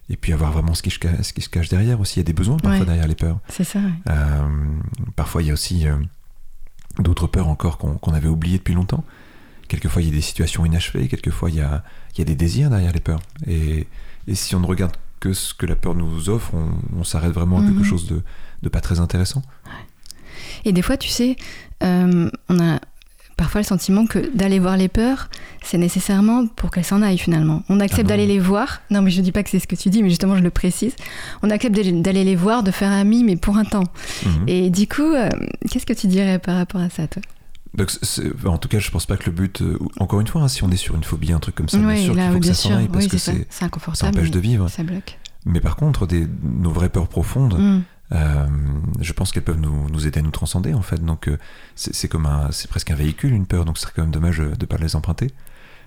et 0.10 0.18
puis 0.18 0.34
avoir 0.34 0.52
vraiment 0.52 0.74
ce 0.74 0.82
qui, 0.82 0.90
ce 0.90 1.34
qui 1.34 1.42
se 1.42 1.50
cache 1.50 1.70
derrière 1.70 2.00
aussi. 2.00 2.16
Il 2.16 2.20
y 2.20 2.26
a 2.26 2.26
des 2.26 2.34
besoins 2.34 2.58
parfois 2.58 2.86
derrière 2.86 3.08
les 3.08 3.16
peurs. 3.16 3.40
C'est 3.50 3.64
ça. 3.64 3.80
Euh, 4.10 4.48
parfois, 5.16 5.42
il 5.42 5.48
y 5.48 5.52
a 5.52 5.54
aussi 5.54 5.86
d'autres 7.00 7.28
peurs 7.28 7.48
encore 7.48 7.78
qu'on 7.78 8.14
avait 8.14 8.28
oubliées 8.28 8.58
depuis 8.58 8.74
longtemps. 8.74 9.04
Quelquefois, 9.72 10.02
il 10.02 10.10
y 10.10 10.12
a 10.12 10.16
des 10.16 10.20
situations 10.20 10.66
inachevées. 10.66 11.08
Quelquefois, 11.08 11.50
il 11.50 11.56
y 11.56 11.62
a, 11.62 11.82
il 12.14 12.20
y 12.20 12.22
a 12.24 12.26
des 12.26 12.36
désirs 12.36 12.70
derrière 12.70 12.92
les 12.92 13.00
peurs. 13.00 13.22
Et, 13.48 13.88
et 14.28 14.36
si 14.36 14.54
on 14.54 14.60
ne 14.60 14.66
regarde 14.66 14.92
que 15.22 15.32
ce 15.32 15.54
que 15.54 15.66
la 15.66 15.78
peur 15.78 15.96
nous 15.96 16.30
offre, 16.30 16.52
on, 16.94 17.06
s'arrête 17.06 17.32
vraiment 17.32 17.60
à 17.60 17.62
quelque 17.62 17.78
mhm. 17.78 17.86
chose 17.86 18.06
de, 18.06 18.22
de, 18.64 18.68
pas 18.68 18.82
très 18.82 19.00
intéressant. 19.00 19.42
Et 20.66 20.74
des 20.74 20.82
fois, 20.82 20.98
tu 20.98 21.08
sais, 21.08 21.38
euh, 21.84 22.30
on 22.50 22.60
a 22.60 22.82
parfois 23.38 23.62
le 23.62 23.66
sentiment 23.66 24.06
que 24.08 24.36
d'aller 24.36 24.60
voir 24.60 24.76
les 24.76 24.90
peurs, 24.90 25.30
c'est 25.64 25.78
nécessairement 25.78 26.48
pour 26.48 26.70
qu'elles 26.70 26.84
s'en 26.84 27.02
aillent 27.02 27.18
finalement. 27.18 27.64
On 27.70 27.80
accepte 27.80 28.08
ah 28.08 28.10
d'aller 28.10 28.28
les 28.28 28.40
voir. 28.40 28.82
Non, 28.90 29.02
mais 29.02 29.10
je 29.10 29.22
dis 29.22 29.32
pas 29.32 29.42
que 29.42 29.50
c'est 29.50 29.60
ce 29.60 29.68
que 29.68 29.78
tu 29.78 29.90
dis, 29.90 30.04
mais 30.04 30.10
justement, 30.10 30.36
je 30.36 30.44
le 30.44 30.52
précise. 30.52 30.98
On 31.44 31.50
accepte 31.50 31.80
d'aller 31.80 32.26
les 32.26 32.36
voir, 32.36 32.64
de 32.64 32.72
faire 32.72 32.92
ami, 32.92 33.24
mais 33.24 33.38
pour 33.38 33.56
un 33.56 33.64
temps. 33.64 33.86
Mhm. 34.26 34.32
Et 34.48 34.70
du 34.70 34.86
coup, 34.86 35.14
euh, 35.14 35.30
qu'est-ce 35.72 35.86
que 35.86 35.94
tu 35.94 36.08
dirais 36.08 36.40
par 36.40 36.58
rapport 36.58 36.82
à 36.82 36.90
ça, 36.90 37.08
toi? 37.08 37.22
Donc 37.74 37.90
en 38.46 38.58
tout 38.58 38.68
cas, 38.68 38.80
je 38.80 38.92
pense 38.92 39.06
pas 39.06 39.16
que 39.16 39.26
le 39.26 39.32
but. 39.32 39.62
Euh, 39.62 39.80
encore 40.00 40.20
une 40.20 40.28
fois, 40.28 40.42
hein, 40.42 40.48
si 40.50 40.64
on 40.64 40.72
est 40.72 40.78
sur 40.78 40.96
une 40.96 41.04
phobie, 41.04 41.32
un 41.32 41.40
truc 41.40 41.56
comme 41.56 41.70
ça, 41.70 41.78
bien 41.78 41.96
sûr 41.96 42.14
qu'il 42.14 42.32
faut 42.32 42.40
que 42.40 42.46
ça 42.46 42.54
s'en 42.54 42.76
aille 42.76 42.90
parce 42.90 43.08
que 43.08 43.18
c'est 43.18 43.48
ça. 43.50 43.70
empêche 44.08 44.32
de 44.32 44.40
vivre. 44.40 44.70
Ça 44.70 44.84
bloque. 44.84 45.18
Mais 45.46 45.62
par 45.62 45.76
contre, 45.76 46.06
des, 46.06 46.28
nos 46.44 46.72
vraies 46.72 46.90
peurs 46.90 47.08
profondes, 47.08 47.58
mm. 47.58 47.82
euh, 48.12 48.46
je 49.00 49.14
pense 49.14 49.32
qu'elles 49.32 49.44
peuvent 49.44 49.60
nous, 49.60 49.90
nous, 49.90 50.06
aider 50.06 50.20
à 50.20 50.22
nous 50.22 50.32
transcender 50.32 50.74
en 50.74 50.82
fait. 50.82 51.04
Donc 51.04 51.30
euh, 51.30 51.38
c'est 51.76 52.10
comme 52.10 52.26
un, 52.26 52.52
c'est 52.52 52.70
presque 52.70 52.92
un 52.92 52.96
véhicule 52.96 53.32
une 53.32 53.46
peur. 53.46 53.64
Donc 53.64 53.78
c'est 53.78 53.88
quand 53.96 54.02
même 54.02 54.12
dommage 54.12 54.40
de 54.40 54.66
pas 54.66 54.78
les 54.78 54.96
emprunter. 54.98 55.32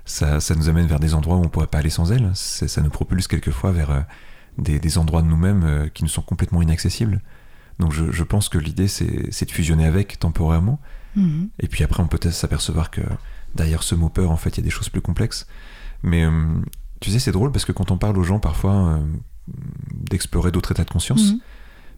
Ça, 0.07 0.41
ça, 0.41 0.55
nous 0.55 0.69
amène 0.69 0.87
vers 0.87 1.01
des 1.01 1.15
endroits 1.15 1.37
où 1.37 1.45
on 1.45 1.49
pourrait 1.49 1.67
pas 1.67 1.79
aller 1.79 1.91
sans 1.91 2.13
elles. 2.13 2.31
Ça 2.35 2.81
nous 2.81 2.91
propulse 2.91 3.29
quelquefois 3.29 3.73
vers 3.73 4.05
des, 4.59 4.79
des, 4.79 4.99
endroits 4.99 5.23
de 5.23 5.29
nous-mêmes 5.29 5.91
qui 5.95 6.03
nous 6.03 6.11
sont 6.11 6.23
complètement 6.23 6.61
inaccessibles. 6.63 7.21
Donc 7.79 7.93
je, 7.93 8.11
je 8.11 8.23
pense 8.23 8.49
que 8.49 8.59
l'idée 8.59 8.89
c'est 8.89 9.45
de 9.47 9.51
fusionner 9.51 9.87
avec 9.87 10.19
temporairement 10.19 10.79
Mhm. 11.17 11.51
Et 11.61 11.69
puis 11.69 11.85
après, 11.85 12.03
on 12.03 12.07
peut 12.07 12.19
s'apercevoir 12.31 12.91
que 12.91 13.01
derrière 13.55 13.83
ce 13.83 13.95
mot 13.95 14.09
peur, 14.09 14.31
en 14.31 14.37
fait, 14.37 14.51
il 14.51 14.57
y 14.59 14.61
a 14.61 14.65
des 14.65 14.71
choses 14.71 14.89
plus 14.89 15.01
complexes. 15.01 15.47
Mais 16.03 16.25
euh, 16.25 16.31
tu 17.01 17.11
sais, 17.11 17.19
c'est 17.19 17.33
drôle 17.33 17.53
parce 17.53 17.65
que 17.65 17.73
quand 17.73 17.91
on 17.91 17.99
parle 17.99 18.19
aux 18.19 18.25
gens 18.25 18.39
parfois 18.39 18.75
euh, 18.75 18.99
d'explorer 19.93 20.51
d'autres 20.51 20.73
états 20.73 20.85
de 20.85 20.91
conscience, 20.91 21.33
mhm. 21.33 21.41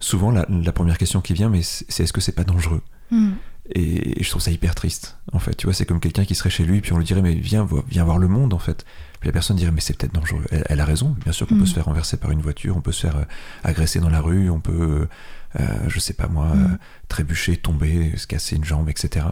souvent 0.00 0.30
la, 0.30 0.72
première 0.72 0.98
question 0.98 1.20
qui 1.20 1.32
vient, 1.32 1.48
mais 1.48 1.62
c'est 1.62 2.04
est-ce 2.04 2.12
que 2.12 2.20
c'est 2.20 2.32
pas 2.32 2.44
dangereux? 2.44 2.82
Mhm. 3.12 3.36
et, 3.72 4.22
je 4.22 4.30
trouve 4.30 4.42
ça 4.42 4.50
hyper 4.50 4.74
triste, 4.74 5.16
en 5.32 5.38
fait. 5.38 5.54
Tu 5.54 5.66
vois, 5.66 5.74
c'est 5.74 5.86
comme 5.86 6.00
quelqu'un 6.00 6.24
qui 6.24 6.34
serait 6.34 6.50
chez 6.50 6.64
lui, 6.64 6.80
puis 6.80 6.92
on 6.92 6.98
lui 6.98 7.04
dirait, 7.04 7.22
mais 7.22 7.34
viens, 7.34 7.66
viens 7.88 8.04
voir 8.04 8.18
le 8.18 8.28
monde, 8.28 8.52
en 8.52 8.58
fait. 8.58 8.84
Puis 9.20 9.28
la 9.28 9.32
personne 9.32 9.56
dirait, 9.56 9.72
mais 9.72 9.80
c'est 9.80 9.96
peut-être 9.96 10.14
dangereux. 10.14 10.44
Elle, 10.50 10.80
a 10.80 10.84
raison, 10.84 11.16
bien 11.22 11.32
sûr 11.32 11.46
qu'on 11.46 11.56
peut 11.56 11.66
se 11.66 11.74
faire 11.74 11.86
renverser 11.86 12.16
par 12.16 12.30
une 12.30 12.42
voiture, 12.42 12.76
on 12.76 12.80
peut 12.80 12.92
se 12.92 13.00
faire 13.00 13.16
euh, 13.16 13.24
agresser 13.64 14.00
dans 14.00 14.10
la 14.10 14.20
rue, 14.20 14.50
on 14.50 14.60
peut 14.60 15.08
je 15.88 15.98
sais 15.98 16.14
pas 16.14 16.28
moi, 16.28 16.54
mm. 16.54 16.78
trébucher, 17.08 17.56
tomber, 17.56 18.16
se 18.16 18.26
casser 18.26 18.56
une 18.56 18.64
jambe, 18.64 18.88
etc. 18.88 19.26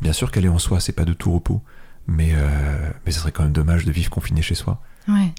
Bien 0.00 0.12
sûr 0.12 0.30
qu'aller 0.30 0.48
en 0.48 0.58
soi, 0.58 0.80
c'est 0.80 0.92
pas 0.92 1.04
de 1.04 1.12
tout 1.12 1.32
repos, 1.32 1.62
mais, 2.06 2.30
euh, 2.32 2.90
mais 3.04 3.12
ce 3.12 3.20
serait 3.20 3.32
quand 3.32 3.42
même 3.42 3.52
dommage 3.52 3.84
de 3.84 3.92
vivre 3.92 4.10
confiné 4.10 4.42
chez 4.42 4.54
soi. 4.54 4.80
Ouais. 5.08 5.32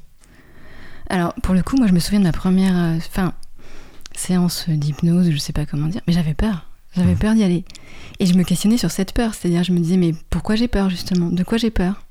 Alors, 1.09 1.33
pour 1.41 1.53
le 1.53 1.63
coup, 1.63 1.77
moi, 1.77 1.87
je 1.87 1.93
me 1.93 1.99
souviens 1.99 2.19
de 2.19 2.25
ma 2.25 2.31
première 2.31 2.77
euh, 2.77 2.99
fin, 2.99 3.33
séance 4.15 4.69
d'hypnose, 4.69 5.31
je 5.31 5.37
sais 5.37 5.53
pas 5.53 5.65
comment 5.65 5.87
dire, 5.87 6.01
mais 6.07 6.13
j'avais 6.13 6.33
peur. 6.33 6.67
J'avais 6.95 7.15
mm. 7.15 7.19
peur 7.19 7.33
d'y 7.33 7.43
aller. 7.43 7.65
Et 8.19 8.25
je 8.25 8.35
me 8.35 8.43
questionnais 8.43 8.77
sur 8.77 8.91
cette 8.91 9.13
peur, 9.13 9.33
c'est-à-dire, 9.33 9.63
je 9.63 9.71
me 9.71 9.79
disais, 9.79 9.97
mais 9.97 10.13
pourquoi 10.29 10.55
j'ai 10.55 10.67
peur, 10.67 10.89
justement? 10.89 11.29
De 11.29 11.43
quoi 11.43 11.57
j'ai 11.57 11.71
peur? 11.71 12.03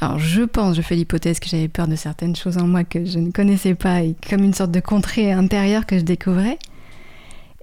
Alors 0.00 0.20
je 0.20 0.42
pense, 0.42 0.76
je 0.76 0.82
fais 0.82 0.94
l'hypothèse 0.94 1.40
que 1.40 1.48
j'avais 1.48 1.66
peur 1.66 1.88
de 1.88 1.96
certaines 1.96 2.36
choses 2.36 2.56
en 2.56 2.68
moi 2.68 2.84
que 2.84 3.04
je 3.04 3.18
ne 3.18 3.32
connaissais 3.32 3.74
pas 3.74 4.02
et 4.02 4.14
comme 4.30 4.44
une 4.44 4.54
sorte 4.54 4.70
de 4.70 4.78
contrée 4.78 5.32
intérieure 5.32 5.86
que 5.86 5.98
je 5.98 6.04
découvrais. 6.04 6.56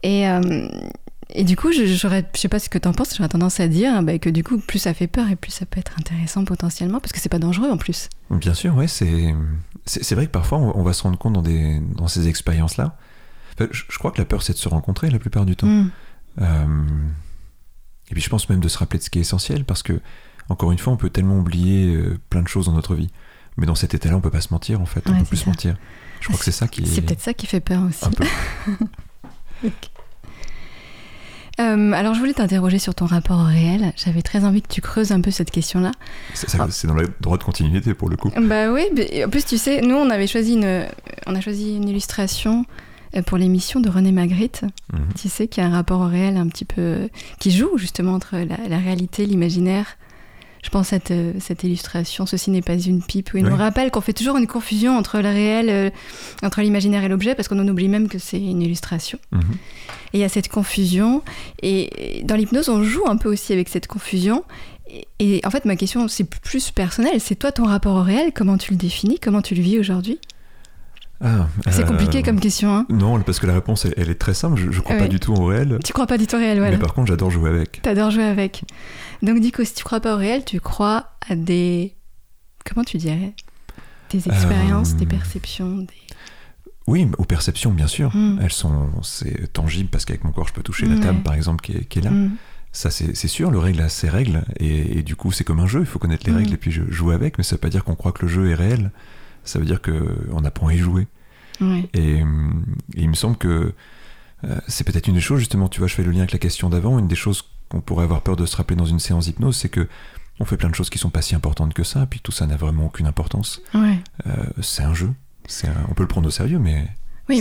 Et, 0.04 0.28
euh, 0.28 0.68
et 1.30 1.43
du 1.43 1.56
coup, 1.56 1.72
je, 1.72 1.86
je 1.86 2.08
sais 2.36 2.48
pas 2.48 2.60
ce 2.60 2.70
que 2.70 2.78
tu 2.78 2.88
en 2.88 2.93
penses, 2.93 3.16
j'aurais 3.16 3.30
tendance 3.30 3.60
à 3.60 3.68
dire 3.68 4.02
bah, 4.04 4.20
que 4.20 4.30
du 4.30 4.43
coup, 4.43 4.58
plus 4.60 4.80
ça 4.80 4.93
fait 4.93 5.08
peur 5.08 5.30
et 5.30 5.36
plus 5.36 5.52
ça 5.52 5.66
peut 5.66 5.80
être 5.80 5.93
intéressant 6.00 6.46
potentiellement 6.46 7.00
parce 7.00 7.12
que 7.12 7.20
c'est 7.20 7.30
pas 7.30 7.39
dangereux 7.39 7.70
en 7.70 7.78
plus. 7.78 8.10
Bien 8.30 8.54
sûr, 8.54 8.76
ouais, 8.76 8.88
c'est, 8.88 9.34
c'est, 9.86 10.16
vrai 10.16 10.28
que 10.28 10.32
parfois 10.32 10.60
on, 10.60 10.84
va 10.84 10.93
se 10.93 11.04
rendre 11.04 11.18
compte 11.18 11.34
dans, 11.34 11.41
des, 11.41 11.80
dans 11.96 12.08
ces 12.08 12.28
expériences-là. 12.28 12.98
je, 13.60 13.98
crois 13.98 14.12
que 14.12 14.20
la 14.20 14.26
peur, 14.26 14.43
c'est 14.43 14.54
de 14.54 14.58
se 14.58 14.70
rencontrer 14.70 15.10
la 15.10 15.20
plupart 15.20 15.46
du 15.46 15.56
temps. 15.56 15.68
Mm. 15.68 15.91
Euh, 16.41 16.84
et 18.12 18.14
puis 18.14 18.22
je 18.22 18.30
pense 18.30 18.50
même 18.50 18.60
de 18.60 18.68
se 18.68 18.78
rappeler 18.78 19.00
de 19.00 19.04
ce 19.04 19.10
qui 19.10 19.18
est 19.18 19.22
essentiel 19.22 19.66
parce 19.66 19.82
que 19.82 20.00
encore 20.50 20.72
une 20.72 20.78
fois, 20.78 20.93
on 20.93 20.98
peut 20.98 21.10
tellement 21.10 21.38
oublier 21.38 21.96
euh, 21.96 22.20
plein 22.30 22.43
de 22.43 22.48
choses 22.48 22.68
dans 22.68 22.74
notre 22.74 22.96
vie. 22.96 23.10
Mais 23.58 23.66
dans 23.66 23.76
cet 23.76 23.93
état-là, 23.93 24.18
on 24.18 24.22
peut 24.22 24.30
pas 24.30 24.41
se 24.41 24.54
mentir, 24.54 24.82
en 24.82 24.86
fait. 24.86 25.02
on 25.08 25.18
peut 25.18 25.26
plus 25.26 25.38
se 25.38 25.50
mentir. 25.50 25.78
Je 26.20 26.28
crois 26.28 26.38
que 26.38 26.46
c'est 26.46 26.52
ça 26.52 26.68
qui. 26.68 26.86
C'est 26.86 27.02
peut-être 27.02 27.22
ça 27.22 27.34
qui 27.34 27.46
fait 27.46 27.62
peur 27.62 27.82
aussi. 27.84 28.06
Euh, 31.60 31.93
alors, 31.93 32.14
je 32.14 32.20
voulais 32.20 32.34
t'interroger 32.34 32.80
sur 32.80 32.93
ton 32.95 33.06
rapport 33.06 33.39
au 33.39 33.45
réel. 33.45 33.93
J'avais 33.95 34.22
très 34.22 34.43
envie 34.43 34.62
que 34.62 34.68
tu 34.68 34.82
creuses 34.82 35.12
un 35.12 35.22
peu 35.22 35.32
cette 35.32 35.51
question-là. 35.51 35.91
C'est 36.34 36.58
dans 36.88 36.93
le 36.95 37.08
droit 37.22 37.38
de 37.38 37.43
continuité 37.43 37.93
pour 37.93 38.10
le 38.10 38.18
coup. 38.18 38.30
Bah 38.41 38.72
oui, 38.72 38.84
en 39.24 39.30
plus, 39.30 39.45
tu 39.45 39.58
sais, 39.58 39.82
nous, 39.82 39.95
on 39.95 40.10
avait 40.10 40.28
choisi 40.28 40.53
une, 40.53 40.86
on 41.28 41.36
a 41.36 41.41
choisi 41.41 41.78
une 41.78 41.88
illustration 41.88 42.66
euh, 43.16 43.22
pour 43.22 43.38
l'émission 43.38 43.80
de 43.80 43.89
René 43.89 44.12
Magritte. 44.12 44.64
Mhm. 44.91 44.99
Tu 45.20 45.30
sais, 45.30 45.47
qui 45.47 45.62
a 45.62 45.66
un 45.66 45.72
rapport 45.72 46.01
au 46.01 46.08
réel 46.08 46.36
un 46.36 46.47
petit 46.47 46.66
peu. 46.66 47.08
qui 47.39 47.51
joue 47.51 47.78
justement 47.78 48.14
entre 48.14 48.36
la, 48.36 48.58
la 48.68 48.78
réalité, 48.78 49.26
l'imaginaire 49.26 49.97
je 50.66 50.72
pense 50.72 50.88
à 50.88 50.89
cette, 50.95 51.11
euh, 51.11 51.34
cette 51.39 51.63
illustration, 51.63 52.26
ceci 52.26 52.49
n'est 52.49 52.63
pas 52.63 52.76
une 52.76 53.03
pipe, 53.03 53.32
où 53.34 53.38
il 53.38 53.45
nous 53.45 53.55
rappelle 53.55 53.91
qu'on 53.91 54.01
fait 54.01 54.13
toujours 54.13 54.36
une 54.38 54.47
confusion 54.47 54.97
entre 54.97 55.20
le 55.20 55.30
réel, 55.30 55.70
euh, 55.70 55.91
entre 56.41 56.61
l'imaginaire 56.61 57.03
et 57.03 57.07
l'objet, 57.07 57.36
parce 57.36 57.47
qu'on 57.47 57.59
en 57.59 57.68
oublie 57.68 57.88
même 57.88 58.07
que 58.07 58.18
c'est 58.18 58.39
une 58.39 58.63
illustration. 58.63 59.20
Mhm. 59.32 59.41
Et 60.13 60.18
il 60.18 60.20
y 60.22 60.24
a 60.24 60.30
cette 60.30 60.49
confusion, 60.49 61.22
et 61.61 62.24
dans 62.24 62.36
l'hypnose, 62.36 62.70
on 62.70 62.82
joue 62.82 63.03
un 63.05 63.16
peu 63.16 63.30
aussi 63.30 63.53
avec 63.53 63.70
cette 63.70 63.86
confusion. 63.86 64.43
Et, 65.20 65.39
en 65.45 65.51
fait, 65.51 65.66
ma 65.66 65.76
question, 65.76 66.07
c'est 66.07 66.24
plus 66.24 66.72
personnel, 66.72 67.22
c'est 67.22 67.36
toi 67.36 67.51
ton 67.51 67.66
rapport 67.66 67.95
au 67.95 68.01
réel, 68.01 68.32
comment 68.34 68.57
tu 68.57 68.72
le 68.72 68.78
définis, 68.78 69.20
comment 69.20 69.43
tu 69.43 69.53
le 69.53 69.61
vis 69.61 69.78
aujourd'hui? 69.78 70.18
Ah, 71.26 71.47
c'est 71.71 71.86
compliqué 71.86 72.19
euh, 72.19 72.21
comme 72.21 72.39
question. 72.39 72.76
Hein 72.76 72.86
non, 72.89 73.19
parce 73.21 73.39
que 73.39 73.47
la 73.47 73.55
réponse, 73.55 73.86
elle, 73.97 74.09
est 74.09 74.15
très 74.15 74.36
simple. 74.36 74.59
Je, 74.59 74.67
ne 74.67 74.82
crois 74.82 74.95
pas 74.95 75.07
du 75.07 75.19
tout 75.19 75.34
au 75.34 75.45
réel. 75.45 75.80
Tu 75.84 75.91
crois 75.91 76.05
pas 76.05 76.17
du 76.17 76.28
tout 76.28 76.36
au 76.36 76.39
réel, 76.39 76.59
voilà. 76.59 76.73
Mais 76.73 76.82
par 76.82 76.93
contre, 76.93 77.07
j'adore 77.07 77.32
jouer 77.32 77.49
avec. 77.49 77.82
T'adores 77.82 78.11
jouer 78.11 78.26
avec. 78.26 78.63
Donc, 79.23 79.39
du 79.39 79.51
coup, 79.51 79.63
si 79.63 79.73
tu 79.73 79.84
crois 79.84 79.99
pas 79.99 80.13
au 80.13 80.17
réel, 80.17 80.45
tu 80.45 80.59
crois 80.59 81.09
à 81.28 81.36
des. 81.36 81.95
Comment 82.63 82.84
tu 82.84 82.97
dirais? 82.97 83.34
Des 84.11 84.28
expériences, 84.28 84.95
des 84.95 85.05
euh, 85.05 85.09
perceptions 85.09 85.78
des... 85.78 85.88
Oui, 86.88 87.07
aux 87.17 87.26
perceptions, 87.26 87.71
bien 87.71 87.88
sûr. 87.88 88.15
Hmm. 88.15 88.39
Elles 88.41 88.53
sont. 88.53 88.89
C'est 89.01 89.51
tangible 89.51 89.89
parce 89.89 90.05
qu'avec 90.05 90.23
mon 90.23 90.32
corps, 90.32 90.47
je 90.47 90.53
peux 90.53 90.63
toucher 90.63 90.86
la 90.86 90.97
table, 90.97 91.23
par 91.23 91.34
exemple, 91.34 91.61
qui 91.65 91.99
est, 91.99 92.03
là. 92.03 92.11
Hmm. 92.11 92.32
Ça, 92.71 92.91
c'est 92.91 93.28
sûr, 93.28 93.51
le 93.51 93.57
règle 93.57 93.82
a 93.82 93.89
ses 93.89 94.09
règles, 94.09 94.43
et, 94.59 95.01
du 95.01 95.15
coup, 95.15 95.32
c'est 95.32 95.45
comme 95.45 95.61
un 95.61 95.67
jeu, 95.67 95.80
il 95.80 95.86
faut 95.86 95.97
connaître 95.97 96.28
les 96.28 96.34
hmm. 96.34 96.38
règles 96.38 96.53
et 96.53 96.57
puis 96.57 96.71
jouer 96.71 97.15
avec, 97.15 97.38
mais 97.38 97.43
ça 97.43 97.55
veut 97.55 97.61
pas 97.61 97.69
dire 97.69 97.84
qu'on 97.84 97.95
croit 97.95 98.11
que 98.11 98.23
le 98.23 98.28
jeu 98.28 98.49
est 98.49 98.55
réel 98.55 98.91
ça 99.46 99.60
veut 99.60 99.66
dire 99.66 99.82
qu'on 99.82 100.43
apprend 100.43 100.68
à 100.68 100.74
y 100.74 100.78
jouer. 100.78 101.08
Et, 101.93 102.24
il 102.96 103.10
me 103.10 103.16
semble 103.16 103.38
que 103.38 103.74
euh, 104.43 104.60
c'est 104.68 104.84
peut-être 104.84 105.08
une 105.08 105.16
des 105.16 105.22
choses, 105.22 105.39
justement, 105.39 105.70
tu 105.70 105.80
vois, 105.80 105.88
je 105.88 105.96
fais 105.96 106.04
le 106.04 106.12
lien 106.12 106.20
avec 106.20 106.34
la 106.34 106.39
question 106.39 106.70
d'avant, 106.70 107.00
une 107.00 107.08
des 107.08 107.16
choses 107.16 107.43
qu'on 107.70 107.82
pourrait 107.82 108.04
avoir 108.04 108.22
peur 108.22 108.36
de 108.36 108.46
se 108.46 108.56
rappeler 108.56 108.76
dans 108.76 108.86
une 108.86 109.00
séance 109.00 109.26
d'hypnose, 109.26 109.56
c'est 109.56 109.70
que 109.70 109.88
on 110.39 110.46
fait 110.46 110.58
plein 110.58 110.70
de 110.70 110.76
choses 110.76 110.89
qui 110.89 110.98
sont 110.98 111.10
pas 111.10 111.22
si 111.22 111.34
importantes 111.34 111.74
que 111.74 111.84
ça, 111.84 112.06
puis 112.06 112.20
tout 112.20 112.34
ça 112.34 112.46
n'a 112.46 112.58
vraiment 112.58 112.88
aucune 112.88 113.08
importance. 113.08 113.62
Euh, 113.74 113.93
c'est 114.62 114.84
un 114.84 114.93
jeu. 114.93 115.12
on 115.89 115.93
peut 115.93 116.04
le 116.04 116.08
prendre 116.08 116.28
au 116.28 116.32
sérieux, 116.32 116.60
mais 116.60 116.88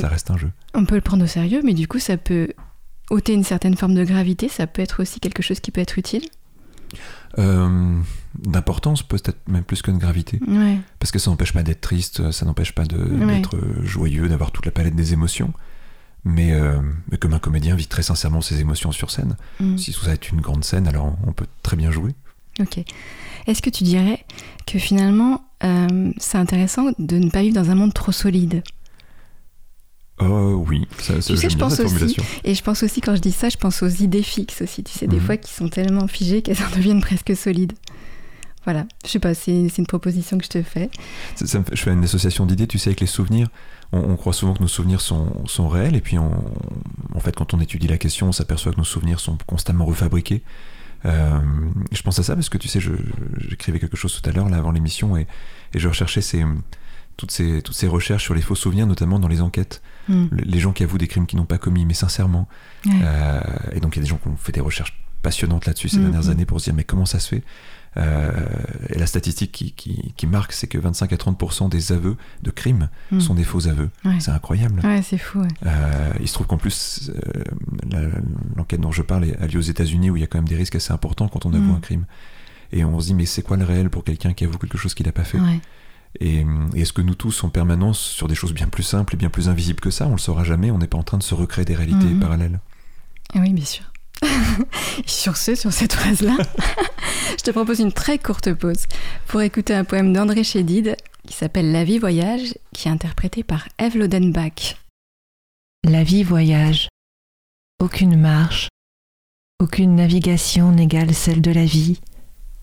ça 0.01 0.09
reste 0.09 0.31
un 0.31 0.37
jeu. 0.37 0.53
On 0.75 0.85
peut 0.85 0.95
le 0.95 1.01
prendre 1.01 1.25
au 1.25 1.27
sérieux, 1.27 1.61
mais 1.65 1.75
du 1.75 1.89
coup, 1.89 1.99
ça 1.99 2.17
peut 2.17 2.53
ôter 3.11 3.35
une 3.35 3.45
certaine 3.45 3.77
forme 3.77 3.95
de 3.95 4.05
gravité, 4.05 4.49
ça 4.49 4.67
peut 4.67 4.81
être 4.81 5.03
aussi 5.03 5.21
quelque 5.21 5.43
chose 5.43 5.61
qui 5.61 5.73
peut 5.73 5.81
être 5.81 5.99
utile. 5.99 6.25
Euh, 7.39 8.01
d'importance, 8.39 9.03
peut-être 9.03 9.39
même 9.49 9.65
plus 9.65 9.83
que 9.83 9.91
de 9.91 9.97
gravité. 9.97 10.41
Parce 10.99 11.13
que 11.13 11.19
ça 11.19 11.31
n'empêche 11.31 11.53
pas 11.53 11.63
d'être 11.63 11.81
triste, 11.81 12.31
ça 12.33 12.47
n'empêche 12.47 12.73
pas 12.73 12.85
d'être 12.85 13.57
joyeux, 13.83 14.29
d'avoir 14.29 14.51
toute 14.51 14.67
la 14.67 14.73
palette 14.73 14.97
des 14.97 15.13
émotions. 15.13 15.53
Mais, 16.25 16.53
euh, 16.53 16.81
mais, 17.11 17.19
comme 17.19 17.35
un 17.35 17.39
comédien 17.39 17.75
vit 17.75 17.87
très 17.87 18.03
sincèrement 18.03 18.41
ses 18.41 18.61
émotions 18.61 18.93
sur 18.93 19.11
scène, 19.11 19.37
mm. 19.61 19.77
si 19.77 19.93
ça 19.93 20.13
est 20.13 20.31
une 20.31 20.41
grande 20.41 20.65
scène, 20.65 20.89
alors 20.89 21.15
on 21.27 21.33
peut 21.33 21.47
très 21.63 21.77
bien 21.77 21.91
jouer. 21.91 22.15
Ok. 22.61 22.79
Est-ce 23.47 23.61
que 23.61 23.69
tu 23.69 23.85
dirais 23.85 24.25
que 24.67 24.79
finalement, 24.79 25.45
euh, 25.65 26.13
c'est 26.17 26.39
intéressant 26.39 26.93
de 26.99 27.19
ne 27.19 27.29
pas 27.29 27.43
vivre 27.43 27.55
dans 27.55 27.71
un 27.71 27.75
monde 27.75 27.93
trop 27.93 28.13
solide? 28.13 28.63
Oh 30.21 30.65
oui, 30.69 30.87
ça, 30.99 31.21
ça 31.21 31.35
tu 31.35 31.51
je 31.51 31.57
pense 31.57 31.81
aussi, 31.81 32.17
et 32.45 32.55
je 32.55 32.63
pense 32.63 32.85
aussi 32.85 33.01
quand 33.01 33.17
je 33.17 33.21
dis 33.21 33.33
ça, 33.33 33.49
je 33.49 33.57
pense 33.57 33.83
aux 33.83 33.89
idées 33.89 34.23
fixes 34.23 34.63
aussi, 34.63 34.85
tu 34.85 34.93
sais, 34.93 35.09
des 35.09 35.17
mhm. 35.17 35.23
fois 35.23 35.37
qui 35.37 35.53
sont 35.53 35.69
tellement 35.69 36.07
figées 36.07 36.41
qu'elles 36.41 36.63
en 36.63 36.77
deviennent 36.77 37.01
presque 37.01 37.37
solides. 37.37 37.73
Voilà, 38.65 38.87
je 39.05 39.11
sais 39.11 39.19
pas, 39.19 39.35
c'est 39.35 39.77
une 39.77 39.87
proposition 39.87 40.39
que 40.39 40.45
je 40.45 40.51
te 40.51 40.63
fais. 40.63 40.89
Ça, 41.35 41.63
je 41.71 41.83
fais 41.83 41.93
une 41.93 42.05
association 42.05 42.47
d'idées, 42.47 42.67
tu 42.67 42.79
sais, 42.79 42.91
avec 42.91 43.01
les 43.01 43.07
souvenirs. 43.07 43.49
On, 43.93 44.17
croit 44.17 44.33
souvent 44.33 44.55
que 44.55 44.63
nos 44.63 44.69
souvenirs 44.69 45.01
sont, 45.01 45.45
sont 45.47 45.69
réels, 45.69 45.97
et 45.97 46.01
puis 46.01 46.19
on, 46.19 46.33
en 47.15 47.21
fait, 47.21 47.35
quand 47.37 47.53
on 47.53 47.61
étudie 47.61 47.89
la 47.89 47.99
question, 47.99 48.29
on 48.29 48.33
s'aperçoit 48.33 48.73
que 48.73 48.79
nos 48.79 48.85
souvenirs 48.85 49.21
sont 49.21 49.37
constamment 49.47 49.85
refabriqués. 49.85 50.43
Euh, 51.05 51.39
je 51.93 52.03
pense 52.03 52.19
à 52.19 52.23
ça 52.23 52.35
parce 52.35 52.49
que 52.49 52.57
tu 52.57 52.69
sais, 52.69 52.81
j'écrivais 52.81 53.79
quelque 53.79 53.97
chose 53.97 54.19
tout 54.21 54.29
à 54.31 54.33
l'heure, 54.33 54.49
là, 54.49 54.57
avant 54.57 54.73
l'émission, 54.73 55.17
et, 55.17 55.27
et 55.75 55.79
je 55.79 55.89
recherchais 55.89 56.23
ces 56.23 56.45
toutes 57.17 57.31
ces, 57.31 57.63
toutes 57.63 57.75
ces 57.75 57.89
recherches 57.89 58.23
sur 58.23 58.35
les 58.35 58.43
faux 58.43 58.55
souvenirs, 58.55 58.87
notamment 58.87 59.19
dans 59.19 59.29
les 59.29 59.41
enquêtes. 59.41 59.83
Hmm. 60.09 60.27
Les 60.33 60.61
gens 60.61 60.73
qui 60.73 60.83
avouent 60.83 60.99
des 60.99 61.09
crimes 61.09 61.27
qu'ils 61.27 61.39
n'ont 61.39 61.47
pas 61.47 61.59
commis, 61.59 61.85
mais 61.85 61.95
sincèrement. 61.95 62.49
Euh, 62.87 63.41
et 63.73 63.81
donc 63.81 63.97
il 63.97 63.99
y 63.99 64.01
a 64.01 64.05
des 64.05 64.09
gens 64.09 64.19
qui 64.19 64.29
ont 64.29 64.37
fait 64.37 64.53
des 64.53 64.61
recherches 64.61 64.99
passionnantes 65.23 65.65
là-dessus 65.65 65.89
ces 65.89 65.99
hmm, 65.99 66.03
dernières 66.03 66.27
hmm. 66.27 66.31
années 66.31 66.45
pour 66.45 66.61
se 66.61 66.65
dire 66.65 66.75
mais 66.75 66.85
comment 66.85 67.07
ça 67.07 67.19
se 67.19 67.29
fait? 67.29 67.43
Euh, 67.97 68.31
Et 68.91 68.99
la 68.99 69.07
statistique 69.07 69.53
qui, 69.53 69.73
qui, 70.17 70.27
marque, 70.27 70.53
c'est 70.53 70.67
que 70.67 70.79
25 70.79 71.13
à 71.13 71.17
30% 71.17 71.69
des 71.69 71.93
aveux 71.93 72.17
de 72.43 72.51
crimes 72.51 72.89
sont 73.21 73.35
des 73.35 73.45
faux 73.45 73.69
aveux. 73.69 73.89
C'est 74.19 74.33
incroyable. 74.33 74.81
Ouais, 74.85 75.01
c'est 75.03 75.17
fou. 75.17 75.43
Euh, 75.65 76.13
il 76.21 76.27
se 76.27 76.35
trouve 76.35 76.49
qu'en 76.49 76.59
plus, 76.59 77.13
l'enquête 78.57 78.81
dont 78.81 78.91
je 78.91 79.03
parle 79.03 79.27
a 79.41 79.47
lieu 79.47 79.59
aux 79.59 79.63
États-Unis 79.63 80.11
où 80.11 80.17
il 80.17 80.21
y 80.21 80.25
a 80.25 80.27
quand 80.27 80.39
même 80.39 80.49
des 80.49 80.57
risques 80.57 80.75
assez 80.75 80.93
importants 80.93 81.29
quand 81.29 81.47
on 81.47 81.55
avoue 81.55 81.73
un 81.73 81.81
crime. 81.81 82.05
Et 82.73 82.85
on 82.85 82.99
se 82.99 83.07
dit 83.07 83.15
mais 83.15 83.27
c'est 83.27 83.43
quoi 83.43 83.57
le 83.57 83.65
réel 83.65 83.91
pour 83.91 84.03
quelqu'un 84.03 84.33
qui 84.33 84.45
avoue 84.45 84.59
quelque 84.59 84.79
chose 84.79 84.95
qu'il 84.95 85.07
n'a 85.07 85.13
pas 85.13 85.23
fait? 85.23 85.39
Et, 86.21 86.45
est-ce 86.75 86.93
que 86.93 87.03
nous 87.03 87.15
tous, 87.15 87.45
en 87.45 87.49
permanence, 87.49 87.99
sur 87.99 88.29
des 88.29 88.35
choses 88.35 88.53
bien 88.53 88.69
plus 88.69 88.83
simples 88.83 89.15
et 89.15 89.17
bien 89.17 89.31
plus 89.31 89.49
invisibles 89.49 89.81
que 89.81 89.91
ça, 89.91 90.07
on 90.07 90.13
le 90.13 90.19
saura 90.19 90.45
jamais, 90.45 90.71
on 90.71 90.79
n'est 90.79 90.87
pas 90.87 90.99
en 90.99 91.03
train 91.03 91.19
de 91.19 91.23
se 91.23 91.35
recréer 91.35 91.65
des 91.65 91.75
réalités 91.75 92.07
mhm. 92.07 92.21
parallèles? 92.21 92.61
Ah 93.35 93.39
Oui, 93.41 93.53
bien 93.53 93.65
sûr. 93.65 93.85
sur 95.07 95.37
ce, 95.37 95.55
sur 95.55 95.73
cette 95.73 95.93
phrase-là, 95.93 96.37
je 97.39 97.43
te 97.43 97.51
propose 97.51 97.81
une 97.81 97.93
très 97.93 98.19
courte 98.19 98.53
pause 98.55 98.85
pour 99.27 99.43
écouter 99.43 99.75
un 99.75 99.85
poème 99.85 100.13
d'André 100.13 100.45
Chédid 100.45 100.97
qui 101.27 101.35
s'appelle 101.35 101.73
La 101.73 101.85
vie 101.85 101.99
voyage, 101.99 102.55
qui 102.73 102.89
est 102.89 102.91
interprété 102.91 103.43
par 103.43 103.69
Eve 103.79 103.97
Lodenbach. 103.97 104.77
La 105.85 106.05
vie 106.05 106.23
voyage. 106.23 106.89
Aucune 107.81 108.19
marche, 108.19 108.69
aucune 109.61 109.97
navigation 109.97 110.71
n'égale 110.71 111.13
celle 111.13 111.43
de 111.43 111.51
la 111.51 111.65
vie, 111.65 112.01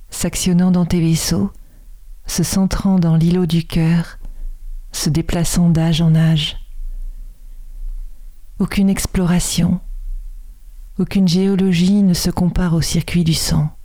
s'actionnant 0.10 0.72
dans 0.72 0.86
tes 0.86 1.02
vaisseaux 1.02 1.52
se 2.26 2.44
centrant 2.44 3.00
dans 3.00 3.16
l'îlot 3.16 3.46
du 3.46 3.66
cœur, 3.66 4.18
se 4.92 5.10
déplaçant 5.10 5.70
d'âge 5.70 6.02
en 6.02 6.16
âge. 6.16 6.58
Aucune 8.60 8.90
exploration, 8.90 9.80
aucune 11.00 11.28
géologie 11.28 12.04
ne 12.04 12.14
se 12.14 12.30
compare 12.30 12.74
au 12.74 12.82
circuit 12.82 13.24
du 13.24 13.34
sang, 13.34 13.76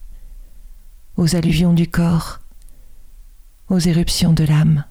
aux 1.16 1.34
alluvions 1.34 1.72
du 1.72 1.88
corps, 1.88 2.40
aux 3.68 3.78
éruptions 3.78 4.32
de 4.32 4.44
l'âme. 4.44 4.84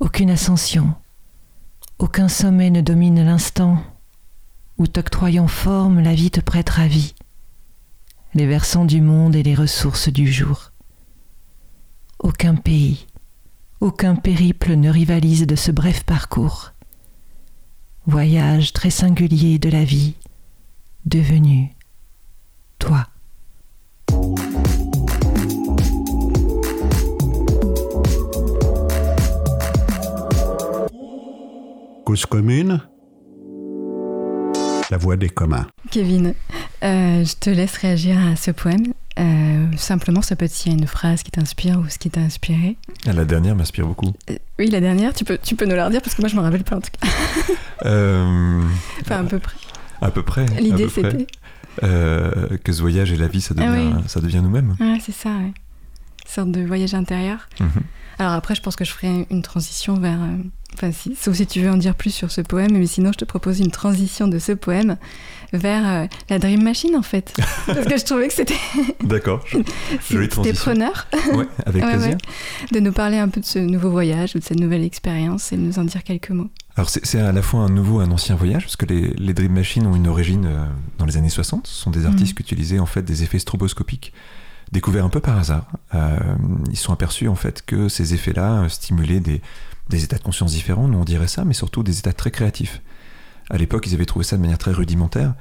Aucune 0.00 0.30
ascension, 0.30 0.94
aucun 1.98 2.28
sommet 2.28 2.70
ne 2.70 2.80
domine 2.80 3.24
l'instant 3.24 3.82
où 4.76 4.86
t'octroyant 4.86 5.46
forme 5.46 6.00
la 6.00 6.14
vie 6.14 6.30
te 6.30 6.40
prêtera 6.40 6.88
vie 6.88 7.14
les 8.34 8.46
versants 8.46 8.84
du 8.84 9.00
monde 9.00 9.36
et 9.36 9.42
les 9.42 9.54
ressources 9.54 10.08
du 10.08 10.30
jour. 10.30 10.72
Aucun 12.18 12.56
pays, 12.56 13.06
aucun 13.80 14.16
périple 14.16 14.74
ne 14.74 14.90
rivalise 14.90 15.46
de 15.46 15.56
ce 15.56 15.70
bref 15.70 16.04
parcours. 16.04 16.72
Voyage 18.06 18.72
très 18.72 18.90
singulier 18.90 19.58
de 19.58 19.68
la 19.68 19.84
vie, 19.84 20.14
devenu 21.06 21.74
toi. 22.78 23.06
Cause 32.04 32.26
commune, 32.26 32.80
la 34.90 34.98
voix 34.98 35.16
des 35.16 35.30
communs. 35.30 35.66
Kevin, 35.90 36.34
euh, 36.84 37.24
je 37.24 37.34
te 37.36 37.50
laisse 37.50 37.76
réagir 37.76 38.18
à 38.18 38.36
ce 38.36 38.50
poème. 38.50 38.92
Euh, 39.18 39.66
simplement, 39.76 40.22
ça 40.22 40.36
peut 40.36 40.44
être 40.44 40.52
s'il 40.52 40.72
y 40.72 40.74
a 40.74 40.78
une 40.78 40.86
phrase 40.86 41.22
qui 41.22 41.30
t'inspire 41.30 41.78
ou 41.78 41.88
ce 41.88 41.98
qui 41.98 42.10
t'a 42.10 42.20
inspiré. 42.20 42.76
Ah, 43.06 43.12
la 43.12 43.24
dernière 43.24 43.54
m'inspire 43.54 43.86
beaucoup. 43.86 44.12
Euh, 44.30 44.36
oui, 44.58 44.68
la 44.68 44.80
dernière, 44.80 45.14
tu 45.14 45.24
peux, 45.24 45.38
tu 45.38 45.54
peux 45.56 45.66
nous 45.66 45.76
la 45.76 45.86
redire 45.86 46.02
parce 46.02 46.14
que 46.14 46.20
moi 46.22 46.28
je 46.28 46.36
me 46.36 46.40
rappelle 46.40 46.64
pas 46.64 46.76
en 46.76 46.80
tout 46.80 46.90
cas. 47.00 47.08
Enfin, 49.00 49.20
à 49.20 49.24
peu 49.24 49.38
près. 49.38 49.56
À 50.00 50.10
peu 50.10 50.22
près. 50.22 50.46
L'idée 50.60 50.88
c'était. 50.88 51.26
que 51.80 52.72
ce 52.72 52.80
voyage 52.80 53.12
et 53.12 53.16
la 53.16 53.28
vie, 53.28 53.40
ça 53.40 53.54
Ah 53.58 53.66
devient, 53.66 53.94
ça 54.06 54.20
devient 54.20 54.40
nous-mêmes. 54.42 54.76
Ouais, 54.80 54.98
c'est 55.00 55.12
ça, 55.14 55.30
ouais. 55.30 55.52
Une 56.24 56.30
sorte 56.30 56.50
de 56.50 56.62
voyage 56.62 56.94
intérieur. 56.94 57.48
Mhm. 57.60 57.68
Alors 58.18 58.32
après, 58.32 58.54
je 58.54 58.62
pense 58.62 58.76
que 58.76 58.84
je 58.84 58.92
ferai 58.92 59.26
une 59.30 59.42
transition 59.42 59.94
vers. 59.98 60.18
Enfin, 60.74 60.92
si, 60.92 61.14
sauf 61.16 61.34
si 61.36 61.46
tu 61.46 61.60
veux 61.60 61.70
en 61.70 61.76
dire 61.76 61.94
plus 61.94 62.10
sur 62.10 62.30
ce 62.30 62.40
poème, 62.40 62.72
mais 62.78 62.86
sinon, 62.86 63.12
je 63.12 63.18
te 63.18 63.24
propose 63.24 63.60
une 63.60 63.70
transition 63.70 64.28
de 64.28 64.38
ce 64.38 64.52
poème 64.52 64.96
vers 65.52 65.86
euh, 65.88 66.06
la 66.30 66.38
Dream 66.40 66.62
Machine 66.64 66.96
en 66.96 67.02
fait. 67.02 67.32
Parce 67.66 67.86
que 67.86 67.96
je 67.96 68.04
trouvais 68.04 68.26
que 68.28 68.34
c'était. 68.34 68.54
D'accord. 69.04 69.44
Jolie 70.10 70.28
transition. 70.28 70.72
preneur 70.72 71.06
Ouais, 71.32 71.46
avec 71.64 71.84
Ouais, 71.84 71.90
plaisir. 71.92 72.08
ouais. 72.10 72.16
de 72.72 72.80
nous 72.80 72.92
parler 72.92 73.18
un 73.18 73.28
peu 73.28 73.40
de 73.40 73.46
ce 73.46 73.58
nouveau 73.60 73.90
voyage 73.90 74.34
ou 74.34 74.38
de 74.40 74.44
cette 74.44 74.58
nouvelle 74.58 74.82
expérience 74.82 75.52
et 75.52 75.56
de 75.56 75.60
nous 75.62 75.78
en 75.78 75.84
dire 75.84 76.02
quelques 76.02 76.30
mots. 76.30 76.48
Alors 76.76 76.90
c'est 76.90 77.20
à 77.20 77.30
la 77.30 77.42
fois 77.42 77.60
un 77.60 77.68
nouveau 77.68 78.00
et 78.00 78.04
un 78.04 78.10
ancien 78.10 78.34
voyage, 78.34 78.64
parce 78.64 78.74
que 78.74 78.86
les, 78.86 79.10
les 79.16 79.32
Dream 79.32 79.52
Machines 79.52 79.86
ont 79.86 79.94
une 79.94 80.08
origine 80.08 80.46
euh, 80.46 80.64
dans 80.98 81.04
les 81.06 81.16
années 81.16 81.28
60. 81.28 81.68
Ce 81.68 81.72
sont 81.82 81.90
des 81.92 82.04
artistes 82.04 82.32
Mhm. 82.32 82.34
qui 82.34 82.42
utilisaient 82.42 82.78
en 82.80 82.86
fait 82.86 83.02
des 83.02 83.22
effets 83.22 83.38
stroboscopiques, 83.38 84.12
découverts 84.72 85.04
un 85.04 85.08
peu 85.08 85.20
par 85.20 85.38
hasard. 85.38 85.66
Euh, 85.94 86.18
ils 86.72 86.76
sont 86.76 86.92
aperçus 86.92 87.28
en 87.28 87.36
fait 87.36 87.62
que 87.64 87.88
ces 87.88 88.12
effets-là 88.14 88.62
euh, 88.62 88.68
stimulaient 88.68 89.20
des, 89.20 89.40
des 89.88 90.04
états 90.04 90.18
de 90.18 90.22
conscience 90.22 90.52
différents, 90.52 90.88
nous 90.88 90.98
on 90.98 91.04
dirait 91.04 91.28
ça, 91.28 91.44
mais 91.44 91.54
surtout 91.54 91.82
des 91.82 91.98
états 91.98 92.12
très 92.12 92.30
créatifs. 92.30 92.80
À 93.50 93.58
l'époque, 93.58 93.86
ils 93.86 93.94
avaient 93.94 94.06
trouvé 94.06 94.24
ça 94.24 94.36
de 94.36 94.40
manière 94.40 94.58
très 94.58 94.72
rudimentaire, 94.72 95.34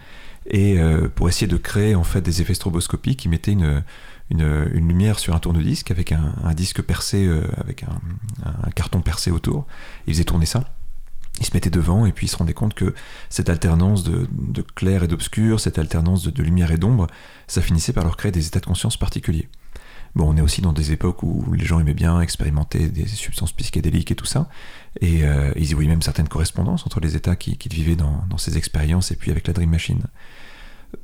et 0.47 0.79
euh, 0.79 1.07
pour 1.07 1.29
essayer 1.29 1.47
de 1.47 1.57
créer 1.57 1.95
en 1.95 2.03
fait 2.03 2.21
des 2.21 2.41
effets 2.41 2.53
stroboscopiques, 2.53 3.23
ils 3.25 3.29
mettaient 3.29 3.53
une, 3.53 3.83
lumière 4.29 5.19
sur 5.19 5.35
un 5.35 5.39
tourne-disque 5.39 5.91
avec 5.91 6.11
un, 6.11 6.53
disque 6.53 6.81
percé, 6.81 7.25
euh, 7.25 7.43
avec 7.57 7.83
un, 7.83 8.69
carton 8.71 9.01
percé 9.01 9.31
autour. 9.31 9.65
Ils 10.07 10.13
faisaient 10.13 10.23
tourner 10.25 10.45
ça. 10.45 10.65
Ils 11.39 11.45
se 11.45 11.51
mettaient 11.53 11.69
devant 11.69 12.05
et 12.05 12.11
puis 12.11 12.27
ils 12.27 12.29
se 12.29 12.37
rendaient 12.37 12.53
compte 12.53 12.73
que 12.73 12.93
cette 13.29 13.49
alternance 13.49 14.03
de, 14.03 14.27
clair 14.75 15.03
et 15.03 15.07
d'obscur, 15.07 15.59
cette 15.59 15.79
alternance 15.79 16.23
de 16.23 16.43
lumière 16.43 16.71
et 16.71 16.77
d'ombre, 16.77 17.07
ça 17.47 17.61
finissait 17.61 17.93
par 17.93 18.03
leur 18.03 18.17
créer 18.17 18.31
des 18.31 18.45
états 18.45 18.59
de 18.59 18.65
conscience 18.65 18.97
particuliers. 18.97 19.49
Bon, 20.15 20.31
on 20.31 20.37
est 20.37 20.41
aussi 20.41 20.61
dans 20.61 20.73
des 20.73 20.91
époques 20.91 21.23
où 21.23 21.51
les 21.53 21.65
gens 21.65 21.79
aimaient 21.79 21.95
bien 21.95 22.21
expérimenter 22.21 22.89
des 22.89 23.07
substances 23.07 23.51
psychédéliques 23.51 24.11
et 24.11 24.15
tout 24.15 24.25
ça, 24.25 24.47
et 25.01 25.23
euh, 25.23 25.51
ils 25.55 25.71
y 25.71 25.73
voyaient 25.73 25.89
même 25.89 26.03
certaines 26.03 26.27
correspondances 26.27 26.85
entre 26.85 26.99
les 26.99 27.15
états 27.15 27.35
qu'ils 27.35 27.57
qu'ils 27.57 27.73
vivaient 27.73 27.95
dans, 27.95 28.23
dans 28.29 28.37
ces 28.37 28.57
expériences 28.57 29.11
et 29.11 29.15
puis 29.15 29.31
avec 29.31 29.47
la 29.47 29.53
Dream 29.53 29.71
Machine. 29.71 30.03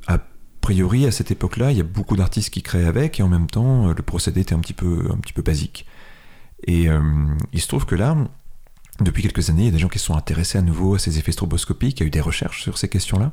A 0.06 0.18
priori, 0.60 1.06
à 1.06 1.10
cette 1.10 1.32
époque-là, 1.32 1.72
il 1.72 1.78
y 1.78 1.80
a 1.80 1.84
beaucoup 1.84 2.16
d'artistes 2.16 2.50
qui 2.50 2.62
créaient 2.62 2.86
avec, 2.86 3.18
et 3.18 3.22
en 3.24 3.28
même 3.28 3.48
temps, 3.48 3.88
euh, 3.88 3.94
le 3.96 4.02
procédé 4.02 4.42
était 4.42 4.54
un 4.54 4.60
petit 4.60 4.74
peu, 4.74 5.08
un 5.12 5.16
petit 5.16 5.32
peu 5.32 5.42
basique. 5.42 5.86
Et 6.66 6.88
euh, 6.88 7.00
il 7.52 7.60
se 7.60 7.66
trouve 7.66 7.86
que 7.86 7.96
là, 7.96 8.16
depuis 9.00 9.22
quelques 9.22 9.50
années, 9.50 9.62
il 9.62 9.66
y 9.66 9.68
a 9.68 9.72
des 9.72 9.78
gens 9.78 9.88
qui 9.88 9.98
se 9.98 10.04
sont 10.04 10.16
intéressés 10.16 10.58
à 10.58 10.62
nouveau 10.62 10.94
à 10.94 10.98
ces 10.98 11.18
effets 11.18 11.32
stroboscopiques, 11.32 11.98
il 11.98 12.02
y 12.02 12.04
a 12.04 12.06
eu 12.06 12.10
des 12.10 12.20
recherches 12.20 12.62
sur 12.62 12.78
ces 12.78 12.88
questions-là. 12.88 13.32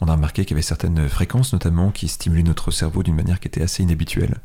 On 0.00 0.08
a 0.08 0.12
remarqué 0.12 0.44
qu'il 0.44 0.52
y 0.52 0.54
avait 0.54 0.62
certaines 0.62 1.08
fréquences 1.08 1.52
notamment 1.52 1.92
qui 1.92 2.08
stimulaient 2.08 2.42
notre 2.42 2.72
cerveau 2.72 3.04
d'une 3.04 3.14
manière 3.14 3.38
qui 3.38 3.46
était 3.46 3.62
assez 3.62 3.82
inhabituelle. 3.82 4.40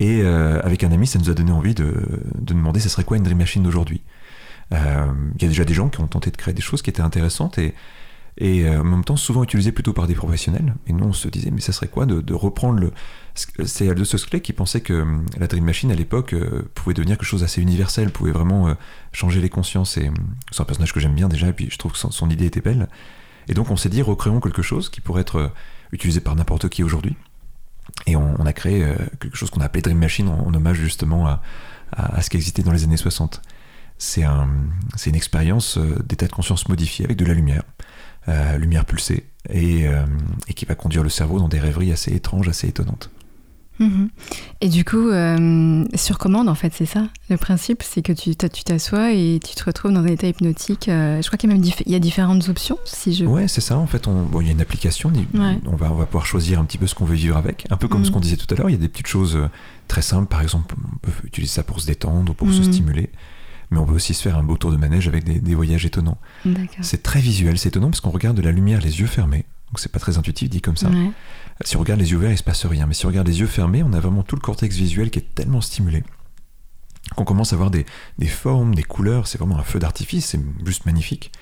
Et 0.00 0.22
euh, 0.22 0.60
avec 0.62 0.82
un 0.82 0.90
ami, 0.90 1.06
ça 1.06 1.18
nous 1.18 1.30
a 1.30 1.34
donné 1.34 1.52
envie 1.52 1.74
de, 1.74 1.92
de 2.38 2.54
demander 2.54 2.80
ce 2.80 2.88
serait 2.88 3.04
quoi 3.04 3.18
une 3.18 3.22
Dream 3.22 3.38
Machine 3.38 3.62
d'aujourd'hui? 3.62 4.00
Euh, 4.72 5.06
Il 5.36 5.42
y 5.42 5.44
a 5.44 5.48
déjà 5.48 5.64
des 5.64 5.74
gens 5.74 5.90
qui 5.90 6.00
ont 6.00 6.06
tenté 6.06 6.30
de 6.30 6.36
créer 6.38 6.54
des 6.54 6.62
choses 6.62 6.80
qui 6.80 6.88
étaient 6.88 7.02
intéressantes 7.02 7.58
et, 7.58 7.74
et 8.38 8.64
euh, 8.64 8.80
en 8.80 8.84
même 8.84 9.04
temps 9.04 9.16
souvent 9.16 9.42
utilisées 9.42 9.72
plutôt 9.72 9.92
par 9.92 10.06
des 10.06 10.14
professionnels. 10.14 10.74
Et 10.86 10.94
nous, 10.94 11.04
on 11.04 11.12
se 11.12 11.28
disait, 11.28 11.50
mais 11.50 11.60
ça 11.60 11.72
serait 11.72 11.88
quoi 11.88 12.06
de, 12.06 12.22
de 12.22 12.34
reprendre 12.34 12.80
le. 12.80 12.92
C'est 13.34 13.90
Aldous 13.90 14.14
Huxley 14.14 14.40
qui 14.40 14.54
pensait 14.54 14.80
que 14.80 15.02
hum, 15.02 15.26
la 15.38 15.46
Dream 15.46 15.64
Machine 15.64 15.92
à 15.92 15.94
l'époque 15.94 16.32
euh, 16.32 16.62
pouvait 16.74 16.94
devenir 16.94 17.18
quelque 17.18 17.26
chose 17.26 17.42
d'assez 17.42 17.60
universel, 17.60 18.10
pouvait 18.10 18.32
vraiment 18.32 18.74
changer 19.12 19.42
les 19.42 19.50
consciences. 19.50 19.98
Et 19.98 20.08
hum, 20.08 20.14
c'est 20.50 20.62
un 20.62 20.64
personnage 20.64 20.94
que 20.94 21.00
j'aime 21.00 21.14
bien 21.14 21.28
déjà, 21.28 21.48
et 21.48 21.52
puis 21.52 21.68
je 21.70 21.76
trouve 21.76 21.92
que 21.92 21.98
son, 21.98 22.30
idée 22.30 22.46
était 22.46 22.62
belle. 22.62 22.88
Et 23.48 23.54
donc 23.54 23.70
on 23.70 23.76
s'est 23.76 23.90
dit, 23.90 24.00
recréons 24.00 24.40
quelque 24.40 24.62
chose 24.62 24.88
qui 24.88 25.02
pourrait 25.02 25.22
être 25.22 25.52
utilisé 25.92 26.20
par 26.20 26.36
n'importe 26.36 26.70
qui 26.70 26.82
aujourd'hui. 26.84 27.16
Et 28.06 28.16
on, 28.16 28.34
a 28.46 28.52
créé 28.52 28.84
euh, 28.84 28.94
quelque 29.20 29.36
chose 29.36 29.50
qu'on 29.50 29.60
a 29.60 29.64
appelé 29.64 29.82
Dream 29.82 29.98
Machine 29.98 30.28
en, 30.28 30.52
hommage 30.52 30.78
justement 30.78 31.26
à, 31.26 32.22
ce 32.22 32.30
qui 32.30 32.36
existait 32.36 32.62
dans 32.62 32.72
les 32.72 32.84
années 32.84 32.96
60. 32.96 33.42
C'est 33.98 34.24
un, 34.24 34.48
c'est 34.96 35.10
une 35.10 35.16
expérience 35.16 35.76
euh, 35.76 35.98
d'état 36.04 36.26
de 36.26 36.32
conscience 36.32 36.68
modifié 36.68 37.04
avec 37.04 37.16
de 37.16 37.24
la 37.24 37.34
lumière, 37.34 37.62
euh, 38.28 38.56
lumière 38.56 38.84
pulsée, 38.84 39.26
et 39.48 39.86
qui 40.54 40.64
va 40.66 40.74
conduire 40.74 41.02
le 41.02 41.08
cerveau 41.08 41.38
dans 41.38 41.48
des 41.48 41.58
rêveries 41.58 41.92
assez 41.92 42.12
étranges, 42.14 42.48
assez 42.48 42.68
étonnantes. 42.68 43.10
Mhm. 43.80 44.10
Et 44.60 44.68
du 44.68 44.84
coup, 44.84 45.08
euh, 45.08 45.84
sur 45.94 46.18
commande, 46.18 46.48
en 46.48 46.54
fait, 46.54 46.72
c'est 46.74 46.86
ça. 46.86 47.08
Le 47.30 47.36
principe, 47.38 47.82
c'est 47.82 48.02
que 48.02 48.12
tu 48.12 48.36
t'assois 48.36 49.12
et 49.12 49.40
tu 49.42 49.54
te 49.54 49.64
retrouves 49.64 49.92
dans 49.92 50.00
un 50.00 50.06
état 50.06 50.26
hypnotique. 50.28 50.88
euh, 50.88 51.20
je 51.22 51.26
crois 51.26 51.38
qu'il 51.38 51.48
y 51.48 51.52
a 51.52 51.56
même 51.56 51.64
dif- 51.64 51.82
il 51.86 51.92
y 51.92 51.94
a 51.94 51.98
différentes 51.98 52.48
options, 52.50 52.76
si 52.84 53.14
je. 53.14 53.24
Ouais, 53.24 53.48
c'est 53.48 53.62
ça. 53.62 53.78
En 53.78 53.86
fait, 53.86 54.06
on, 54.06 54.22
bon, 54.24 54.40
il 54.42 54.46
y 54.46 54.50
a 54.50 54.52
une 54.52 54.60
application. 54.60 55.10
Ouais. 55.34 55.58
On, 55.66 55.76
va, 55.76 55.90
on 55.90 55.94
va 55.96 56.04
pouvoir 56.06 56.26
choisir 56.26 56.60
un 56.60 56.64
petit 56.66 56.76
peu 56.78 56.86
ce 56.86 56.94
qu'on 56.94 57.06
veut 57.06 57.14
vivre 57.16 57.36
avec. 57.36 57.66
Un 57.70 57.76
peu 57.76 57.88
comme 57.88 58.00
Mhm. 58.00 58.04
ce 58.06 58.10
qu'on 58.10 58.20
disait 58.20 58.36
tout 58.36 58.52
à 58.52 58.56
l'heure. 58.58 58.68
Il 58.68 58.72
y 58.72 58.76
a 58.76 58.80
des 58.80 58.88
petites 58.88 59.06
choses 59.06 59.34
euh, 59.36 59.48
très 59.88 60.02
simples. 60.02 60.28
Par 60.28 60.42
exemple, 60.42 60.74
on 60.94 60.98
peut 60.98 61.12
utiliser 61.24 61.52
ça 61.52 61.62
pour 61.62 61.80
se 61.80 61.86
détendre 61.86 62.32
ou 62.32 62.34
pour 62.34 62.52
se 62.52 62.58
Mhm. 62.60 62.72
stimuler. 62.72 63.10
Mais 63.70 63.78
on 63.78 63.86
peut 63.86 63.94
aussi 63.94 64.12
se 64.14 64.22
faire 64.22 64.36
un 64.36 64.42
beau 64.42 64.56
tour 64.56 64.72
de 64.72 64.76
manège 64.76 65.06
avec 65.08 65.24
des, 65.24 65.38
des 65.38 65.54
voyages 65.54 65.86
étonnants. 65.86 66.18
C'est 66.82 67.02
très 67.02 67.20
visuel. 67.20 67.56
C'est 67.56 67.68
étonnant 67.68 67.88
parce 67.88 68.00
qu'on 68.00 68.10
regarde 68.10 68.36
de 68.36 68.42
la 68.42 68.50
lumière 68.52 68.80
les 68.80 68.98
yeux 69.00 69.06
fermés. 69.06 69.44
Donc 69.70 69.78
c'est 69.78 69.92
pas 69.92 70.00
très 70.00 70.18
intuitif 70.18 70.50
dit 70.50 70.60
comme 70.60 70.76
ça. 70.76 70.88
Ouais. 70.88 71.12
Si 71.64 71.76
on 71.76 71.80
regarde 71.80 72.00
les 72.00 72.10
yeux 72.10 72.16
ouverts, 72.16 72.32
il 72.32 72.38
se 72.38 72.42
passe 72.42 72.64
rien. 72.66 72.86
Mais 72.86 72.94
si 72.94 73.04
on 73.06 73.08
regarde 73.08 73.26
les 73.26 73.40
yeux 73.40 73.46
fermés, 73.46 73.82
on 73.82 73.92
a 73.92 74.00
vraiment 74.00 74.22
tout 74.22 74.36
le 74.36 74.40
cortex 74.40 74.76
visuel 74.76 75.10
qui 75.10 75.18
est 75.18 75.34
tellement 75.34 75.60
stimulé 75.60 76.02
qu'on 77.16 77.24
commence 77.24 77.52
à 77.52 77.56
voir 77.56 77.70
des, 77.70 77.86
formes, 78.26 78.74
des 78.74 78.82
couleurs. 78.82 79.26
C'est 79.26 79.38
vraiment 79.38 79.58
un 79.58 79.64
feu 79.64 79.78
d'artifice. 79.78 80.26
C'est 80.26 80.40
juste 80.64 80.86
magnifique. 80.86 81.32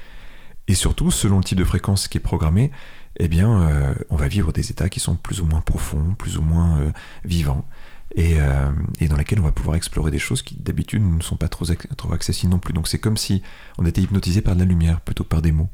Et 0.66 0.74
surtout, 0.74 1.10
selon 1.10 1.38
le 1.38 1.44
type 1.44 1.58
de 1.58 1.64
fréquence 1.64 2.08
qui 2.08 2.18
est 2.18 2.22
programmé, 2.22 2.70
eh 3.18 3.28
bien, 3.28 3.62
euh, 3.62 3.94
on 4.10 4.16
va 4.16 4.28
vivre 4.28 4.52
des 4.52 4.70
états 4.70 4.88
qui 4.88 5.00
sont 5.00 5.16
plus 5.16 5.40
ou 5.40 5.46
moins 5.46 5.60
profonds, 5.60 6.14
plus 6.16 6.36
ou 6.36 6.42
moins 6.42 6.78
euh, 6.78 6.90
vivants, 7.24 7.66
et, 8.14 8.38
euh, 8.38 8.70
et 9.00 9.08
dans 9.08 9.16
lesquels 9.16 9.40
on 9.40 9.44
va 9.44 9.52
pouvoir 9.52 9.76
explorer 9.76 10.10
des 10.10 10.18
choses 10.18 10.42
qui 10.42 10.56
d'habitude 10.56 11.02
ne 11.02 11.22
sont 11.22 11.36
pas 11.36 11.48
trop, 11.48 11.64
trop 11.96 12.12
accessibles 12.12 12.52
non 12.52 12.58
plus. 12.58 12.74
Donc 12.74 12.86
c'est 12.86 12.98
comme 12.98 13.16
si 13.16 13.42
on 13.78 13.86
était 13.86 14.02
hypnotisé 14.02 14.42
par 14.42 14.54
de 14.54 14.60
la 14.60 14.66
lumière 14.66 15.00
plutôt 15.00 15.24
que 15.24 15.28
par 15.30 15.42
des 15.42 15.52
mots. 15.52 15.70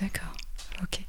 D'accord. 0.00 0.33
Ok. 0.84 1.00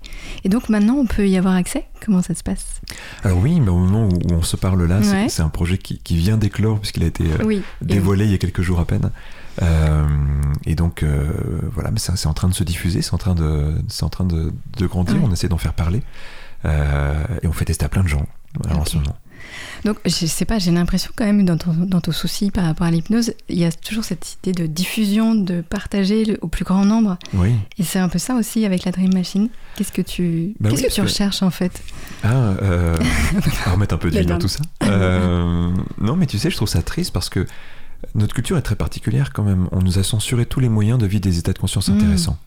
Et 0.44 0.50
donc 0.50 0.70
maintenant, 0.70 0.96
on 0.96 1.06
peut 1.06 1.28
y 1.28 1.38
avoir 1.38 1.54
accès? 1.56 1.86
Comment 2.04 2.22
ça 2.22 2.34
se 2.34 2.44
passe? 2.44 2.82
Alors 3.24 3.38
oui, 3.40 3.60
mais 3.60 3.70
au 3.70 3.78
moment 3.78 4.08
où, 4.08 4.34
on 4.34 4.42
se 4.42 4.56
parle 4.56 4.84
là, 4.86 5.04
c'est- 5.04 5.12
Ouais. 5.12 5.30
c'est 5.30 5.42
un 5.42 5.50
projet 5.50 5.78
qui, 5.78 6.00
qui 6.00 6.16
vient 6.18 6.38
d'éclore 6.38 6.80
puisqu'il 6.80 7.04
a 7.04 7.08
été 7.08 7.26
euh, 7.26 7.44
Oui. 7.44 7.62
dévoilé 7.82 8.26
il 8.26 8.32
y 8.32 8.36
a 8.36 8.38
quelques 8.38 8.62
jours 8.62 8.80
à 8.80 8.86
peine. 8.86 9.12
Euh, 9.62 10.06
et 10.66 10.76
donc 10.76 11.04
euh, 11.04 11.32
voilà, 11.74 11.92
mais 11.92 12.00
c'est 12.00 12.28
en 12.28 12.34
train 12.34 12.50
de 12.50 12.54
se 12.54 12.64
diffuser, 12.64 13.02
c'est 13.02 13.14
en 13.14 13.18
train 13.18 13.36
de, 13.36 13.74
c'est 13.88 14.04
en 14.04 14.10
train 14.10 14.26
de, 14.26 14.54
de 14.78 14.86
grandir. 14.88 15.16
Ouais. 15.16 15.22
On 15.24 15.32
essaie 15.32 15.48
d'en 15.50 15.58
faire 15.58 15.74
parler 15.74 16.02
Euh, 16.66 17.24
et 17.44 17.48
on 17.48 17.52
fait 17.54 17.66
tester 17.66 17.86
à 17.86 17.90
plein 17.90 18.02
de 18.04 18.08
gens. 18.08 18.26
Alors, 18.68 18.80
en 18.80 18.86
ce 18.86 18.98
moment. 18.98 19.16
Donc, 19.84 19.98
je 20.06 20.10
sais 20.26 20.46
pas, 20.46 20.60
j'ai 20.60 20.72
l'impression 20.72 21.12
quand 21.16 21.26
même 21.26 21.46
dans 21.46 21.58
ton, 21.58 21.74
dans 21.74 22.02
ton 22.02 22.12
souci 22.12 22.52
par 22.52 22.66
rapport 22.66 22.88
à 22.88 22.92
l'hypnose, 22.92 23.34
il 23.50 23.58
y 23.60 23.66
a 23.66 23.72
toujours 23.72 24.04
cette 24.04 24.38
idée 24.44 24.54
de 24.54 24.66
diffusion, 24.68 25.36
de 25.36 25.62
partager 25.62 26.26
le- 26.26 26.38
au 26.42 26.48
plus 26.48 26.66
grand 26.66 26.86
nombre. 26.86 27.18
Oui. 27.34 27.54
Et 27.78 27.84
c'est 27.84 28.00
un 28.00 28.10
peu 28.10 28.20
ça 28.20 28.36
aussi 28.36 28.66
avec 28.66 28.86
la 28.86 28.92
Dream 28.92 29.14
Machine. 29.14 29.50
Qu'est-ce 29.76 29.92
que 29.92 30.02
tu, 30.02 30.54
Bah 30.60 30.70
qu'est-ce 30.70 30.82
oui, 30.84 30.88
que 30.90 30.94
tu 30.94 31.02
que- 31.02 31.06
recherches 31.08 31.44
en 31.44 31.52
fait? 31.52 31.82
Ah, 32.24 32.30
euh, 32.62 32.96
on 33.36 33.66
va 33.66 33.72
remettre 33.74 33.94
un 33.96 33.98
peu 33.98 34.10
d'huile 34.10 34.28
La 34.28 34.34
dans 34.36 34.40
tout 34.40 34.48
ça. 34.48 34.62
Euh, 34.84 35.72
non, 36.00 36.16
mais 36.16 36.26
tu 36.26 36.38
sais, 36.40 36.50
je 36.50 36.56
trouve 36.56 36.68
ça 36.70 36.82
triste 36.82 37.12
parce 37.14 37.30
que 37.30 37.46
notre 38.14 38.34
culture 38.36 38.58
est 38.58 38.62
très 38.62 38.76
particulière 38.76 39.32
quand 39.34 39.44
même. 39.44 39.68
On 39.72 39.82
nous 39.82 40.00
a 40.00 40.04
censuré 40.04 40.46
tous 40.46 40.60
les 40.60 40.70
moyens 40.70 40.98
de 41.00 41.06
vivre 41.06 41.22
des 41.22 41.38
états 41.40 41.54
de 41.54 41.60
conscience 41.60 41.90
Mm. 41.90 41.94
intéressants. 41.98 42.38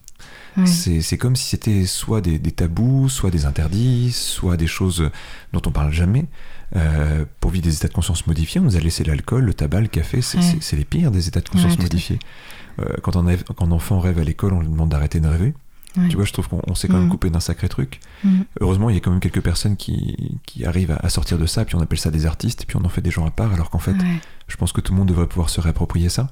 Ouais. 0.59 0.67
C'est 0.67 1.17
comme 1.19 1.37
si 1.37 1.45
c'était 1.47 1.87
soit 1.87 2.21
des, 2.21 2.39
des 2.39 2.51
tabous, 2.53 3.09
soit 3.09 3.31
des 3.31 3.47
interdits, 3.47 4.11
soit 4.13 4.57
des 4.57 4.67
choses 4.67 5.11
dont 5.53 5.63
on 5.67 5.71
parle 5.71 5.93
jamais. 5.93 6.27
Euh, 6.77 7.25
pour 7.41 7.51
vivre 7.51 7.65
des 7.65 7.77
états 7.77 7.89
de 7.89 7.93
conscience 7.95 8.27
modifiés, 8.27 8.61
on 8.61 8.65
nous 8.65 8.77
a 8.77 8.81
laissé 8.81 9.03
l'alcool, 9.05 9.45
le 9.45 9.55
tabac, 9.55 9.81
le 9.81 9.87
café, 9.89 10.21
c'est 10.21 10.39
Ouais. 10.39 10.59
les 10.73 10.85
pires 10.85 11.11
des 11.11 11.29
états 11.29 11.41
de 11.41 11.49
conscience 11.49 11.77
Ouais, 11.77 11.83
modifiés. 11.83 12.19
Euh, 12.81 12.85
quand, 13.03 13.17
un, 13.17 13.25
rêve- 13.25 13.45
quand 13.45 13.63
un 13.67 13.71
enfant 13.71 14.01
rêve 14.01 14.19
à 14.19 14.25
l'école, 14.25 14.53
on 14.53 14.61
lui 14.61 14.69
demande 14.69 14.91
d'arrêter 14.91 15.21
de 15.21 15.29
rêver. 15.29 15.55
Tu 16.11 16.15
vois, 16.15 16.25
je 16.27 16.33
trouve 16.33 16.47
qu'on 16.49 16.61
on 16.69 16.77
s'est 16.77 16.87
quand 16.87 16.95
même 16.95 17.05
Mhm. 17.05 17.11
coupé 17.11 17.29
d'un 17.31 17.41
sacré 17.41 17.69
truc. 17.69 17.99
Mhm. 18.23 18.45
Heureusement, 18.61 18.89
il 18.89 18.95
y 18.95 18.99
a 18.99 19.01
quand 19.01 19.11
même 19.11 19.19
quelques 19.19 19.41
personnes 19.41 19.77
qui, 19.77 20.39
qui 20.47 20.65
arrivent 20.65 20.93
à, 20.93 20.97
à 20.97 21.09
sortir 21.09 21.39
de 21.39 21.47
ça, 21.47 21.65
puis 21.65 21.75
on 21.75 21.81
appelle 21.81 21.99
ça 21.99 22.13
des 22.13 22.25
artistes, 22.27 22.67
puis 22.69 22.77
on 22.77 22.85
en 22.85 22.89
fait 22.89 23.01
des 23.01 23.11
gens 23.11 23.27
à 23.27 23.33
part, 23.33 23.53
alors 23.53 23.69
qu'en 23.71 23.81
fait, 23.81 23.97
je 24.47 24.57
pense 24.57 24.73
que 24.73 24.81
tout 24.81 24.93
le 24.93 24.99
monde 24.99 25.09
devrait 25.09 25.27
pouvoir 25.27 25.51
se 25.51 25.61
réapproprier 25.61 26.09
ça. 26.09 26.29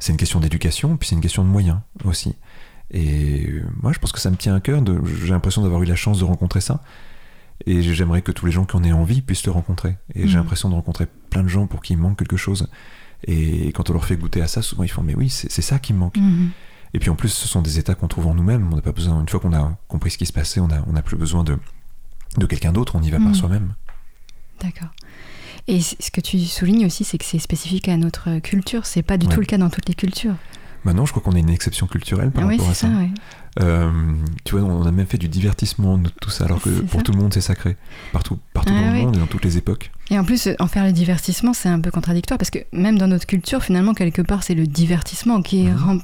C'est 0.00 0.12
une 0.12 0.18
question 0.18 0.38
d'éducation, 0.40 0.96
puis 0.98 1.08
c'est 1.08 1.14
une 1.14 1.20
question 1.22 1.44
de 1.44 1.48
moyens 1.48 1.78
aussi. 2.04 2.34
Et 2.92 3.46
euh, 3.48 3.62
moi, 3.82 3.92
je 3.92 3.98
pense 3.98 4.12
que 4.12 4.18
ça 4.20 4.30
me 4.30 4.36
tient 4.36 4.54
à 4.54 4.60
cœur. 4.60 4.82
J'ai 5.22 5.28
l'impression 5.28 5.62
d'avoir 5.62 5.82
eu 5.82 5.86
la 5.86 5.96
chance 5.96 6.18
de 6.18 6.24
rencontrer 6.24 6.60
ça. 6.60 6.82
Et 7.66 7.82
j'aimerais 7.82 8.22
que 8.22 8.32
tous 8.32 8.46
les 8.46 8.52
gens 8.52 8.64
qui 8.64 8.74
en 8.76 8.82
aient 8.84 8.92
envie 8.92 9.20
puissent 9.20 9.44
le 9.44 9.52
rencontrer. 9.52 9.96
Et 10.14 10.26
j'ai 10.26 10.34
Mhm. 10.36 10.42
l'impression 10.42 10.68
de 10.70 10.74
rencontrer 10.74 11.06
plein 11.28 11.42
de 11.42 11.48
gens 11.48 11.66
pour 11.66 11.82
qui 11.82 11.92
il 11.92 11.98
manque 11.98 12.18
quelque 12.18 12.36
chose. 12.38 12.68
Et 13.26 13.70
quand 13.72 13.90
on 13.90 13.92
leur 13.92 14.04
fait 14.06 14.16
goûter 14.16 14.40
à 14.40 14.48
ça, 14.48 14.62
souvent 14.62 14.82
ils 14.82 14.88
font 14.88 15.02
Mais 15.02 15.14
oui, 15.14 15.28
c'est 15.28 15.60
ça 15.62 15.78
qui 15.78 15.92
me 15.92 15.98
manque. 15.98 16.16
Mhm. 16.16 16.50
Et 16.94 16.98
puis 16.98 17.10
en 17.10 17.14
plus, 17.16 17.28
ce 17.28 17.46
sont 17.46 17.60
des 17.62 17.78
états 17.78 17.94
qu'on 17.94 18.08
trouve 18.08 18.26
en 18.26 18.34
nous-mêmes. 18.34 18.66
On 18.72 18.76
n'a 18.76 18.82
pas 18.82 18.92
besoin, 18.92 19.20
une 19.20 19.28
fois 19.28 19.40
qu'on 19.40 19.52
a 19.52 19.76
compris 19.88 20.10
ce 20.10 20.18
qui 20.18 20.26
se 20.26 20.32
passait, 20.32 20.58
on 20.60 20.68
n'a 20.68 20.82
on 20.88 20.96
a 20.96 21.02
plus 21.02 21.16
besoin 21.16 21.44
de, 21.44 21.58
de 22.38 22.46
quelqu'un 22.46 22.72
d'autre, 22.72 22.96
on 22.96 23.02
y 23.02 23.10
va 23.10 23.18
par 23.18 23.28
Mhm. 23.28 23.34
soi-même. 23.34 23.74
D'accord. 24.60 24.88
Et 25.68 25.80
ce 25.82 26.10
que 26.10 26.20
tu 26.22 26.38
soulignes 26.40 26.86
aussi, 26.86 27.04
c'est 27.04 27.18
que 27.18 27.24
c'est 27.24 27.38
spécifique 27.38 27.88
à 27.88 27.96
notre 27.98 28.38
culture. 28.40 28.86
C'est 28.86 29.02
pas 29.02 29.18
du 29.18 29.28
tout 29.28 29.38
le 29.40 29.46
cas 29.46 29.58
dans 29.58 29.68
toutes 29.70 29.88
les 29.88 29.94
cultures. 29.94 30.34
Maintenant, 30.84 31.04
je 31.06 31.12
crois 31.12 31.22
qu'on 31.22 31.36
a 31.36 31.38
une 31.38 31.50
exception 31.50 31.86
culturelle 31.86 32.30
par 32.30 32.46
rapport 32.46 32.70
à 32.70 32.74
ça. 32.74 32.88
Euh, 33.58 33.90
tu 34.44 34.56
vois, 34.56 34.64
on 34.64 34.86
a 34.86 34.92
même 34.92 35.06
fait 35.06 35.18
du 35.18 35.28
divertissement, 35.28 36.00
tout 36.20 36.30
ça, 36.30 36.44
alors 36.44 36.62
que 36.62 36.70
pour 36.70 37.02
tout 37.02 37.12
le 37.12 37.18
monde, 37.18 37.34
c'est 37.34 37.40
sacré. 37.40 37.76
Partout, 38.12 38.38
partout 38.52 38.72
dans 38.72 38.92
le 38.92 39.00
monde 39.00 39.16
et 39.16 39.18
dans 39.18 39.26
toutes 39.26 39.44
les 39.44 39.58
époques. 39.58 39.90
Et 40.10 40.18
en 40.18 40.24
plus, 40.24 40.48
en 40.58 40.66
faire 40.66 40.84
le 40.84 40.92
divertissement, 40.92 41.52
c'est 41.52 41.68
un 41.68 41.80
peu 41.80 41.90
contradictoire, 41.90 42.38
parce 42.38 42.50
que 42.50 42.60
même 42.72 42.98
dans 42.98 43.08
notre 43.08 43.26
culture, 43.26 43.62
finalement, 43.62 43.94
quelque 43.94 44.22
part, 44.22 44.42
c'est 44.42 44.54
le 44.54 44.66
divertissement 44.66 45.42
qui 45.42 45.64
mmh 45.64 46.00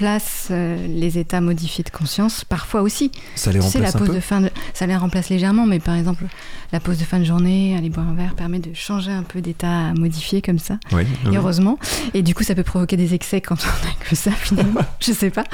remplace 0.00 0.48
euh, 0.50 0.86
les 0.86 1.18
états 1.18 1.42
modifiés 1.42 1.84
de 1.84 1.90
conscience, 1.90 2.44
parfois 2.44 2.80
aussi. 2.80 3.12
Ça 3.34 3.52
les 3.52 3.60
remplace 3.60 3.82
la 3.82 3.92
pause 3.92 4.02
un 4.02 4.06
peu 4.06 4.14
de 4.14 4.20
fin 4.20 4.40
de... 4.40 4.50
Ça 4.72 4.86
les 4.86 4.96
remplace 4.96 5.28
légèrement, 5.28 5.66
mais 5.66 5.78
par 5.78 5.94
exemple, 5.94 6.24
la 6.72 6.80
pause 6.80 6.98
de 6.98 7.04
fin 7.04 7.18
de 7.18 7.24
journée, 7.24 7.76
aller 7.76 7.90
boire 7.90 8.08
un 8.08 8.14
verre, 8.14 8.34
permet 8.34 8.60
de 8.60 8.72
changer 8.72 9.10
un 9.10 9.22
peu 9.22 9.42
d'état 9.42 9.92
modifié 9.92 10.40
comme 10.40 10.58
ça. 10.58 10.78
Oui, 10.92 11.02
et 11.30 11.36
heureusement. 11.36 11.78
Et 12.14 12.22
du 12.22 12.34
coup, 12.34 12.44
ça 12.44 12.54
peut 12.54 12.62
provoquer 12.62 12.96
des 12.96 13.12
excès 13.12 13.42
quand 13.42 13.56
on 13.62 13.88
a 13.88 14.08
que 14.08 14.16
ça, 14.16 14.30
finalement. 14.30 14.80
Je 15.00 15.12
sais 15.12 15.30
pas. 15.30 15.44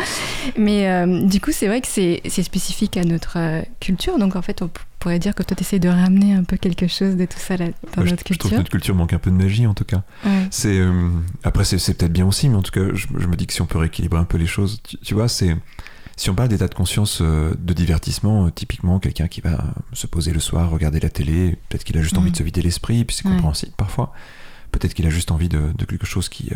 Mais 0.57 0.89
euh, 0.89 1.27
du 1.27 1.41
coup, 1.41 1.51
c'est 1.51 1.67
vrai 1.67 1.81
que 1.81 1.89
c'est 1.89 2.23
spécifique 2.43 2.97
à 2.97 3.03
notre 3.03 3.39
euh, 3.39 3.63
culture. 3.81 4.17
Donc, 4.17 4.37
en 4.37 4.43
fait, 4.43 4.63
on 4.63 4.71
pourrait 5.07 5.21
dire 5.21 5.37
que 5.37 5.45
toi, 5.45 5.55
tu 5.55 5.63
essaies 5.63 5.79
de 5.79 5.89
ramener 5.89 6.35
un 6.35 6.43
peu 6.43 6.57
quelque 6.57 6.89
chose 6.89 7.15
de 7.15 7.27
tout 7.27 7.39
ça 7.39 7.57
là, 7.57 7.67
dans 7.95 8.03
notre 8.03 8.25
culture. 8.25 8.33
Je 8.33 8.39
trouve 8.39 8.51
que 8.51 8.57
notre 8.57 8.71
culture 8.71 8.95
manque 8.97 9.13
un 9.13 9.21
peu 9.21 9.31
de 9.31 9.37
magie, 9.37 9.65
en 9.65 9.73
tout 9.73 9.85
cas. 9.85 10.03
C'est 10.51 10.81
euh, 10.81 11.11
Après, 11.45 11.65
c'est 11.65 11.95
peut-être 11.95 12.13
bien 12.13 12.27
aussi, 12.27 12.49
mais 12.49 12.57
en 12.57 12.63
tout 12.63 12.73
cas, 12.73 12.93
je, 12.93 13.07
me 13.29 13.37
dis 13.37 13.47
que 13.47 13.53
si 13.53 13.63
on 13.63 13.67
peut 13.67 13.79
rééquilibrer 13.79 14.19
un 14.19 14.25
peu 14.25 14.37
les 14.37 14.49
choses, 14.49 14.83
tu, 14.83 15.15
vois, 15.15 15.29
c'est. 15.29 15.57
Si 16.17 16.29
on 16.29 16.35
parle 16.35 16.49
d'état 16.49 16.67
de 16.67 16.75
conscience 16.75 17.21
euh, 17.23 17.55
de 17.57 17.73
divertissement, 17.73 18.47
euh, 18.47 18.51
typiquement 18.51 18.99
quelqu'un 18.99 19.29
qui 19.29 19.41
va 19.41 19.63
se 19.93 20.09
poser 20.09 20.33
le 20.33 20.41
soir, 20.41 20.71
regarder 20.71 20.99
la 20.99 21.11
télé, 21.11 21.57
peut-être 21.69 21.85
qu'il 21.85 21.97
a 21.99 22.03
juste 22.03 22.19
envie 22.19 22.33
de 22.33 22.35
mm. 22.35 22.39
se 22.39 22.43
vider 22.43 22.63
l'esprit, 22.63 23.05
puis 23.05 23.15
c'est 23.15 23.29
compréhensible 23.29 23.75
parfois. 23.77 24.13
Peut-être 24.73 24.93
qu'il 24.93 25.07
a 25.07 25.11
juste 25.11 25.31
envie 25.31 25.49
de, 25.49 25.71
quelque 25.89 26.07
chose 26.07 26.29
qui, 26.29 26.51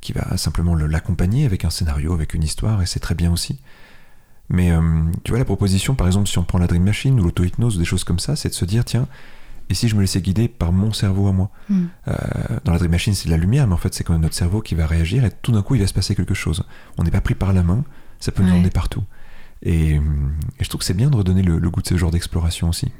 qui 0.00 0.12
va 0.12 0.36
simplement 0.36 0.76
l'accompagner 0.76 1.46
avec 1.46 1.64
un 1.64 1.70
scénario, 1.70 2.12
avec 2.12 2.34
une 2.34 2.44
histoire, 2.44 2.80
et 2.80 2.86
c'est 2.86 3.00
très 3.00 3.16
bien 3.16 3.32
aussi. 3.32 3.58
Mais 4.50 4.70
euh, 4.70 4.80
tu 5.24 5.30
vois, 5.30 5.38
la 5.38 5.44
proposition, 5.44 5.94
par 5.94 6.06
exemple, 6.06 6.28
si 6.28 6.38
on 6.38 6.44
prend 6.44 6.58
la 6.58 6.66
Dream 6.66 6.82
Machine 6.82 7.18
ou 7.20 7.24
l'auto-hypnose 7.24 7.76
ou 7.76 7.78
des 7.78 7.84
choses 7.84 8.04
comme 8.04 8.18
ça, 8.18 8.34
c'est 8.36 8.48
de 8.48 8.54
se 8.54 8.64
dire, 8.64 8.84
tiens, 8.84 9.06
et 9.70 9.74
si 9.74 9.88
je 9.88 9.94
me 9.94 10.00
laissais 10.00 10.22
guider 10.22 10.48
par 10.48 10.72
mon 10.72 10.92
cerveau 10.92 11.28
à 11.28 11.32
moi 11.32 11.50
hmm. 11.68 11.84
euh, 12.08 12.14
Dans 12.64 12.72
la 12.72 12.78
Dream 12.78 12.90
Machine, 12.90 13.14
c'est 13.14 13.26
de 13.26 13.30
la 13.30 13.36
lumière, 13.36 13.66
mais 13.66 13.74
en 13.74 13.78
fait, 13.78 13.92
c'est 13.94 14.04
quand 14.04 14.14
même 14.14 14.22
notre 14.22 14.34
cerveau 14.34 14.62
qui 14.62 14.74
va 14.74 14.86
réagir 14.86 15.24
et 15.24 15.30
tout 15.42 15.52
d'un 15.52 15.62
coup, 15.62 15.74
il 15.74 15.80
va 15.80 15.86
se 15.86 15.94
passer 15.94 16.14
quelque 16.14 16.34
chose. 16.34 16.64
On 16.96 17.04
n'est 17.04 17.10
pas 17.10 17.20
pris 17.20 17.34
par 17.34 17.52
la 17.52 17.62
main, 17.62 17.84
ça 18.20 18.32
peut 18.32 18.42
nous 18.42 18.52
emmener 18.52 18.70
partout. 18.70 19.04
Et, 19.62 20.00
je 20.60 20.68
trouve 20.68 20.78
que 20.78 20.84
c'est 20.84 20.94
bien 20.94 21.10
de 21.10 21.16
redonner 21.16 21.42
le, 21.42 21.58
le 21.58 21.70
goût 21.70 21.82
de 21.82 21.86
ce 21.86 21.96
genre 21.96 22.10
d'exploration 22.10 22.68
aussi. 22.68 22.90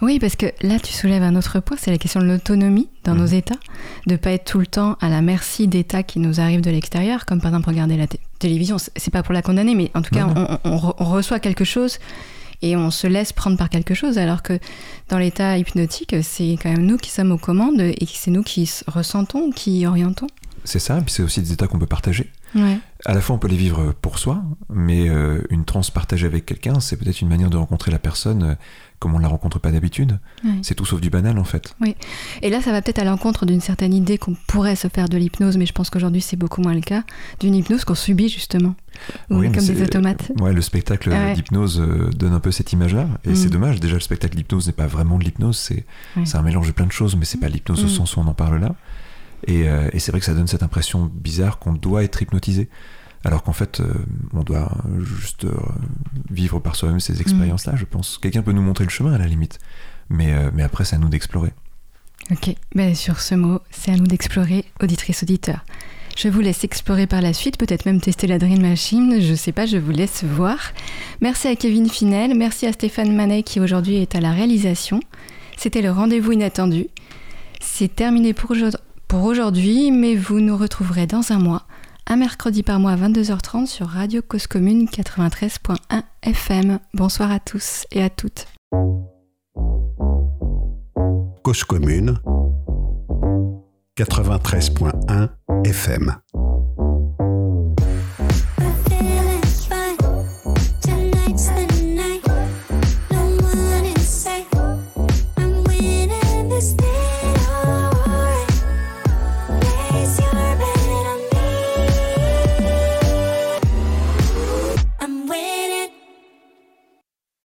Oui, 0.00 0.18
parce 0.20 0.36
que 0.36 0.46
là, 0.62 0.78
tu 0.78 0.92
soulèves 0.92 1.22
un 1.22 1.34
autre 1.34 1.58
point, 1.60 1.76
c'est 1.78 1.90
la 1.90 1.98
question 1.98 2.20
de 2.20 2.26
l'autonomie 2.26 2.88
dans 3.04 3.14
nos 3.14 3.28
mhm. 3.28 3.34
états, 3.34 3.58
de 4.06 4.16
pas 4.16 4.30
être 4.30 4.44
tout 4.44 4.58
le 4.58 4.66
temps 4.66 4.96
à 5.00 5.08
la 5.08 5.22
merci 5.22 5.66
d'états 5.66 6.02
qui 6.02 6.20
nous 6.20 6.40
arrivent 6.40 6.60
de 6.60 6.70
l'extérieur, 6.70 7.26
comme 7.26 7.40
par 7.40 7.50
exemple 7.50 7.68
regarder 7.68 7.96
la 7.96 8.06
télévision. 8.38 8.76
C'est 8.78 9.10
pas 9.10 9.22
pour 9.22 9.34
la 9.34 9.42
condamner, 9.42 9.74
mais 9.74 9.90
en 9.94 10.02
tout 10.02 10.14
cas, 10.14 10.28
on, 10.64 10.76
reçoit 10.76 11.40
quelque 11.40 11.64
chose 11.64 11.98
et 12.62 12.76
on 12.76 12.90
se 12.90 13.06
laisse 13.06 13.32
prendre 13.32 13.56
par 13.56 13.70
quelque 13.70 13.94
chose, 13.94 14.18
alors 14.18 14.42
que 14.42 14.58
dans 15.08 15.18
l'état 15.18 15.58
hypnotique, 15.58 16.14
c'est 16.22 16.56
quand 16.62 16.70
même 16.70 16.86
nous 16.86 16.96
qui 16.96 17.10
sommes 17.10 17.32
aux 17.32 17.38
commandes 17.38 17.80
et 17.80 18.06
c'est 18.12 18.30
nous 18.30 18.42
qui 18.42 18.70
ressentons, 18.86 19.50
qui 19.50 19.84
orientons. 19.86 20.28
C'est 20.64 20.80
ça, 20.80 20.98
et 20.98 21.02
puis 21.02 21.12
c'est 21.12 21.22
aussi 21.22 21.40
des 21.40 21.52
états 21.52 21.66
qu'on 21.66 21.78
peut 21.78 21.86
partager. 21.86 22.30
À 23.04 23.14
la 23.14 23.20
fois, 23.20 23.36
on 23.36 23.38
peut 23.38 23.48
les 23.48 23.56
vivre 23.56 23.94
pour 24.02 24.18
soi, 24.18 24.42
mais 24.68 25.08
euh, 25.08 25.42
une 25.50 25.64
transe 25.64 25.90
partagée 25.90 26.26
avec 26.26 26.46
quelqu'un, 26.46 26.80
c'est 26.80 26.96
peut-être 26.96 27.20
une 27.20 27.28
manière 27.28 27.50
de 27.50 27.56
rencontrer 27.56 27.90
la 27.90 27.98
personne 27.98 28.42
euh, 28.42 28.54
comme 28.98 29.14
on 29.14 29.18
ne 29.18 29.22
la 29.22 29.28
rencontre 29.28 29.60
pas 29.60 29.70
d'habitude. 29.70 30.18
C'est 30.62 30.74
tout 30.74 30.84
sauf 30.84 31.00
du 31.00 31.08
banal, 31.08 31.38
en 31.38 31.44
fait. 31.44 31.76
Oui. 31.80 31.94
Et 32.42 32.50
là, 32.50 32.60
ça 32.60 32.72
va 32.72 32.82
peut-être 32.82 32.98
à 32.98 33.04
l'encontre 33.04 33.46
d'une 33.46 33.60
certaine 33.60 33.94
idée 33.94 34.18
qu'on 34.18 34.34
pourrait 34.48 34.74
se 34.74 34.88
faire 34.88 35.08
de 35.08 35.16
l'hypnose, 35.16 35.56
mais 35.56 35.66
je 35.66 35.72
pense 35.72 35.90
qu'aujourd'hui, 35.90 36.20
c'est 36.20 36.36
beaucoup 36.36 36.60
moins 36.60 36.74
le 36.74 36.80
cas, 36.80 37.04
d'une 37.38 37.54
hypnose 37.54 37.84
qu'on 37.84 37.94
subit, 37.94 38.28
justement. 38.28 38.74
Oui, 39.30 39.52
comme 39.52 39.64
des 39.64 39.82
automates. 39.82 40.32
Ouais, 40.40 40.52
le 40.52 40.62
spectacle 40.62 41.14
d'hypnose 41.34 41.80
euh, 41.80 42.10
donne 42.10 42.32
un 42.32 42.40
peu 42.40 42.50
cette 42.50 42.72
image-là. 42.72 43.06
Et 43.24 43.36
c'est 43.36 43.46
mm. 43.46 43.52
dommage. 43.52 43.80
Déjà, 43.80 43.94
le 43.94 44.00
spectacle 44.00 44.36
d'hypnose 44.36 44.66
n'est 44.66 44.72
pas 44.72 44.88
vraiment 44.88 45.18
de 45.18 45.24
l'hypnose, 45.24 45.56
c'est 45.58 46.36
un 46.36 46.42
mélange 46.42 46.66
de 46.66 46.72
plein 46.72 46.86
de 46.86 46.92
choses, 46.92 47.14
mais 47.14 47.24
c'est 47.24 47.38
pas 47.38 47.48
l'hypnose 47.48 47.84
au 47.84 47.86
mm. 47.86 47.90
sens 47.90 48.16
où 48.16 48.20
on 48.20 48.26
en 48.26 48.34
parle 48.34 48.60
là. 48.60 48.74
Euh, 49.48 49.88
et, 49.92 49.98
c'est 49.98 50.10
vrai 50.10 50.20
que 50.20 50.26
ça 50.26 50.34
donne 50.34 50.46
cette 50.46 50.62
impression 50.62 51.10
bizarre 51.12 51.58
qu'on 51.58 51.72
doit 51.72 52.04
être 52.04 52.20
hypnotisé, 52.20 52.68
alors 53.24 53.42
qu'en 53.42 53.52
fait, 53.52 53.80
euh, 53.80 53.92
on 54.32 54.42
doit 54.42 54.70
juste 54.98 55.44
euh, 55.44 55.56
vivre 56.30 56.58
par 56.58 56.76
soi-même 56.76 57.00
ces 57.00 57.20
expériences-là, 57.20 57.74
je 57.76 57.84
pense. 57.84 58.18
Quelqu'un 58.18 58.42
peut 58.42 58.52
nous 58.52 58.62
montrer 58.62 58.84
le 58.84 58.90
chemin 58.90 59.12
à 59.12 59.18
la 59.18 59.26
limite, 59.26 59.58
mais, 60.08 60.34
mais 60.52 60.62
après, 60.62 60.84
c'est 60.84 60.96
à 60.96 60.98
nous 60.98 61.08
d'explorer. 61.08 61.52
Ok, 62.30 62.54
ben, 62.74 62.94
sur 62.94 63.20
ce 63.20 63.34
mot, 63.34 63.60
c'est 63.70 63.92
à 63.92 63.96
nous 63.96 64.06
d'explorer, 64.06 64.64
auditrice 64.82 65.22
auditeur. 65.22 65.64
Je 66.16 66.28
vous 66.28 66.40
laisse 66.40 66.64
explorer 66.64 67.06
par 67.06 67.22
la 67.22 67.32
suite, 67.32 67.58
peut-être 67.58 67.86
même 67.86 68.00
tester 68.00 68.26
la 68.26 68.38
Dream 68.38 68.60
Machine, 68.60 69.20
je 69.20 69.34
sais 69.34 69.52
pas, 69.52 69.66
je 69.66 69.76
vous 69.76 69.92
laisse 69.92 70.24
voir. 70.24 70.58
Merci 71.20 71.46
à 71.46 71.54
Kevin 71.54 71.88
Finel, 71.88 72.36
merci 72.36 72.66
à 72.66 72.72
Stéphane 72.72 73.14
Manet 73.14 73.44
qui 73.44 73.60
aujourd'hui 73.60 73.96
est 73.96 74.16
à 74.16 74.20
la 74.20 74.32
réalisation. 74.32 74.98
C'était 75.56 75.80
le 75.80 75.92
rendez-vous 75.92 76.32
inattendu. 76.32 76.88
C'est 77.60 77.94
terminé 77.94 78.32
pour 78.32 78.50
aujourd'hui 78.50 78.78
pour 79.08 79.24
aujourd'hui, 79.24 79.90
mais 79.90 80.14
vous 80.14 80.38
nous 80.40 80.56
retrouverez 80.56 81.06
dans 81.06 81.32
un 81.32 81.38
mois, 81.38 81.62
un 82.06 82.16
mercredi 82.16 82.62
par 82.62 82.78
mois 82.78 82.92
à 82.92 82.96
22h30 82.96 83.66
sur 83.66 83.86
Radio 83.86 84.20
Cause 84.22 84.46
Commune 84.46 84.84
93.1 84.84 86.02
FM. 86.22 86.78
Bonsoir 86.92 87.32
à 87.32 87.40
tous 87.40 87.86
et 87.90 88.02
à 88.02 88.10
toutes. 88.10 88.46
Cause 91.42 91.64
Commune 91.64 92.18
93.1 93.96 95.30
FM. 95.64 96.14